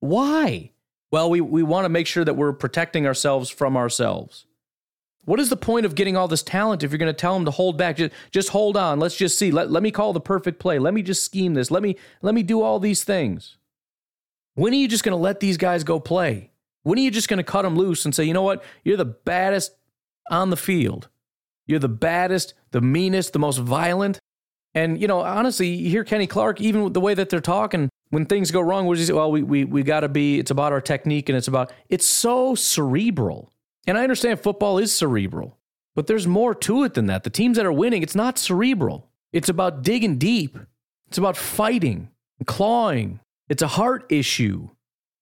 Why? 0.00 0.70
Well, 1.12 1.30
we, 1.30 1.40
we 1.40 1.62
want 1.62 1.84
to 1.84 1.90
make 1.90 2.06
sure 2.06 2.24
that 2.24 2.34
we're 2.34 2.54
protecting 2.54 3.06
ourselves 3.06 3.50
from 3.50 3.76
ourselves. 3.76 4.46
What 5.24 5.38
is 5.38 5.50
the 5.50 5.56
point 5.56 5.86
of 5.86 5.94
getting 5.94 6.16
all 6.16 6.26
this 6.26 6.42
talent 6.42 6.82
if 6.82 6.90
you're 6.90 6.98
going 6.98 7.12
to 7.12 7.16
tell 7.16 7.34
them 7.34 7.44
to 7.44 7.52
hold 7.52 7.76
back? 7.78 7.98
Just, 7.98 8.12
just 8.32 8.48
hold 8.48 8.76
on. 8.76 8.98
Let's 8.98 9.14
just 9.14 9.38
see. 9.38 9.52
Let, 9.52 9.70
let 9.70 9.82
me 9.82 9.92
call 9.92 10.12
the 10.12 10.20
perfect 10.20 10.58
play. 10.58 10.80
Let 10.80 10.94
me 10.94 11.02
just 11.02 11.22
scheme 11.22 11.54
this. 11.54 11.70
Let 11.70 11.82
me 11.82 11.96
let 12.22 12.34
me 12.34 12.42
do 12.42 12.62
all 12.62 12.80
these 12.80 13.04
things. 13.04 13.56
When 14.54 14.72
are 14.72 14.76
you 14.76 14.88
just 14.88 15.04
going 15.04 15.16
to 15.16 15.22
let 15.22 15.38
these 15.38 15.58
guys 15.58 15.84
go 15.84 16.00
play? 16.00 16.50
When 16.82 16.98
are 16.98 17.02
you 17.02 17.10
just 17.10 17.28
going 17.28 17.38
to 17.38 17.44
cut 17.44 17.62
them 17.62 17.76
loose 17.76 18.04
and 18.04 18.14
say, 18.14 18.24
you 18.24 18.34
know 18.34 18.42
what? 18.42 18.64
You're 18.82 18.96
the 18.96 19.04
baddest 19.04 19.76
on 20.30 20.50
the 20.50 20.56
field. 20.56 21.08
You're 21.66 21.78
the 21.78 21.88
baddest, 21.88 22.54
the 22.72 22.80
meanest, 22.80 23.32
the 23.32 23.38
most 23.38 23.58
violent. 23.58 24.18
And, 24.74 25.00
you 25.00 25.06
know, 25.06 25.20
honestly, 25.20 25.68
you 25.68 25.90
hear 25.90 26.04
Kenny 26.04 26.26
Clark, 26.26 26.60
even 26.60 26.82
with 26.82 26.94
the 26.94 27.00
way 27.00 27.14
that 27.14 27.28
they're 27.28 27.40
talking, 27.40 27.88
when 28.12 28.26
things 28.26 28.50
go 28.50 28.60
wrong, 28.60 28.90
does 28.90 28.98
he 28.98 29.06
say? 29.06 29.14
Well, 29.14 29.32
we, 29.32 29.42
we, 29.42 29.64
we 29.64 29.82
got 29.82 30.00
to 30.00 30.08
be, 30.08 30.38
it's 30.38 30.50
about 30.50 30.70
our 30.70 30.82
technique 30.82 31.30
and 31.30 31.38
it's 31.38 31.48
about, 31.48 31.72
it's 31.88 32.04
so 32.04 32.54
cerebral. 32.54 33.50
And 33.86 33.96
I 33.96 34.02
understand 34.02 34.38
football 34.38 34.76
is 34.76 34.94
cerebral, 34.94 35.56
but 35.94 36.06
there's 36.06 36.26
more 36.26 36.54
to 36.56 36.84
it 36.84 36.92
than 36.92 37.06
that. 37.06 37.24
The 37.24 37.30
teams 37.30 37.56
that 37.56 37.64
are 37.64 37.72
winning, 37.72 38.02
it's 38.02 38.14
not 38.14 38.36
cerebral. 38.36 39.08
It's 39.32 39.48
about 39.48 39.82
digging 39.82 40.18
deep, 40.18 40.58
it's 41.08 41.16
about 41.16 41.38
fighting, 41.38 42.10
clawing. 42.44 43.20
It's 43.48 43.62
a 43.62 43.68
heart 43.68 44.04
issue. 44.10 44.68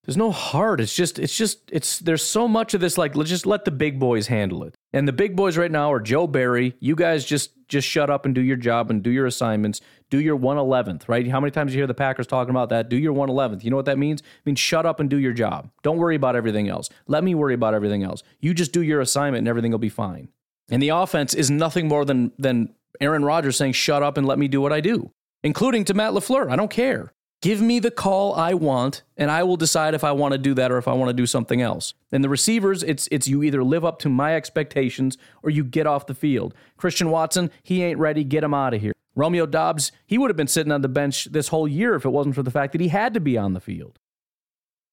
There's 0.05 0.17
no 0.17 0.31
heart. 0.33 0.81
It's 0.81 0.95
just, 0.95 1.19
it's 1.19 1.37
just, 1.37 1.59
it's, 1.71 1.99
there's 1.99 2.23
so 2.23 2.49
much 2.49 2.73
of 2.73 2.81
this, 2.81 2.97
like, 2.97 3.15
let's 3.15 3.31
just 3.31 3.47
let 3.47 3.65
the 3.65 3.71
big 3.71 3.99
boys 3.99 4.29
handle 4.29 4.65
it. 4.65 4.75
And 4.93 5.07
the 5.07 5.13
big 5.13 5.37
boys 5.37 5.59
right 5.59 5.71
now 5.71 5.93
are 5.93 6.01
Joe 6.01 6.27
Barry. 6.27 6.75
You 6.81 6.97
guys 6.97 7.25
just, 7.25 7.53
just 7.69 7.87
shut 7.87 8.09
up 8.09 8.25
and 8.25 8.35
do 8.35 8.41
your 8.41 8.57
job 8.57 8.91
and 8.91 9.03
do 9.03 9.11
your 9.11 9.27
assignments. 9.27 9.81
Do 10.09 10.19
your 10.19 10.39
111th, 10.39 11.07
right? 11.07 11.29
How 11.29 11.39
many 11.39 11.51
times 11.51 11.73
you 11.73 11.81
hear 11.81 11.87
the 11.87 11.95
Packers 11.95 12.27
talking 12.27 12.51
about 12.51 12.71
that? 12.71 12.89
Do 12.89 12.97
your 12.97 13.15
111th. 13.15 13.63
You 13.63 13.71
know 13.71 13.77
what 13.77 13.85
that 13.85 13.99
means? 13.99 14.23
It 14.23 14.47
means 14.47 14.59
shut 14.59 14.87
up 14.87 15.01
and 15.01 15.09
do 15.09 15.19
your 15.19 15.33
job. 15.33 15.71
Don't 15.83 15.99
worry 15.99 16.17
about 16.17 16.35
everything 16.35 16.69
else. 16.69 16.89
Let 17.07 17.23
me 17.23 17.35
worry 17.35 17.55
about 17.55 17.75
everything 17.75 18.03
else. 18.03 18.23
You 18.41 18.55
just 18.55 18.73
do 18.73 18.83
your 18.83 19.01
assignment 19.01 19.41
and 19.41 19.49
everything 19.49 19.71
will 19.71 19.79
be 19.79 19.91
fine. 19.91 20.29
And 20.71 20.83
the 20.83 20.89
offense 20.89 21.35
is 21.35 21.51
nothing 21.51 21.89
more 21.89 22.05
than, 22.05 22.33
than 22.39 22.75
Aaron 23.01 23.25
Rodgers 23.25 23.57
saying, 23.57 23.73
shut 23.73 24.03
up 24.03 24.17
and 24.17 24.27
let 24.27 24.39
me 24.39 24.49
do 24.49 24.61
what 24.61 24.73
I 24.73 24.81
do, 24.81 25.11
including 25.43 25.85
to 25.85 25.95
Matt 25.95 26.13
LaFleur. 26.13 26.51
I 26.51 26.57
don't 26.57 26.71
care. 26.71 27.13
Give 27.41 27.63
me 27.63 27.79
the 27.79 27.91
call 27.91 28.35
I 28.35 28.53
want, 28.53 29.03
and 29.17 29.31
I 29.31 29.45
will 29.45 29.57
decide 29.57 29.95
if 29.95 30.05
I 30.05 30.13
want 30.13 30.33
to 30.33 30.39
do 30.39 30.53
that 30.55 30.71
or 30.71 30.77
if 30.77 30.87
I 30.87 30.93
want 30.93 31.09
to 31.09 31.15
do 31.15 31.25
something 31.25 31.63
else. 31.63 31.95
And 32.13 32.23
the 32.23 32.29
receivers, 32.29 32.83
it's 32.83 33.09
it's 33.11 33.29
you 33.29 33.43
either 33.43 33.65
live 33.65 33.83
up 33.83 33.99
to 34.01 34.11
my 34.11 34.37
expectations 34.37 35.17
or 35.43 35.49
you 35.49 35.65
get 35.65 35.87
off 35.87 36.07
the 36.07 36.15
field. 36.15 36.55
Christian 36.77 37.09
Watson, 37.11 37.51
he 37.63 37.83
ain't 37.83 37.99
ready. 37.99 38.25
Get 38.25 38.45
him 38.45 38.53
out 38.53 38.75
of 38.75 38.83
here. 38.83 38.93
Romeo 39.15 39.47
Doubs, 39.47 39.91
he 40.07 40.19
would 40.19 40.29
have 40.29 40.37
been 40.37 40.49
sitting 40.49 40.73
on 40.73 40.83
the 40.83 40.89
bench 40.89 41.27
this 41.33 41.49
whole 41.49 41.67
year 41.67 41.95
if 41.95 42.05
it 42.05 42.11
wasn't 42.11 42.35
for 42.35 42.43
the 42.43 42.51
fact 42.51 42.73
that 42.73 42.81
he 42.81 42.89
had 42.89 43.15
to 43.15 43.21
be 43.21 43.39
on 43.39 43.55
the 43.55 43.61
field. 43.61 44.00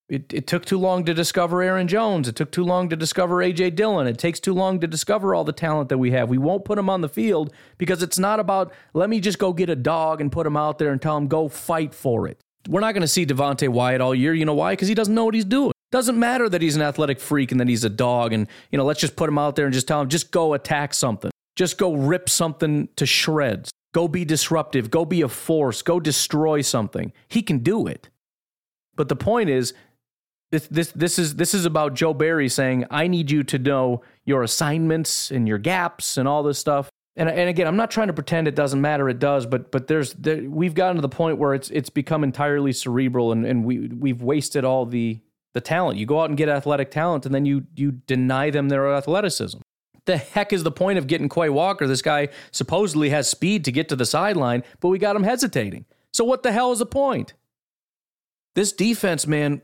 It, 0.10 0.34
it 0.34 0.48
took 0.48 0.63
too 0.63 0.78
long 0.78 1.04
to 1.04 1.13
discover 1.13 1.62
Aaron 1.62 1.88
Jones. 1.88 2.30
It 2.30 2.36
took 2.36 2.50
too 2.50 2.63
long 2.63 2.88
to 2.89 2.96
discover 2.96 3.41
A.J. 3.41 3.72
Dillon. 3.72 4.08
It 4.08 4.17
takes 4.17 4.39
too 4.39 4.54
long 4.54 4.80
to 4.80 4.88
discover 4.88 5.36
all 5.36 5.43
the 5.43 5.52
talent 5.52 5.89
that 5.89 5.98
we 5.98 6.12
have. 6.12 6.30
We 6.30 6.38
won't 6.38 6.63
put 6.63 6.78
him 6.78 6.89
on 6.89 7.02
the 7.02 7.10
field 7.10 7.54
because 7.78 8.02
it's 8.02 8.17
not 8.17 8.39
about, 8.39 8.72
let 8.93 9.10
me 9.10 9.20
just 9.20 9.38
go 9.38 9.52
get 9.52 9.70
a 9.70 9.76
dog 9.76 10.22
and 10.22 10.32
put 10.32 10.48
him 10.48 10.56
out 10.56 10.78
there 10.78 10.93
and 10.93 11.02
tell 11.02 11.17
him, 11.17 11.28
go 11.28 11.50
fight 11.50 11.93
for 11.93 12.26
it. 12.28 12.39
We're 12.70 12.80
not 12.80 12.93
going 12.93 13.02
to 13.02 13.08
see 13.08 13.26
Devonte 13.26 13.67
Wyatt 13.67 14.00
all 14.00 14.15
year. 14.15 14.34
You 14.34 14.46
know 14.46 14.54
why? 14.54 14.74
Because 14.74 14.88
he 14.88 14.96
doesn't 14.96 15.13
know 15.13 15.26
what 15.26 15.34
he's 15.34 15.46
doing. 15.46 15.74
Doesn't 15.91 16.20
matter 16.20 16.48
that 16.50 16.62
he's 16.62 16.76
an 16.76 16.82
athletic 16.82 17.20
freak 17.20 17.52
and 17.52 17.60
that 17.60 17.67
he's 17.67 17.84
a 17.84 17.89
dog. 17.89 18.32
And, 18.32 18.48
you 18.72 18.78
know, 18.78 18.86
let's 18.86 19.00
just 19.00 19.15
put 19.15 19.30
him 19.30 19.38
out 19.38 19.56
there 19.56 19.65
and 19.65 19.74
just 19.74 19.88
tell 19.88 20.02
him, 20.02 20.10
just 20.10 20.32
go 20.32 20.54
attack 20.54 20.93
something. 20.93 21.32
Just 21.56 21.78
go 21.78 21.93
rip 21.93 22.30
something 22.30 22.88
to 22.96 23.06
shreds. 23.06 23.72
Go 23.93 24.08
be 24.08 24.26
disruptive. 24.26 24.91
Go 24.91 25.06
be 25.06 25.22
a 25.22 25.28
force. 25.28 25.82
Go 25.82 26.00
destroy 26.00 26.62
something. 26.62 27.12
He 27.28 27.41
can 27.41 27.60
do 27.60 27.88
it. 27.88 28.10
But 28.96 29.10
the 29.10 29.15
point 29.15 29.50
is, 29.50 29.74
this, 30.52 30.68
this, 30.68 30.92
this 30.92 31.20
is 31.20 31.36
this 31.36 31.54
is 31.54 31.66
about 31.66 31.94
Joe 31.94 32.14
Barry 32.14 32.48
saying, 32.48 32.86
I 32.90 33.08
need 33.08 33.30
you 33.30 33.44
to 33.46 33.60
know 33.60 34.02
your 34.26 34.44
assignments 34.44 35.30
and 35.32 35.48
your 35.48 35.58
gaps 35.58 36.18
and 36.18 36.28
all 36.28 36.44
this 36.44 36.58
stuff. 36.58 36.90
And, 37.18 37.28
and 37.28 37.50
again, 37.50 37.68
I'm 37.68 37.76
not 37.76 37.92
trying 37.92 38.08
to 38.08 38.14
pretend 38.14 38.48
it 38.48 38.56
doesn't 38.56 38.80
matter. 38.80 39.10
It 39.10 39.20
does, 39.20 39.46
but 39.46 39.72
but 39.72 39.88
there's 39.88 40.14
there, 40.14 40.48
we've 40.50 40.76
gotten 40.76 40.96
to 40.98 41.02
the 41.02 41.10
point 41.10 41.38
where 41.38 41.54
it's 41.54 41.70
it's 41.72 41.90
become 41.90 42.24
entirely 42.24 42.72
cerebral, 42.72 43.32
and, 43.32 43.46
and 43.46 43.66
we 43.66 43.88
we've 43.88 44.22
wasted 44.22 44.64
all 44.64 44.86
the 44.86 45.20
the 45.54 45.62
talent. 45.62 45.98
You 45.98 46.06
go 46.06 46.22
out 46.22 46.30
and 46.30 46.38
get 46.38 46.48
athletic 46.48 46.92
talent, 46.92 47.26
and 47.26 47.34
then 47.34 47.46
you 47.46 47.66
you 47.76 47.92
deny 47.92 48.52
them 48.52 48.70
their 48.70 48.94
athleticism. 48.94 49.58
The 50.06 50.18
heck 50.18 50.54
is 50.54 50.64
the 50.64 50.72
point 50.72 51.00
of 51.00 51.08
getting 51.08 51.28
Quay 51.28 51.50
Walker? 51.50 51.88
This 51.88 52.04
guy 52.04 52.30
supposedly 52.52 53.10
has 53.10 53.30
speed 53.30 53.66
to 53.66 53.72
get 53.72 53.90
to 53.90 53.96
the 53.96 54.06
sideline, 54.06 54.64
but 54.80 54.88
we 54.88 55.00
got 55.00 55.16
him 55.16 55.24
hesitating. 55.24 55.86
So 56.14 56.24
what 56.24 56.44
the 56.44 56.52
hell 56.52 56.72
is 56.72 56.80
the 56.80 56.86
point? 56.86 57.34
This 58.56 58.72
defense, 58.72 59.28
man, 59.28 59.62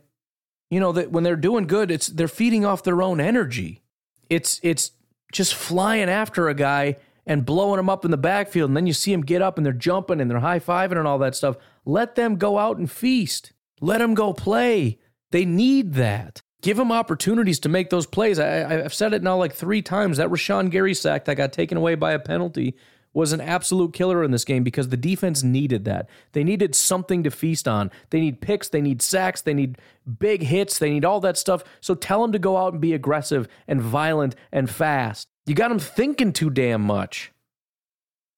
you 0.73 0.79
know 0.79 0.91
that 0.91 1.12
when 1.12 1.23
they're 1.23 1.36
doing 1.36 1.67
good, 1.67 1.91
it's 1.91 2.07
they're 2.07 2.27
feeding 2.27 2.65
off 2.65 2.83
their 2.83 3.01
own 3.01 3.19
energy. 3.19 3.83
It's 4.29 4.59
it's 4.63 4.91
just 5.31 5.53
flying 5.53 6.09
after 6.09 6.49
a 6.49 6.53
guy 6.53 6.97
and 7.25 7.45
blowing 7.45 7.79
him 7.79 7.89
up 7.89 8.05
in 8.05 8.12
the 8.12 8.17
backfield, 8.17 8.69
and 8.69 8.77
then 8.77 8.88
you 8.88 8.93
see 8.93 9.13
him 9.13 9.21
get 9.21 9.41
up 9.41 9.57
and 9.57 9.65
they're 9.65 9.73
jumping 9.73 10.19
and 10.19 10.29
they're 10.29 10.39
high 10.39 10.59
fiving 10.59 10.97
and 10.97 11.07
all 11.07 11.17
that 11.19 11.36
stuff. 11.36 11.57
Let 11.86 12.15
them 12.15 12.36
go 12.36 12.57
out 12.57 12.77
and 12.77 12.89
feast. 12.89 13.53
Let 13.81 13.99
them 13.99 14.13
go 14.13 14.33
play. 14.33 14.99
They 15.31 15.45
need 15.45 15.93
that. 15.93 16.41
Give 16.62 16.77
them 16.77 16.91
opportunities 16.91 17.59
to 17.62 17.69
make 17.69 17.89
those 17.89 18.05
plays. 18.05 18.39
I, 18.39 18.86
i've 18.86 18.93
said 18.93 19.13
it 19.13 19.21
now 19.21 19.38
like 19.38 19.53
three 19.53 19.81
times. 19.81 20.17
That 20.17 20.29
Rashan 20.29 20.69
Gary 20.69 20.93
sack 20.93 21.25
that 21.25 21.36
got 21.36 21.51
taken 21.51 21.77
away 21.77 21.95
by 21.95 22.13
a 22.13 22.19
penalty 22.19 22.75
was 23.13 23.32
an 23.32 23.41
absolute 23.41 23.93
killer 23.93 24.23
in 24.23 24.32
this 24.32 24.45
game 24.45 24.63
because 24.63 24.89
the 24.89 24.97
defense 24.97 25.43
needed 25.43 25.86
that. 25.86 26.10
They 26.32 26.43
needed 26.43 26.76
something 26.76 27.23
to 27.23 27.32
feast 27.32 27.67
on. 27.67 27.91
They 28.10 28.19
need 28.19 28.41
picks, 28.41 28.69
they 28.69 28.82
need 28.82 29.02
sacks, 29.02 29.41
they 29.41 29.54
need 29.54 29.78
big 30.19 30.43
hits, 30.43 30.80
they 30.80 30.89
need 30.89 31.06
all 31.06 31.19
that 31.21 31.38
stuff. 31.38 31.63
So 31.80 31.95
tell 31.95 32.21
them 32.21 32.32
to 32.32 32.39
go 32.39 32.58
out 32.58 32.73
and 32.73 32.82
be 32.82 32.93
aggressive 32.93 33.47
and 33.67 33.82
violent 33.82 34.36
and 34.52 34.69
fast. 34.69 35.28
You 35.45 35.56
got 35.56 35.69
them 35.69 35.80
thinking 35.80 36.34
too 36.34 36.49
damn 36.49 36.82
much. 36.82 37.32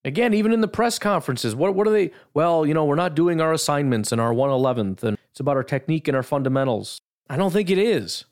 Again, 0.03 0.33
even 0.35 0.51
in 0.51 0.61
the 0.61 0.67
press 0.67 0.99
conferences, 0.99 1.55
what 1.55 1.73
what 1.73 1.87
are 1.87 1.91
they? 1.91 2.11
Well, 2.35 2.65
you 2.65 2.75
know, 2.75 2.85
we're 2.85 2.95
not 2.95 3.15
doing 3.15 3.41
our 3.41 3.51
assignments 3.51 4.11
in 4.11 4.19
our 4.19 4.31
111th, 4.33 5.01
and 5.01 5.17
it's 5.31 5.39
about 5.39 5.57
our 5.57 5.63
technique 5.63 6.07
and 6.07 6.15
our 6.15 6.21
fundamentals. 6.21 6.99
I 7.27 7.37
don't 7.37 7.51
think 7.51 7.71
it 7.71 7.79
is. 7.79 8.25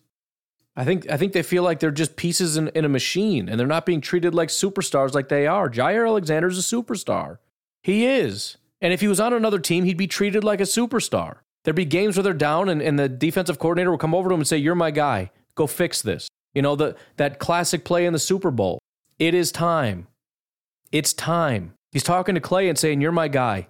I 0.75 0.85
think 0.85 1.09
I 1.09 1.17
think 1.17 1.33
they 1.33 1.43
feel 1.43 1.63
like 1.63 1.79
they're 1.79 1.91
just 1.91 2.15
pieces 2.15 2.57
in, 2.57 2.69
in 2.69 2.85
a 2.85 2.89
machine, 2.89 3.47
and 3.47 3.59
they're 3.59 3.67
not 3.67 3.85
being 3.85 4.01
treated 4.01 4.33
like 4.33 4.49
superstars 4.49 5.13
like 5.13 5.29
they 5.29 5.45
are. 5.45 5.69
Jaire 5.69 6.07
Alexander's 6.07 6.57
a 6.57 6.61
superstar. 6.61 7.37
He 7.83 8.05
is. 8.05 8.57
And 8.81 8.91
if 8.91 9.01
he 9.01 9.07
was 9.07 9.19
on 9.19 9.33
another 9.33 9.59
team, 9.59 9.85
he'd 9.85 9.97
be 9.97 10.07
treated 10.07 10.43
like 10.43 10.59
a 10.59 10.63
superstar. 10.63 11.37
There'd 11.63 11.75
be 11.75 11.85
games 11.85 12.17
where 12.17 12.23
they're 12.23 12.33
down, 12.33 12.69
and, 12.69 12.81
and 12.81 12.99
the 12.99 13.07
defensive 13.07 13.59
coordinator 13.59 13.91
will 13.91 13.97
come 13.97 14.15
over 14.15 14.29
to 14.29 14.33
him 14.33 14.41
and 14.41 14.47
say, 14.47 14.57
You're 14.57 14.75
my 14.75 14.91
guy. 14.91 15.31
Go 15.55 15.67
fix 15.67 16.01
this. 16.01 16.27
You 16.53 16.61
know, 16.61 16.75
the, 16.75 16.95
that 17.17 17.39
classic 17.39 17.85
play 17.85 18.05
in 18.05 18.13
the 18.13 18.19
Super 18.19 18.51
Bowl. 18.51 18.79
It 19.19 19.33
is 19.33 19.51
time. 19.51 20.07
It's 20.91 21.13
time. 21.13 21.73
He's 21.91 22.03
talking 22.03 22.35
to 22.35 22.41
Clay 22.41 22.67
and 22.67 22.77
saying, 22.77 22.99
You're 22.99 23.11
my 23.11 23.27
guy. 23.27 23.67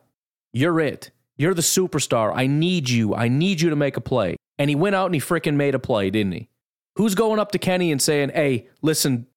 You're 0.52 0.80
it. 0.80 1.12
You're 1.36 1.54
the 1.54 1.62
superstar. 1.62 2.32
I 2.34 2.48
need 2.48 2.89
you. 2.89 3.13
I 3.13 3.28
need 3.28 3.62
you 3.62 3.70
to 3.70 3.76
make 3.76 3.98
a 3.98 4.02
play. 4.02 4.38
And 4.58 4.70
he 4.70 4.76
went 4.76 4.96
out 4.96 5.08
and 5.08 5.16
he 5.16 5.22
freaking 5.22 5.56
made 5.56 5.76
a 5.76 5.80
play, 5.80 6.10
didn't 6.10 6.34
he? 6.34 6.50
Who's 6.96 7.16
going 7.16 7.40
up 7.40 7.52
to 7.52 7.60
Kenny 7.60 7.92
and 7.92 8.02
saying, 8.02 8.32
Hey, 8.34 8.68
listen, 8.82 9.28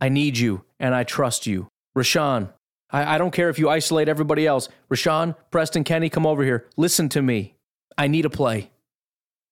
I 0.00 0.08
need 0.08 0.38
you 0.38 0.64
and 0.78 0.94
I 0.94 1.04
trust 1.04 1.46
you? 1.46 1.68
Rashan, 1.96 2.52
I, 2.90 3.14
I 3.14 3.18
don't 3.18 3.32
care 3.32 3.48
if 3.48 3.58
you 3.58 3.68
isolate 3.68 4.08
everybody 4.08 4.46
else. 4.46 4.68
Rashan, 4.90 5.36
Preston, 5.50 5.84
Kenny, 5.84 6.08
come 6.08 6.26
over 6.26 6.44
here. 6.44 6.66
Listen 6.76 7.08
to 7.10 7.22
me. 7.22 7.56
I 7.98 8.06
need 8.06 8.24
a 8.24 8.30
play. 8.30 8.70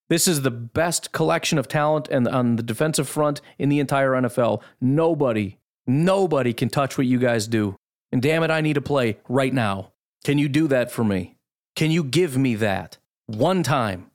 This 0.08 0.26
is 0.26 0.42
the 0.42 0.50
best 0.50 1.12
collection 1.12 1.58
of 1.58 1.68
talent 1.68 2.08
and 2.10 2.26
on 2.26 2.56
the 2.56 2.62
defensive 2.62 3.08
front 3.08 3.40
in 3.58 3.68
the 3.68 3.78
entire 3.78 4.12
NFL. 4.12 4.62
Nobody, 4.80 5.58
nobody 5.86 6.54
can 6.54 6.70
touch 6.70 6.96
what 6.96 7.06
you 7.06 7.18
guys 7.18 7.46
do. 7.46 7.76
And 8.10 8.22
damn 8.22 8.42
it, 8.42 8.50
I 8.50 8.62
need 8.62 8.78
a 8.78 8.82
play 8.82 9.18
right 9.28 9.52
now. 9.52 9.92
Can 10.24 10.38
you 10.38 10.48
do 10.48 10.66
that 10.68 10.90
for 10.90 11.04
me? 11.04 11.36
Can 11.76 11.90
you 11.90 12.02
give 12.02 12.36
me 12.38 12.54
that 12.56 12.96
one 13.26 13.62
time? 13.62 14.10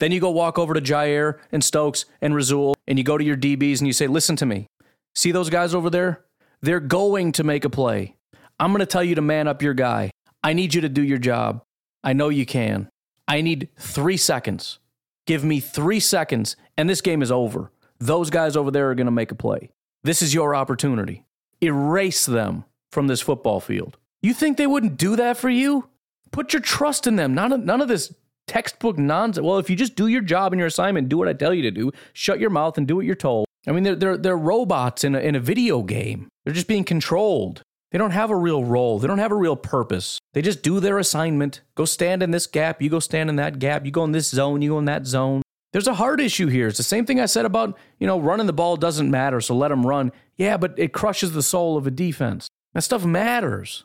Then 0.00 0.12
you 0.12 0.20
go 0.20 0.30
walk 0.30 0.58
over 0.58 0.74
to 0.74 0.80
Jaire 0.80 1.38
and 1.52 1.62
Stokes 1.62 2.06
and 2.20 2.34
Rasul 2.34 2.74
and 2.88 2.98
you 2.98 3.04
go 3.04 3.16
to 3.16 3.24
your 3.24 3.36
DBs 3.36 3.78
and 3.78 3.86
you 3.86 3.92
say, 3.92 4.06
listen 4.06 4.34
to 4.36 4.46
me. 4.46 4.66
See 5.14 5.30
those 5.30 5.50
guys 5.50 5.74
over 5.74 5.90
there? 5.90 6.24
They're 6.62 6.80
going 6.80 7.32
to 7.32 7.44
make 7.44 7.64
a 7.64 7.70
play. 7.70 8.16
I'm 8.58 8.72
going 8.72 8.80
to 8.80 8.86
tell 8.86 9.04
you 9.04 9.14
to 9.14 9.22
man 9.22 9.46
up 9.46 9.62
your 9.62 9.74
guy. 9.74 10.10
I 10.42 10.54
need 10.54 10.74
you 10.74 10.80
to 10.80 10.88
do 10.88 11.02
your 11.02 11.18
job. 11.18 11.62
I 12.02 12.14
know 12.14 12.30
you 12.30 12.46
can. 12.46 12.88
I 13.28 13.42
need 13.42 13.68
three 13.78 14.16
seconds. 14.16 14.78
Give 15.26 15.44
me 15.44 15.60
three 15.60 16.00
seconds, 16.00 16.56
and 16.76 16.88
this 16.88 17.00
game 17.00 17.22
is 17.22 17.30
over. 17.30 17.70
Those 17.98 18.30
guys 18.30 18.56
over 18.56 18.70
there 18.70 18.90
are 18.90 18.94
going 18.94 19.06
to 19.06 19.12
make 19.12 19.30
a 19.30 19.36
play. 19.36 19.70
This 20.02 20.22
is 20.22 20.34
your 20.34 20.54
opportunity. 20.54 21.24
Erase 21.60 22.26
them 22.26 22.64
from 22.90 23.06
this 23.06 23.20
football 23.20 23.60
field. 23.60 23.98
You 24.22 24.34
think 24.34 24.56
they 24.56 24.66
wouldn't 24.66 24.96
do 24.96 25.14
that 25.16 25.36
for 25.36 25.50
you? 25.50 25.88
Put 26.30 26.52
your 26.52 26.62
trust 26.62 27.06
in 27.06 27.16
them. 27.16 27.34
None 27.34 27.52
of, 27.52 27.60
none 27.60 27.80
of 27.80 27.88
this 27.88 28.14
textbook 28.46 28.98
nonsense. 28.98 29.44
Well, 29.44 29.58
if 29.58 29.70
you 29.70 29.76
just 29.76 29.96
do 29.96 30.06
your 30.06 30.22
job 30.22 30.52
and 30.52 30.58
your 30.58 30.66
assignment, 30.66 31.08
do 31.08 31.18
what 31.18 31.28
I 31.28 31.32
tell 31.32 31.54
you 31.54 31.62
to 31.62 31.70
do, 31.70 31.92
shut 32.12 32.40
your 32.40 32.50
mouth 32.50 32.78
and 32.78 32.86
do 32.86 32.96
what 32.96 33.06
you're 33.06 33.14
told. 33.14 33.46
I 33.66 33.72
mean, 33.72 33.84
they're, 33.84 33.96
they're, 33.96 34.16
they're 34.16 34.36
robots 34.36 35.04
in 35.04 35.14
a, 35.14 35.18
in 35.18 35.34
a 35.34 35.40
video 35.40 35.82
game. 35.82 36.28
They're 36.44 36.54
just 36.54 36.68
being 36.68 36.84
controlled. 36.84 37.62
They 37.92 37.98
don't 37.98 38.12
have 38.12 38.30
a 38.30 38.36
real 38.36 38.64
role. 38.64 38.98
They 38.98 39.08
don't 39.08 39.18
have 39.18 39.32
a 39.32 39.36
real 39.36 39.56
purpose. 39.56 40.18
They 40.32 40.42
just 40.42 40.62
do 40.62 40.80
their 40.80 40.98
assignment. 40.98 41.60
Go 41.74 41.84
stand 41.84 42.22
in 42.22 42.30
this 42.30 42.46
gap. 42.46 42.80
You 42.80 42.88
go 42.88 43.00
stand 43.00 43.28
in 43.28 43.36
that 43.36 43.58
gap. 43.58 43.84
You 43.84 43.90
go 43.90 44.04
in 44.04 44.12
this 44.12 44.28
zone. 44.28 44.62
You 44.62 44.70
go 44.70 44.78
in 44.78 44.84
that 44.84 45.06
zone. 45.06 45.42
There's 45.72 45.88
a 45.88 45.94
hard 45.94 46.20
issue 46.20 46.48
here. 46.48 46.68
It's 46.68 46.78
the 46.78 46.84
same 46.84 47.06
thing 47.06 47.20
I 47.20 47.26
said 47.26 47.44
about, 47.44 47.78
you 47.98 48.06
know, 48.06 48.18
running 48.18 48.46
the 48.46 48.52
ball 48.52 48.76
doesn't 48.76 49.10
matter, 49.10 49.40
so 49.40 49.54
let 49.54 49.68
them 49.68 49.86
run. 49.86 50.10
Yeah, 50.36 50.56
but 50.56 50.74
it 50.76 50.92
crushes 50.92 51.32
the 51.32 51.42
soul 51.42 51.76
of 51.76 51.86
a 51.86 51.92
defense. 51.92 52.48
That 52.74 52.82
stuff 52.82 53.04
matters. 53.04 53.84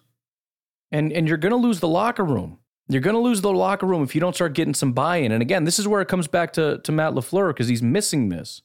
And 0.91 1.11
and 1.11 1.27
you're 1.27 1.37
going 1.37 1.51
to 1.51 1.57
lose 1.57 1.79
the 1.79 1.87
locker 1.87 2.23
room. 2.23 2.59
You're 2.87 3.01
going 3.01 3.15
to 3.15 3.19
lose 3.19 3.41
the 3.41 3.51
locker 3.51 3.85
room 3.85 4.03
if 4.03 4.13
you 4.13 4.21
don't 4.21 4.35
start 4.35 4.53
getting 4.53 4.73
some 4.73 4.93
buy-in. 4.93 5.31
And 5.31 5.41
again, 5.41 5.63
this 5.63 5.79
is 5.79 5.87
where 5.87 6.01
it 6.01 6.07
comes 6.07 6.27
back 6.27 6.53
to, 6.53 6.79
to 6.79 6.91
Matt 6.91 7.13
LaFleur 7.13 7.49
because 7.49 7.67
he's 7.67 7.81
missing 7.81 8.29
this. 8.29 8.61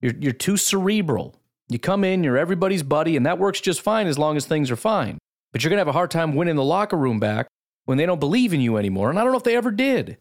You're, 0.00 0.14
you're 0.18 0.32
too 0.32 0.56
cerebral. 0.56 1.36
You 1.68 1.78
come 1.78 2.04
in, 2.04 2.24
you're 2.24 2.38
everybody's 2.38 2.82
buddy, 2.82 3.16
and 3.16 3.24
that 3.26 3.38
works 3.38 3.60
just 3.60 3.80
fine 3.80 4.06
as 4.06 4.18
long 4.18 4.36
as 4.36 4.46
things 4.46 4.70
are 4.70 4.76
fine. 4.76 5.18
But 5.52 5.62
you're 5.62 5.70
going 5.70 5.78
to 5.78 5.82
have 5.82 5.88
a 5.88 5.92
hard 5.92 6.10
time 6.10 6.34
winning 6.34 6.56
the 6.56 6.64
locker 6.64 6.96
room 6.96 7.20
back 7.20 7.46
when 7.84 7.98
they 7.98 8.06
don't 8.06 8.20
believe 8.20 8.54
in 8.54 8.60
you 8.60 8.76
anymore. 8.76 9.10
And 9.10 9.18
I 9.18 9.22
don't 9.22 9.32
know 9.32 9.38
if 9.38 9.44
they 9.44 9.56
ever 9.56 9.70
did. 9.70 10.18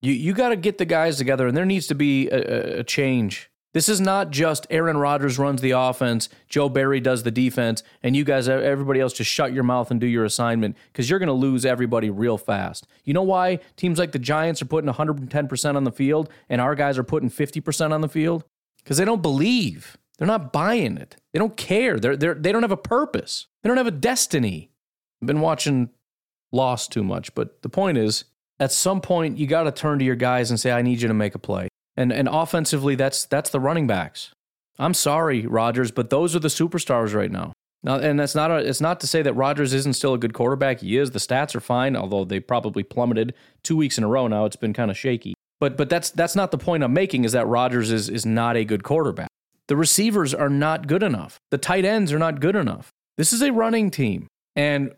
You, 0.00 0.12
you 0.12 0.32
got 0.32 0.48
to 0.50 0.56
get 0.56 0.78
the 0.78 0.84
guys 0.84 1.16
together, 1.16 1.46
and 1.46 1.56
there 1.56 1.66
needs 1.66 1.86
to 1.88 1.94
be 1.94 2.28
a, 2.28 2.80
a 2.80 2.84
change. 2.84 3.50
This 3.72 3.88
is 3.88 4.00
not 4.00 4.30
just 4.30 4.66
Aaron 4.68 4.98
Rodgers 4.98 5.38
runs 5.38 5.62
the 5.62 5.70
offense, 5.70 6.28
Joe 6.48 6.68
Barry 6.68 7.00
does 7.00 7.22
the 7.22 7.30
defense, 7.30 7.82
and 8.02 8.14
you 8.14 8.22
guys, 8.22 8.48
everybody 8.48 9.00
else, 9.00 9.14
just 9.14 9.30
shut 9.30 9.52
your 9.52 9.64
mouth 9.64 9.90
and 9.90 9.98
do 9.98 10.06
your 10.06 10.24
assignment 10.24 10.76
because 10.92 11.08
you're 11.08 11.18
going 11.18 11.28
to 11.28 11.32
lose 11.32 11.64
everybody 11.64 12.10
real 12.10 12.36
fast. 12.36 12.86
You 13.04 13.14
know 13.14 13.22
why 13.22 13.60
teams 13.76 13.98
like 13.98 14.12
the 14.12 14.18
Giants 14.18 14.60
are 14.60 14.66
putting 14.66 14.92
110% 14.92 15.76
on 15.76 15.84
the 15.84 15.92
field 15.92 16.28
and 16.50 16.60
our 16.60 16.74
guys 16.74 16.98
are 16.98 17.04
putting 17.04 17.30
50% 17.30 17.92
on 17.92 18.02
the 18.02 18.08
field? 18.08 18.44
Because 18.82 18.98
they 18.98 19.04
don't 19.04 19.22
believe. 19.22 19.96
They're 20.18 20.26
not 20.26 20.52
buying 20.52 20.98
it. 20.98 21.16
They 21.32 21.38
don't 21.38 21.56
care. 21.56 21.98
They're, 21.98 22.16
they're, 22.16 22.34
they 22.34 22.52
don't 22.52 22.62
have 22.62 22.72
a 22.72 22.76
purpose. 22.76 23.46
They 23.62 23.68
don't 23.68 23.78
have 23.78 23.86
a 23.86 23.90
destiny. 23.90 24.70
I've 25.22 25.26
been 25.26 25.40
watching 25.40 25.90
Lost 26.54 26.92
too 26.92 27.02
much, 27.02 27.34
but 27.34 27.62
the 27.62 27.70
point 27.70 27.96
is, 27.96 28.24
at 28.60 28.70
some 28.70 29.00
point, 29.00 29.38
you 29.38 29.46
got 29.46 29.62
to 29.62 29.72
turn 29.72 29.98
to 29.98 30.04
your 30.04 30.16
guys 30.16 30.50
and 30.50 30.60
say, 30.60 30.70
I 30.70 30.82
need 30.82 31.00
you 31.00 31.08
to 31.08 31.14
make 31.14 31.34
a 31.34 31.38
play. 31.38 31.68
And, 31.96 32.12
and 32.12 32.28
offensively, 32.30 32.94
that's, 32.94 33.24
that's 33.24 33.50
the 33.50 33.60
running 33.60 33.86
backs. 33.86 34.32
I'm 34.78 34.94
sorry, 34.94 35.46
Rodgers, 35.46 35.90
but 35.90 36.10
those 36.10 36.34
are 36.34 36.40
the 36.40 36.48
superstars 36.48 37.14
right 37.14 37.30
now. 37.30 37.52
Now, 37.84 37.96
and 37.96 38.18
that's 38.18 38.34
not 38.34 38.50
a, 38.50 38.56
it's 38.56 38.80
not 38.80 39.00
to 39.00 39.06
say 39.06 39.22
that 39.22 39.34
Rodgers 39.34 39.74
isn't 39.74 39.94
still 39.94 40.14
a 40.14 40.18
good 40.18 40.34
quarterback. 40.34 40.80
He 40.80 40.96
is. 40.96 41.10
The 41.10 41.18
stats 41.18 41.54
are 41.54 41.60
fine, 41.60 41.96
although 41.96 42.24
they 42.24 42.38
probably 42.38 42.82
plummeted 42.84 43.34
two 43.62 43.76
weeks 43.76 43.98
in 43.98 44.04
a 44.04 44.08
row 44.08 44.28
now. 44.28 44.44
It's 44.44 44.56
been 44.56 44.72
kind 44.72 44.90
of 44.90 44.96
shaky. 44.96 45.34
But 45.58 45.76
but 45.76 45.88
that's 45.88 46.10
that's 46.10 46.36
not 46.36 46.50
the 46.50 46.58
point 46.58 46.82
I'm 46.82 46.92
making. 46.92 47.24
Is 47.24 47.32
that 47.32 47.46
Rodgers 47.46 47.90
is 47.90 48.08
is 48.08 48.24
not 48.24 48.56
a 48.56 48.64
good 48.64 48.82
quarterback. 48.82 49.28
The 49.68 49.76
receivers 49.76 50.34
are 50.34 50.48
not 50.48 50.86
good 50.86 51.02
enough. 51.02 51.38
The 51.50 51.58
tight 51.58 51.84
ends 51.84 52.12
are 52.12 52.18
not 52.18 52.40
good 52.40 52.56
enough. 52.56 52.90
This 53.16 53.32
is 53.32 53.42
a 53.42 53.52
running 53.52 53.90
team. 53.90 54.26
And 54.56 54.92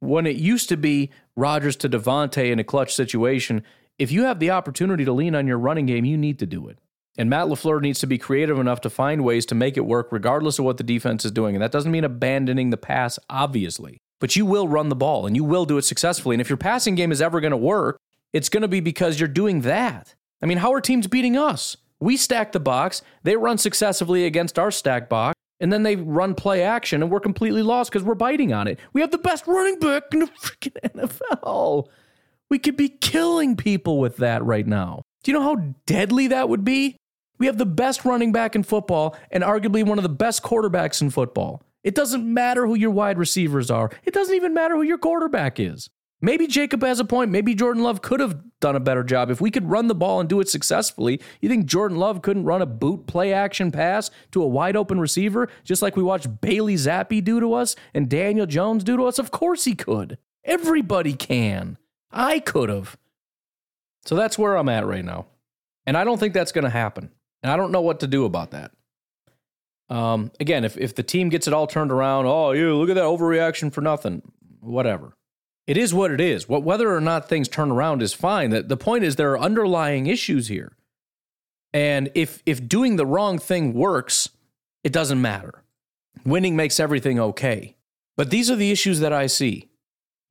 when 0.00 0.26
it 0.26 0.36
used 0.36 0.68
to 0.70 0.76
be 0.76 1.10
Rodgers 1.36 1.76
to 1.76 1.88
Davante 1.88 2.50
in 2.50 2.58
a 2.58 2.64
clutch 2.64 2.94
situation, 2.94 3.64
if 3.98 4.10
you 4.10 4.24
have 4.24 4.40
the 4.40 4.50
opportunity 4.50 5.04
to 5.04 5.12
lean 5.12 5.34
on 5.34 5.46
your 5.46 5.58
running 5.58 5.86
game, 5.86 6.04
you 6.04 6.16
need 6.16 6.38
to 6.40 6.46
do 6.46 6.68
it. 6.68 6.78
And 7.16 7.30
Matt 7.30 7.46
LaFleur 7.46 7.80
needs 7.80 8.00
to 8.00 8.06
be 8.06 8.18
creative 8.18 8.58
enough 8.58 8.80
to 8.80 8.90
find 8.90 9.22
ways 9.22 9.46
to 9.46 9.54
make 9.54 9.76
it 9.76 9.86
work 9.86 10.08
regardless 10.10 10.58
of 10.58 10.64
what 10.64 10.78
the 10.78 10.82
defense 10.82 11.24
is 11.24 11.30
doing. 11.30 11.54
And 11.54 11.62
that 11.62 11.70
doesn't 11.70 11.92
mean 11.92 12.02
abandoning 12.02 12.70
the 12.70 12.76
pass, 12.76 13.18
obviously. 13.30 13.98
But 14.20 14.34
you 14.34 14.46
will 14.46 14.66
run 14.66 14.88
the 14.88 14.96
ball 14.96 15.26
and 15.26 15.36
you 15.36 15.44
will 15.44 15.64
do 15.64 15.78
it 15.78 15.84
successfully. 15.84 16.34
And 16.34 16.40
if 16.40 16.48
your 16.48 16.56
passing 16.56 16.96
game 16.96 17.12
is 17.12 17.22
ever 17.22 17.40
going 17.40 17.52
to 17.52 17.56
work, 17.56 17.98
it's 18.32 18.48
going 18.48 18.62
to 18.62 18.68
be 18.68 18.80
because 18.80 19.20
you're 19.20 19.28
doing 19.28 19.60
that. 19.60 20.14
I 20.42 20.46
mean, 20.46 20.58
how 20.58 20.72
are 20.72 20.80
teams 20.80 21.06
beating 21.06 21.36
us? 21.36 21.76
We 22.00 22.16
stack 22.16 22.52
the 22.52 22.60
box, 22.60 23.02
they 23.22 23.36
run 23.36 23.58
successively 23.58 24.26
against 24.26 24.58
our 24.58 24.70
stack 24.70 25.08
box, 25.08 25.34
and 25.60 25.72
then 25.72 25.84
they 25.84 25.96
run 25.96 26.34
play 26.34 26.62
action, 26.62 27.00
and 27.02 27.10
we're 27.10 27.20
completely 27.20 27.62
lost 27.62 27.90
because 27.90 28.04
we're 28.04 28.14
biting 28.14 28.52
on 28.52 28.66
it. 28.66 28.78
We 28.92 29.00
have 29.00 29.12
the 29.12 29.18
best 29.18 29.46
running 29.46 29.78
back 29.78 30.02
in 30.12 30.18
the 30.18 30.26
freaking 30.26 30.76
NFL. 30.94 31.86
We 32.50 32.58
could 32.58 32.76
be 32.76 32.88
killing 32.88 33.56
people 33.56 33.98
with 33.98 34.18
that 34.18 34.44
right 34.44 34.66
now. 34.66 35.02
Do 35.22 35.30
you 35.30 35.38
know 35.38 35.44
how 35.44 35.74
deadly 35.86 36.28
that 36.28 36.48
would 36.48 36.64
be? 36.64 36.96
We 37.38 37.46
have 37.46 37.58
the 37.58 37.66
best 37.66 38.04
running 38.04 38.32
back 38.32 38.54
in 38.54 38.62
football 38.62 39.16
and 39.30 39.42
arguably 39.42 39.84
one 39.84 39.98
of 39.98 40.02
the 40.02 40.08
best 40.08 40.42
quarterbacks 40.42 41.00
in 41.00 41.10
football. 41.10 41.62
It 41.82 41.94
doesn't 41.94 42.24
matter 42.24 42.66
who 42.66 42.74
your 42.74 42.90
wide 42.90 43.18
receivers 43.18 43.70
are. 43.70 43.90
It 44.04 44.14
doesn't 44.14 44.34
even 44.34 44.54
matter 44.54 44.76
who 44.76 44.82
your 44.82 44.98
quarterback 44.98 45.58
is. 45.58 45.88
Maybe 46.20 46.46
Jacob 46.46 46.82
has 46.82 47.00
a 47.00 47.04
point. 47.04 47.30
Maybe 47.30 47.54
Jordan 47.54 47.82
Love 47.82 48.00
could 48.00 48.20
have 48.20 48.40
done 48.60 48.76
a 48.76 48.80
better 48.80 49.04
job. 49.04 49.30
If 49.30 49.42
we 49.42 49.50
could 49.50 49.68
run 49.68 49.88
the 49.88 49.94
ball 49.94 50.20
and 50.20 50.28
do 50.28 50.40
it 50.40 50.48
successfully, 50.48 51.20
you 51.42 51.50
think 51.50 51.66
Jordan 51.66 51.98
Love 51.98 52.22
couldn't 52.22 52.44
run 52.44 52.62
a 52.62 52.66
boot 52.66 53.06
play 53.06 53.34
action 53.34 53.70
pass 53.70 54.10
to 54.30 54.42
a 54.42 54.46
wide 54.46 54.74
open 54.74 54.98
receiver, 54.98 55.50
just 55.64 55.82
like 55.82 55.96
we 55.96 56.02
watched 56.02 56.40
Bailey 56.40 56.76
Zappe 56.76 57.22
do 57.22 57.40
to 57.40 57.52
us 57.52 57.76
and 57.92 58.08
Daniel 58.08 58.46
Jones 58.46 58.84
do 58.84 58.96
to 58.96 59.04
us? 59.04 59.18
Of 59.18 59.30
course 59.30 59.64
he 59.64 59.74
could. 59.74 60.16
Everybody 60.44 61.12
can. 61.12 61.76
I 62.14 62.38
could 62.38 62.68
have. 62.68 62.96
So 64.04 64.14
that's 64.14 64.38
where 64.38 64.56
I'm 64.56 64.68
at 64.68 64.86
right 64.86 65.04
now. 65.04 65.26
And 65.86 65.96
I 65.96 66.04
don't 66.04 66.18
think 66.18 66.32
that's 66.32 66.52
going 66.52 66.64
to 66.64 66.70
happen. 66.70 67.10
And 67.42 67.52
I 67.52 67.56
don't 67.56 67.72
know 67.72 67.82
what 67.82 68.00
to 68.00 68.06
do 68.06 68.24
about 68.24 68.52
that. 68.52 68.70
Um, 69.90 70.30
again, 70.40 70.64
if, 70.64 70.78
if 70.78 70.94
the 70.94 71.02
team 71.02 71.28
gets 71.28 71.46
it 71.46 71.52
all 71.52 71.66
turned 71.66 71.92
around, 71.92 72.26
oh, 72.26 72.52
you 72.52 72.74
look 72.74 72.88
at 72.88 72.94
that 72.94 73.04
overreaction 73.04 73.72
for 73.72 73.82
nothing, 73.82 74.22
whatever 74.60 75.14
it 75.66 75.76
is 75.76 75.94
what 75.94 76.10
it 76.10 76.20
is. 76.20 76.48
What 76.48 76.62
whether 76.62 76.94
or 76.94 77.00
not 77.00 77.28
things 77.28 77.48
turn 77.48 77.70
around 77.70 78.02
is 78.02 78.12
fine. 78.12 78.50
The, 78.50 78.62
the 78.62 78.76
point 78.76 79.04
is 79.04 79.16
there 79.16 79.32
are 79.32 79.40
underlying 79.40 80.06
issues 80.06 80.48
here. 80.48 80.76
And 81.72 82.10
if 82.14 82.42
if 82.46 82.66
doing 82.68 82.96
the 82.96 83.06
wrong 83.06 83.38
thing 83.38 83.72
works, 83.72 84.28
it 84.82 84.92
doesn't 84.92 85.20
matter. 85.20 85.62
Winning 86.24 86.54
makes 86.56 86.78
everything 86.78 87.18
okay. 87.18 87.76
But 88.16 88.30
these 88.30 88.50
are 88.50 88.56
the 88.56 88.70
issues 88.70 89.00
that 89.00 89.12
I 89.12 89.26
see. 89.26 89.68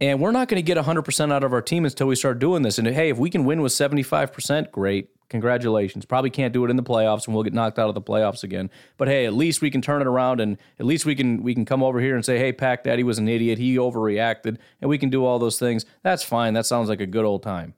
And 0.03 0.19
we're 0.19 0.31
not 0.31 0.49
going 0.49 0.61
to 0.61 0.61
get 0.61 0.77
100% 0.77 1.31
out 1.31 1.45
of 1.45 1.53
our 1.53 1.61
team 1.61 1.85
until 1.85 2.07
we 2.07 2.17
start 2.17 2.37
doing 2.37 2.61
this. 2.61 2.77
And 2.77 2.85
hey, 2.85 3.07
if 3.07 3.17
we 3.17 3.29
can 3.29 3.45
win 3.45 3.61
with 3.61 3.71
75%, 3.71 4.69
great. 4.69 5.09
Congratulations. 5.29 6.03
Probably 6.03 6.29
can't 6.29 6.51
do 6.51 6.65
it 6.65 6.69
in 6.69 6.75
the 6.75 6.83
playoffs 6.83 7.25
and 7.25 7.33
we'll 7.33 7.45
get 7.45 7.53
knocked 7.53 7.79
out 7.79 7.87
of 7.87 7.95
the 7.95 8.01
playoffs 8.01 8.43
again. 8.43 8.69
But 8.97 9.07
hey, 9.07 9.25
at 9.25 9.31
least 9.31 9.61
we 9.61 9.71
can 9.71 9.81
turn 9.81 10.01
it 10.01 10.07
around 10.07 10.41
and 10.41 10.57
at 10.77 10.85
least 10.85 11.05
we 11.05 11.15
can 11.15 11.41
we 11.41 11.55
can 11.55 11.63
come 11.63 11.81
over 11.81 12.01
here 12.01 12.15
and 12.15 12.25
say, 12.25 12.37
"Hey, 12.37 12.51
Pack 12.51 12.83
Daddy 12.83 13.01
was 13.01 13.17
an 13.17 13.29
idiot. 13.29 13.57
He 13.57 13.77
overreacted." 13.77 14.57
And 14.81 14.89
we 14.89 14.97
can 14.97 15.09
do 15.09 15.23
all 15.23 15.39
those 15.39 15.57
things. 15.57 15.85
That's 16.03 16.21
fine. 16.21 16.53
That 16.53 16.65
sounds 16.65 16.89
like 16.89 16.99
a 16.99 17.07
good 17.07 17.23
old 17.23 17.41
time. 17.41 17.73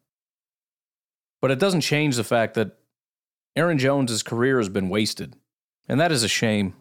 But 1.41 1.51
it 1.51 1.59
doesn't 1.59 1.81
change 1.81 2.15
the 2.15 2.23
fact 2.23 2.55
that 2.55 2.75
Aaron 3.55 3.77
Jones' 3.77 4.23
career 4.23 4.57
has 4.57 4.67
been 4.67 4.89
wasted. 4.89 5.35
And 5.87 5.99
that 5.99 6.11
is 6.11 6.23
a 6.23 6.27
shame. 6.27 6.73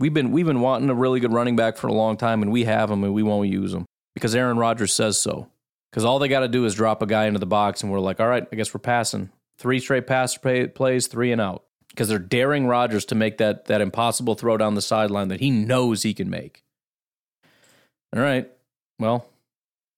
We've 0.00 0.12
been 0.12 0.32
we've 0.32 0.46
been 0.46 0.60
wanting 0.60 0.90
a 0.90 0.94
really 0.94 1.20
good 1.20 1.32
running 1.32 1.54
back 1.54 1.76
for 1.76 1.86
a 1.86 1.94
long 1.94 2.16
time 2.16 2.42
and 2.42 2.50
we 2.50 2.64
have 2.64 2.90
him 2.90 3.04
and 3.04 3.14
we 3.14 3.22
won't 3.22 3.48
use 3.48 3.72
him 3.72 3.86
because 4.14 4.34
Aaron 4.34 4.56
Rodgers 4.56 4.92
says 4.92 5.18
so. 5.18 5.48
Because 5.90 6.04
all 6.04 6.18
they 6.18 6.28
got 6.28 6.40
to 6.40 6.48
do 6.48 6.64
is 6.64 6.74
drop 6.74 7.02
a 7.02 7.06
guy 7.06 7.26
into 7.26 7.38
the 7.38 7.46
box, 7.46 7.82
and 7.82 7.92
we're 7.92 8.00
like, 8.00 8.18
all 8.18 8.26
right, 8.26 8.46
I 8.50 8.56
guess 8.56 8.74
we're 8.74 8.80
passing. 8.80 9.30
Three 9.58 9.78
straight 9.78 10.06
pass 10.06 10.36
play, 10.36 10.66
plays, 10.66 11.06
three 11.06 11.30
and 11.30 11.40
out. 11.40 11.64
Because 11.88 12.08
they're 12.08 12.18
daring 12.18 12.66
Rodgers 12.66 13.04
to 13.06 13.14
make 13.14 13.38
that, 13.38 13.66
that 13.66 13.80
impossible 13.80 14.34
throw 14.34 14.56
down 14.56 14.74
the 14.74 14.82
sideline 14.82 15.28
that 15.28 15.38
he 15.38 15.50
knows 15.50 16.02
he 16.02 16.12
can 16.12 16.28
make. 16.28 16.64
All 18.14 18.20
right. 18.20 18.50
Well, 18.98 19.26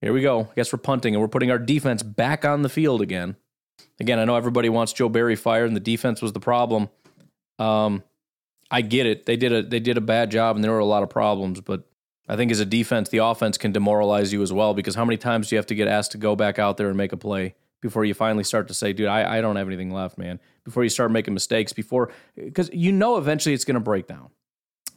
here 0.03 0.13
we 0.13 0.21
go. 0.21 0.43
I 0.43 0.55
guess 0.55 0.73
we're 0.73 0.79
punting, 0.79 1.15
and 1.15 1.23
we're 1.23 1.29
putting 1.29 1.51
our 1.51 1.59
defense 1.59 2.03
back 2.03 2.45
on 2.45 2.61
the 2.61 2.69
field 2.69 3.01
again. 3.01 3.37
Again, 3.99 4.19
I 4.19 4.27
know 4.27 4.37
everybody 4.37 4.69
wants 4.69 4.93
Joe 4.93 5.09
Barry 5.09 5.37
fired, 5.37 5.69
and 5.69 5.77
the 5.77 5.81
defense 5.81 6.21
was 6.21 6.35
the 6.35 6.41
problem. 6.41 6.91
Um, 7.59 8.03
I 8.71 8.83
get 8.83 9.07
it. 9.07 9.25
They 9.25 9.37
did 9.37 9.53
a 9.53 9.63
they 9.63 9.81
did 9.81 9.97
a 9.97 10.03
bad 10.03 10.31
job, 10.31 10.57
and 10.57 10.65
there 10.65 10.73
were 10.73 10.79
a 10.79 10.85
lot 10.85 11.03
of 11.03 11.09
problems. 11.09 11.61
But 11.61 11.85
I 12.29 12.37
think 12.37 12.51
as 12.51 12.61
a 12.61 12.67
defense, 12.67 13.09
the 13.09 13.19
offense 13.19 13.57
can 13.57 13.73
demoralize 13.73 14.33
you 14.33 14.43
as 14.43 14.53
well 14.53 14.75
because 14.75 14.95
how 14.95 15.05
many 15.05 15.17
times 15.17 15.49
do 15.49 15.55
you 15.55 15.59
have 15.59 15.67
to 15.67 15.75
get 15.75 15.89
asked 15.89 16.13
to 16.13 16.19
go 16.19 16.35
back 16.35 16.59
out 16.59 16.77
there 16.77 16.89
and 16.89 16.97
make 16.97 17.13
a 17.13 17.17
play 17.17 17.55
before 17.81 18.05
you 18.05 18.15
finally 18.15 18.43
start 18.43 18.69
to 18.69 18.75
say, 18.75 18.93
dude, 18.93 19.07
I, 19.07 19.39
I 19.39 19.41
don't 19.41 19.57
have 19.57 19.69
anything 19.69 19.93
left, 19.93 20.19
man? 20.19 20.41
Before 20.65 20.83
you 20.83 20.89
start 20.89 21.13
making 21.13 21.35
mistakes, 21.35 21.73
before, 21.73 22.11
because 22.35 22.69
you 22.73 22.91
know 22.91 23.17
eventually 23.17 23.55
it's 23.55 23.65
going 23.65 23.75
to 23.75 23.81
break 23.81 24.09
down. 24.09 24.31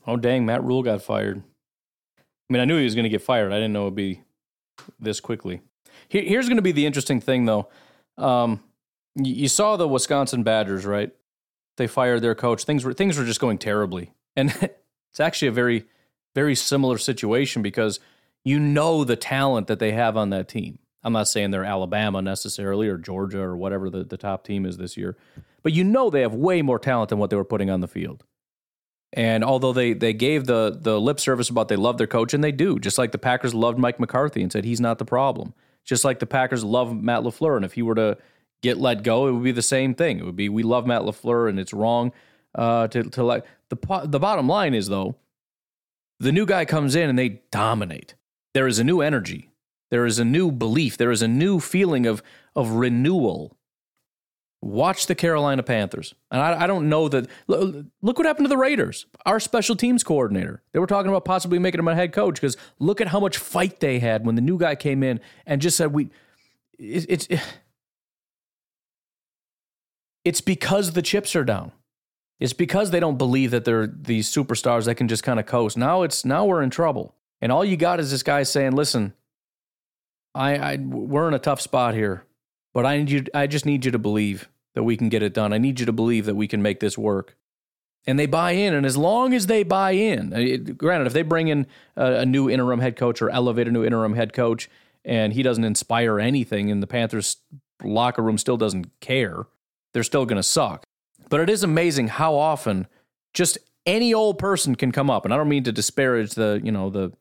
Oh, 0.08 0.18
dang, 0.18 0.46
Matt 0.46 0.63
Rhule 0.63 0.82
got 0.82 1.04
fired. 1.04 1.44
I 2.18 2.54
mean, 2.54 2.62
I 2.62 2.65
knew 2.65 2.78
he 2.78 2.84
was 2.84 2.96
going 2.96 3.04
to 3.04 3.10
get 3.10 3.22
fired. 3.22 3.52
I 3.52 3.56
didn't 3.56 3.74
know 3.74 3.84
it 3.84 3.86
would 3.86 3.96
be 3.96 4.24
this 5.00 5.20
quickly. 5.20 5.62
Here, 6.08 6.24
here's 6.24 6.48
going 6.48 6.58
to 6.58 6.63
be 6.63 6.72
the 6.72 6.88
interesting 6.88 7.22
thing, 7.22 7.46
though. 7.46 7.70
Um, 8.18 8.63
you, 9.15 9.34
you 9.34 9.48
saw 9.48 9.78
the 9.78 9.88
Wisconsin 9.88 10.42
Badgers, 10.42 10.86
right? 10.86 11.12
They 11.78 11.86
fired 11.86 12.22
their 12.22 12.34
coach. 12.34 12.63
Things 12.63 12.84
were 12.84 12.94
things 12.94 13.18
were 13.18 13.26
just 13.26 13.39
going 13.39 13.60
terribly, 13.60 14.13
and 14.36 14.50
it's 14.62 15.20
actually 15.20 15.50
a 15.50 15.54
very 15.54 15.86
very 16.39 16.56
similar 16.56 16.97
situation 16.97 17.62
because 17.62 17.99
you 18.45 18.60
know 18.60 19.04
the 19.04 19.17
talent 19.17 19.67
that 19.67 19.80
they 19.80 19.91
have 19.91 20.15
on 20.15 20.30
that 20.30 20.47
team. 20.47 20.80
I'm 21.04 21.12
not 21.12 21.28
saying 21.28 21.52
they're 21.52 21.65
Alabama 21.65 22.21
necessarily 22.21 22.88
or 22.88 22.97
Georgia 22.97 23.41
or 23.41 23.58
whatever 23.58 23.89
the, 23.89 24.06
the 24.06 24.15
top 24.15 24.45
team 24.45 24.65
is 24.65 24.78
this 24.78 24.95
year, 24.95 25.17
but 25.63 25.73
you 25.73 25.84
know 25.84 26.10
they 26.10 26.21
have 26.21 26.34
way 26.34 26.62
more 26.62 26.80
talent 26.80 27.10
than 27.10 27.19
what 27.19 27.30
they 27.30 27.36
were 27.36 27.43
putting 27.43 27.69
on 27.69 27.82
the 27.82 27.89
field. 27.89 28.23
And 29.12 29.43
although 29.43 29.73
they 29.73 29.91
they 29.91 30.13
gave 30.13 30.45
the 30.45 30.78
the 30.80 30.99
lip 30.99 31.19
service 31.19 31.49
about 31.49 31.67
they 31.67 31.75
love 31.75 31.97
their 31.97 32.08
coach, 32.08 32.34
and 32.34 32.41
they 32.41 32.54
do, 32.54 32.80
just 32.80 32.97
like 32.97 33.12
the 33.12 33.17
Packers 33.17 33.54
loved 33.54 33.78
Mike 33.78 33.99
McCarthy 33.99 34.41
and 34.41 34.52
said 34.52 34.63
he's 34.63 34.80
not 34.80 34.97
the 34.97 35.06
problem. 35.06 35.54
Just 35.84 36.06
like 36.06 36.19
the 36.19 36.25
Packers 36.25 36.63
love 36.63 36.95
Matt 36.95 37.23
LaFleur, 37.23 37.58
and 37.58 37.65
if 37.65 37.73
he 37.73 37.82
were 37.82 37.95
to 37.95 38.17
get 38.62 38.78
let 38.78 39.04
go, 39.04 39.28
it 39.28 39.32
would 39.32 39.43
be 39.43 39.52
the 39.52 39.62
same 39.62 39.93
thing. 39.93 40.19
It 40.19 40.25
would 40.25 40.38
be 40.38 40.47
we 40.47 40.63
love 40.63 40.88
Matt 40.88 41.02
LaFleur, 41.02 41.49
and 41.49 41.60
it's 41.60 41.73
wrong 41.73 42.13
uh, 42.56 42.88
to 42.88 43.04
to 43.04 43.23
let 43.23 43.45
the 43.69 43.78
the 44.06 44.19
bottom 44.19 44.47
line 44.47 44.73
is 44.73 44.88
though 44.88 45.15
the 46.20 46.32
new 46.32 46.46
guy 46.46 46.66
comes 46.66 46.96
in 46.96 47.10
and 47.10 47.18
they 47.18 47.42
dominate. 47.52 48.16
There 48.54 48.68
is 48.68 48.80
a 48.80 48.84
new 48.84 49.02
energy. 49.02 49.50
There 49.92 50.06
is 50.06 50.20
a 50.20 50.26
new 50.26 50.52
belief. 50.52 50.98
There 50.98 51.12
is 51.12 51.22
a 51.22 51.28
new 51.28 51.60
feeling 51.60 52.06
of, 52.06 52.22
of 52.56 52.72
renewal. 52.72 53.58
Watch 54.62 55.08
the 55.08 55.16
Carolina 55.16 55.64
Panthers. 55.64 56.14
And 56.30 56.42
I, 56.42 56.64
I 56.64 56.68
don't 56.68 56.90
know 56.90 57.08
that. 57.08 57.28
Look, 57.48 57.86
look, 58.02 58.18
what 58.18 58.28
happened 58.28 58.46
to 58.46 58.50
the 58.50 58.58
Raiders. 58.58 59.06
Our 59.26 59.40
special 59.40 59.76
teams 59.76 60.04
coordinator. 60.04 60.62
They 60.74 60.80
were 60.80 60.88
talking 60.88 61.10
about 61.10 61.26
possibly 61.26 61.60
making 61.60 61.80
him 61.80 61.88
a 61.88 61.96
head 61.96 62.12
coach 62.12 62.36
because 62.36 62.58
look 62.78 63.00
at 63.00 63.08
how 63.08 63.20
much 63.20 63.38
fight 63.38 63.80
they 63.80 64.00
had 64.00 64.26
when 64.26 64.36
the 64.36 64.42
new 64.42 64.58
guy 64.58 64.76
came 64.76 65.02
in 65.02 65.22
and 65.46 65.62
just 65.62 65.78
said, 65.78 65.94
we. 65.94 66.10
It, 66.78 67.06
it's. 67.10 67.28
It's 70.26 70.42
because 70.42 70.92
the 70.92 71.02
chips 71.02 71.34
are 71.34 71.46
down. 71.46 71.72
It's 72.39 72.54
because 72.54 72.91
they 72.91 72.99
don't 72.99 73.17
believe 73.17 73.52
that 73.52 73.65
they're 73.65 73.88
these 73.88 74.32
superstars 74.32 74.86
that 74.86 74.95
can 74.95 75.08
just 75.08 75.23
kind 75.23 75.39
of 75.39 75.45
coast. 75.45 75.78
Now 75.78 76.04
it's 76.04 76.23
now 76.23 76.45
we're 76.45 76.63
in 76.63 76.69
trouble. 76.69 77.15
And 77.41 77.52
all 77.52 77.65
you 77.65 77.78
got 77.78 77.99
is 77.99 78.12
this 78.12 78.23
guy 78.23 78.43
saying, 78.43 78.73
"Listen, 78.73 79.13
I, 80.34 80.58
I 80.58 80.78
we're 80.78 81.28
in 81.28 81.34
a 81.34 81.39
tough 81.39 81.62
spot 81.62 81.93
here, 81.93 82.25
but 82.73 82.86
I 82.86 82.97
need 82.97 83.10
you 83.10 83.25
I 83.34 83.47
just 83.47 83.65
need 83.65 83.86
you 83.86 83.91
to 83.91 83.99
believe 83.99 84.49
that 84.73 84.84
we 84.84 84.95
can 84.95 85.10
get 85.10 85.23
it 85.23 85.34
done. 85.34 85.52
I 85.52 85.58
need 85.58 85.80
you 85.80 85.86
to 85.86 85.93
believe 85.93 86.25
that 86.25 86.36
we 86.36 86.47
can 86.47 86.62
make 86.62 86.80
this 86.80 86.97
work." 86.97 87.36
And 88.08 88.17
they 88.17 88.25
buy 88.25 88.52
in, 88.52 88.73
and 88.73 88.86
as 88.86 88.95
long 88.95 89.34
as 89.34 89.47
they 89.47 89.63
buy 89.63 89.91
in, 89.91 90.32
it, 90.32 90.78
granted, 90.78 91.06
if 91.06 91.13
they 91.13 91.21
bring 91.21 91.49
in 91.49 91.67
a, 91.97 92.21
a 92.21 92.25
new 92.25 92.49
interim 92.49 92.80
head 92.80 92.95
coach 92.95 93.21
or 93.21 93.30
elevate 93.30 93.67
a 93.67 93.71
new 93.71 93.84
interim 93.84 94.13
head 94.13 94.32
coach, 94.32 94.69
and 95.04 95.34
he 95.34 95.43
doesn't 95.43 95.65
inspire 95.65 96.19
anything, 96.19 96.71
and 96.71 96.82
the 96.82 96.88
Panthers 96.88 97.38
locker 97.84 98.21
room 98.21 98.38
still 98.38 98.58
doesn't 98.58 98.89
care, 99.02 99.47
they're 99.93 100.04
still 100.04 100.25
going 100.25 100.38
to 100.38 100.43
suck. 100.43 100.86
But 101.30 101.42
it 101.42 101.50
is 101.50 101.63
amazing 101.63 102.08
how 102.10 102.36
often 102.36 102.88
just 103.34 103.58
any 103.86 104.13
old 104.13 104.38
person 104.38 104.76
can 104.76 104.92
come 104.92 105.10
up. 105.10 105.26
And 105.26 105.34
I 105.34 105.38
don't 105.38 105.50
mean 105.50 105.63
to 105.63 105.72
disparage 105.72 106.32
the, 106.32 106.60
you 106.63 106.72
know, 106.72 106.89
the 106.89 107.12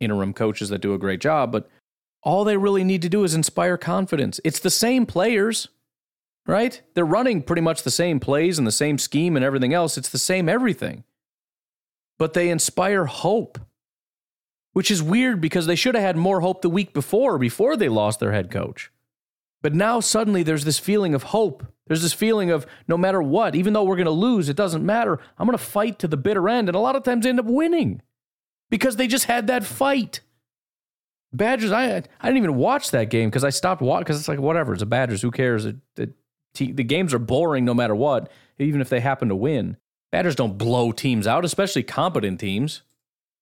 interim 0.00 0.32
coaches 0.32 0.68
that 0.70 0.80
do 0.80 0.94
a 0.94 0.98
great 0.98 1.20
job, 1.20 1.52
but 1.52 1.68
all 2.22 2.44
they 2.44 2.56
really 2.56 2.84
need 2.84 3.02
to 3.02 3.08
do 3.08 3.24
is 3.24 3.34
inspire 3.34 3.76
confidence. 3.76 4.40
It's 4.44 4.60
the 4.60 4.70
same 4.70 5.06
players, 5.06 5.68
right? 6.46 6.80
They're 6.94 7.04
running 7.04 7.42
pretty 7.42 7.62
much 7.62 7.82
the 7.82 7.90
same 7.90 8.20
plays 8.20 8.58
and 8.58 8.66
the 8.66 8.72
same 8.72 8.98
scheme 8.98 9.36
and 9.36 9.44
everything 9.44 9.72
else. 9.72 9.96
It's 9.96 10.08
the 10.08 10.18
same 10.18 10.48
everything. 10.48 11.04
But 12.18 12.34
they 12.34 12.50
inspire 12.50 13.04
hope, 13.04 13.58
which 14.72 14.90
is 14.90 15.02
weird 15.02 15.40
because 15.40 15.66
they 15.66 15.76
should 15.76 15.94
have 15.94 16.04
had 16.04 16.16
more 16.16 16.40
hope 16.40 16.62
the 16.62 16.68
week 16.68 16.92
before, 16.92 17.38
before 17.38 17.76
they 17.76 17.88
lost 17.88 18.18
their 18.18 18.32
head 18.32 18.50
coach. 18.50 18.90
But 19.62 19.74
now 19.74 20.00
suddenly 20.00 20.42
there's 20.42 20.64
this 20.64 20.78
feeling 20.78 21.14
of 21.14 21.24
hope. 21.24 21.64
There's 21.88 22.02
this 22.02 22.12
feeling 22.12 22.50
of 22.50 22.66
no 22.86 22.96
matter 22.96 23.20
what, 23.20 23.54
even 23.54 23.72
though 23.72 23.82
we're 23.82 23.96
going 23.96 24.04
to 24.04 24.10
lose, 24.10 24.48
it 24.48 24.56
doesn't 24.56 24.84
matter. 24.84 25.18
I'm 25.38 25.46
going 25.46 25.58
to 25.58 25.64
fight 25.64 25.98
to 26.00 26.08
the 26.08 26.16
bitter 26.16 26.48
end. 26.48 26.68
And 26.68 26.76
a 26.76 26.80
lot 26.80 26.96
of 26.96 27.02
times 27.02 27.26
end 27.26 27.40
up 27.40 27.46
winning 27.46 28.02
because 28.70 28.96
they 28.96 29.06
just 29.06 29.24
had 29.24 29.46
that 29.48 29.64
fight. 29.64 30.20
Badgers, 31.32 31.72
I, 31.72 31.96
I 31.96 32.00
didn't 32.22 32.38
even 32.38 32.56
watch 32.56 32.90
that 32.90 33.10
game 33.10 33.28
because 33.28 33.44
I 33.44 33.50
stopped 33.50 33.82
watching 33.82 34.04
because 34.04 34.18
it's 34.18 34.28
like, 34.28 34.38
whatever, 34.38 34.72
it's 34.72 34.82
a 34.82 34.86
Badgers. 34.86 35.22
Who 35.22 35.30
cares? 35.30 35.66
It, 35.66 35.76
it, 35.96 36.10
the 36.54 36.84
games 36.84 37.12
are 37.12 37.18
boring 37.18 37.64
no 37.64 37.74
matter 37.74 37.94
what, 37.94 38.30
even 38.58 38.80
if 38.80 38.88
they 38.88 39.00
happen 39.00 39.28
to 39.28 39.36
win. 39.36 39.76
Badgers 40.10 40.36
don't 40.36 40.56
blow 40.56 40.92
teams 40.92 41.26
out, 41.26 41.44
especially 41.44 41.82
competent 41.82 42.40
teams. 42.40 42.82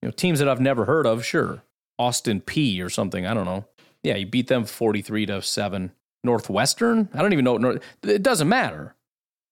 You 0.03 0.09
know, 0.09 0.13
teams 0.13 0.41
that 0.41 0.49
I've 0.49 0.61
never 0.61 0.85
heard 0.85 1.07
of, 1.07 1.25
sure. 1.25 1.63
Austin 1.99 2.41
Peay 2.41 2.85
or 2.85 2.91
something, 2.91 3.25
I 3.27 3.35
don't 3.35 3.45
know. 3.47 3.65
Yeah, 4.03 4.17
you 4.17 4.27
beat 4.27 4.49
them 4.49 4.65
43 4.65 5.27
to 5.27 5.43
7. 5.43 5.93
Northwestern. 6.27 7.09
I 7.15 7.23
don't 7.23 7.33
even 7.33 7.45
know. 7.45 7.79
It 8.03 8.23
doesn't 8.23 8.49
matter. 8.49 8.95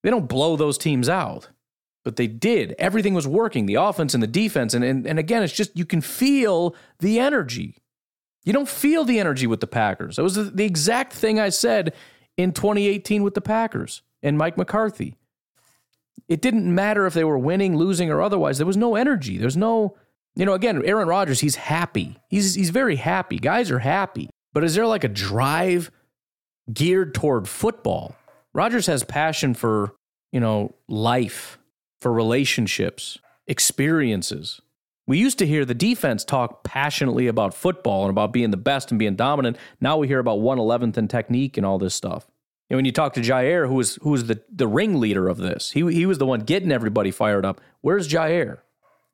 They 0.02 0.10
don't 0.10 0.28
blow 0.28 0.56
those 0.56 0.76
teams 0.76 1.08
out, 1.08 1.48
but 2.04 2.16
they 2.16 2.26
did. 2.26 2.74
Everything 2.78 3.14
was 3.14 3.26
working 3.26 3.64
the 3.64 3.76
offense 3.76 4.12
and 4.12 4.22
the 4.22 4.28
defense. 4.28 4.74
And, 4.74 4.84
and, 4.84 5.06
and 5.06 5.18
again, 5.18 5.42
it's 5.42 5.52
just 5.52 5.76
you 5.76 5.86
can 5.86 6.02
feel 6.02 6.76
the 6.98 7.18
energy. 7.18 7.78
You 8.44 8.52
don't 8.52 8.68
feel 8.68 9.04
the 9.04 9.18
energy 9.18 9.46
with 9.46 9.60
the 9.60 9.66
Packers. 9.66 10.18
It 10.18 10.22
was 10.22 10.52
the 10.52 10.64
exact 10.64 11.14
thing 11.14 11.40
I 11.40 11.48
said 11.48 11.94
in 12.36 12.52
2018 12.52 13.22
with 13.22 13.32
the 13.32 13.40
Packers 13.40 14.02
and 14.22 14.36
Mike 14.36 14.58
McCarthy. 14.58 15.16
It 16.28 16.42
didn't 16.42 16.72
matter 16.72 17.06
if 17.06 17.14
they 17.14 17.24
were 17.24 17.38
winning, 17.38 17.76
losing, 17.76 18.10
or 18.10 18.20
otherwise. 18.20 18.58
There 18.58 18.66
was 18.66 18.76
no 18.76 18.96
energy. 18.96 19.38
There's 19.38 19.56
no, 19.56 19.96
you 20.36 20.44
know, 20.44 20.52
again, 20.52 20.82
Aaron 20.84 21.08
Rodgers, 21.08 21.40
he's 21.40 21.56
happy. 21.56 22.18
He's, 22.28 22.54
he's 22.54 22.70
very 22.70 22.96
happy. 22.96 23.38
Guys 23.38 23.70
are 23.70 23.78
happy. 23.78 24.28
But 24.52 24.64
is 24.64 24.74
there 24.74 24.86
like 24.86 25.04
a 25.04 25.08
drive 25.08 25.90
geared 26.72 27.14
toward 27.14 27.48
football. 27.48 28.16
Rodgers 28.52 28.86
has 28.86 29.04
passion 29.04 29.54
for, 29.54 29.94
you 30.32 30.40
know, 30.40 30.74
life, 30.88 31.58
for 32.00 32.12
relationships, 32.12 33.18
experiences. 33.46 34.60
We 35.06 35.18
used 35.18 35.38
to 35.40 35.46
hear 35.46 35.64
the 35.64 35.74
defense 35.74 36.24
talk 36.24 36.64
passionately 36.64 37.26
about 37.26 37.52
football 37.52 38.02
and 38.02 38.10
about 38.10 38.32
being 38.32 38.50
the 38.50 38.56
best 38.56 38.90
and 38.90 38.98
being 38.98 39.16
dominant. 39.16 39.58
Now 39.80 39.98
we 39.98 40.06
hear 40.06 40.18
about 40.18 40.38
111th 40.38 40.96
and 40.96 41.10
technique 41.10 41.56
and 41.56 41.66
all 41.66 41.78
this 41.78 41.94
stuff. 41.94 42.26
And 42.70 42.78
when 42.78 42.86
you 42.86 42.92
talk 42.92 43.12
to 43.14 43.20
Jaire, 43.20 43.68
who 43.68 43.74
was 43.74 43.96
who 43.96 44.10
was 44.10 44.26
the, 44.26 44.40
the 44.50 44.66
ringleader 44.66 45.28
of 45.28 45.36
this, 45.36 45.72
he, 45.72 45.80
he 45.92 46.06
was 46.06 46.16
the 46.16 46.26
one 46.26 46.40
getting 46.40 46.72
everybody 46.72 47.10
fired 47.10 47.44
up. 47.44 47.60
Where's 47.82 48.08
Jaire? 48.08 48.58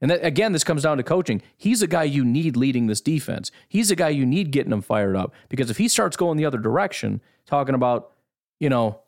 And 0.01 0.11
that, 0.11 0.25
again, 0.25 0.53
this 0.53 0.65
comes 0.65 0.83
down 0.83 0.97
to 0.97 1.03
coaching. 1.03 1.43
He's 1.57 1.83
a 1.83 1.87
guy 1.87 2.05
you 2.05 2.25
need 2.25 2.57
leading 2.57 2.87
this 2.87 3.01
defense. 3.01 3.51
He's 3.69 3.91
a 3.91 3.97
guy 3.97 4.09
you 4.09 4.25
need 4.25 4.51
getting 4.51 4.71
them 4.71 4.81
fired 4.81 5.17
up 5.17 5.35
because 5.49 5.71
if 5.71 5.77
he 5.77 5.89
starts 5.89 6.17
going 6.17 6.39
the 6.39 6.47
other 6.47 6.59
direction, 6.59 7.21
talking 7.51 7.75
about, 7.75 8.13
you 8.59 8.69
know, 8.69 9.01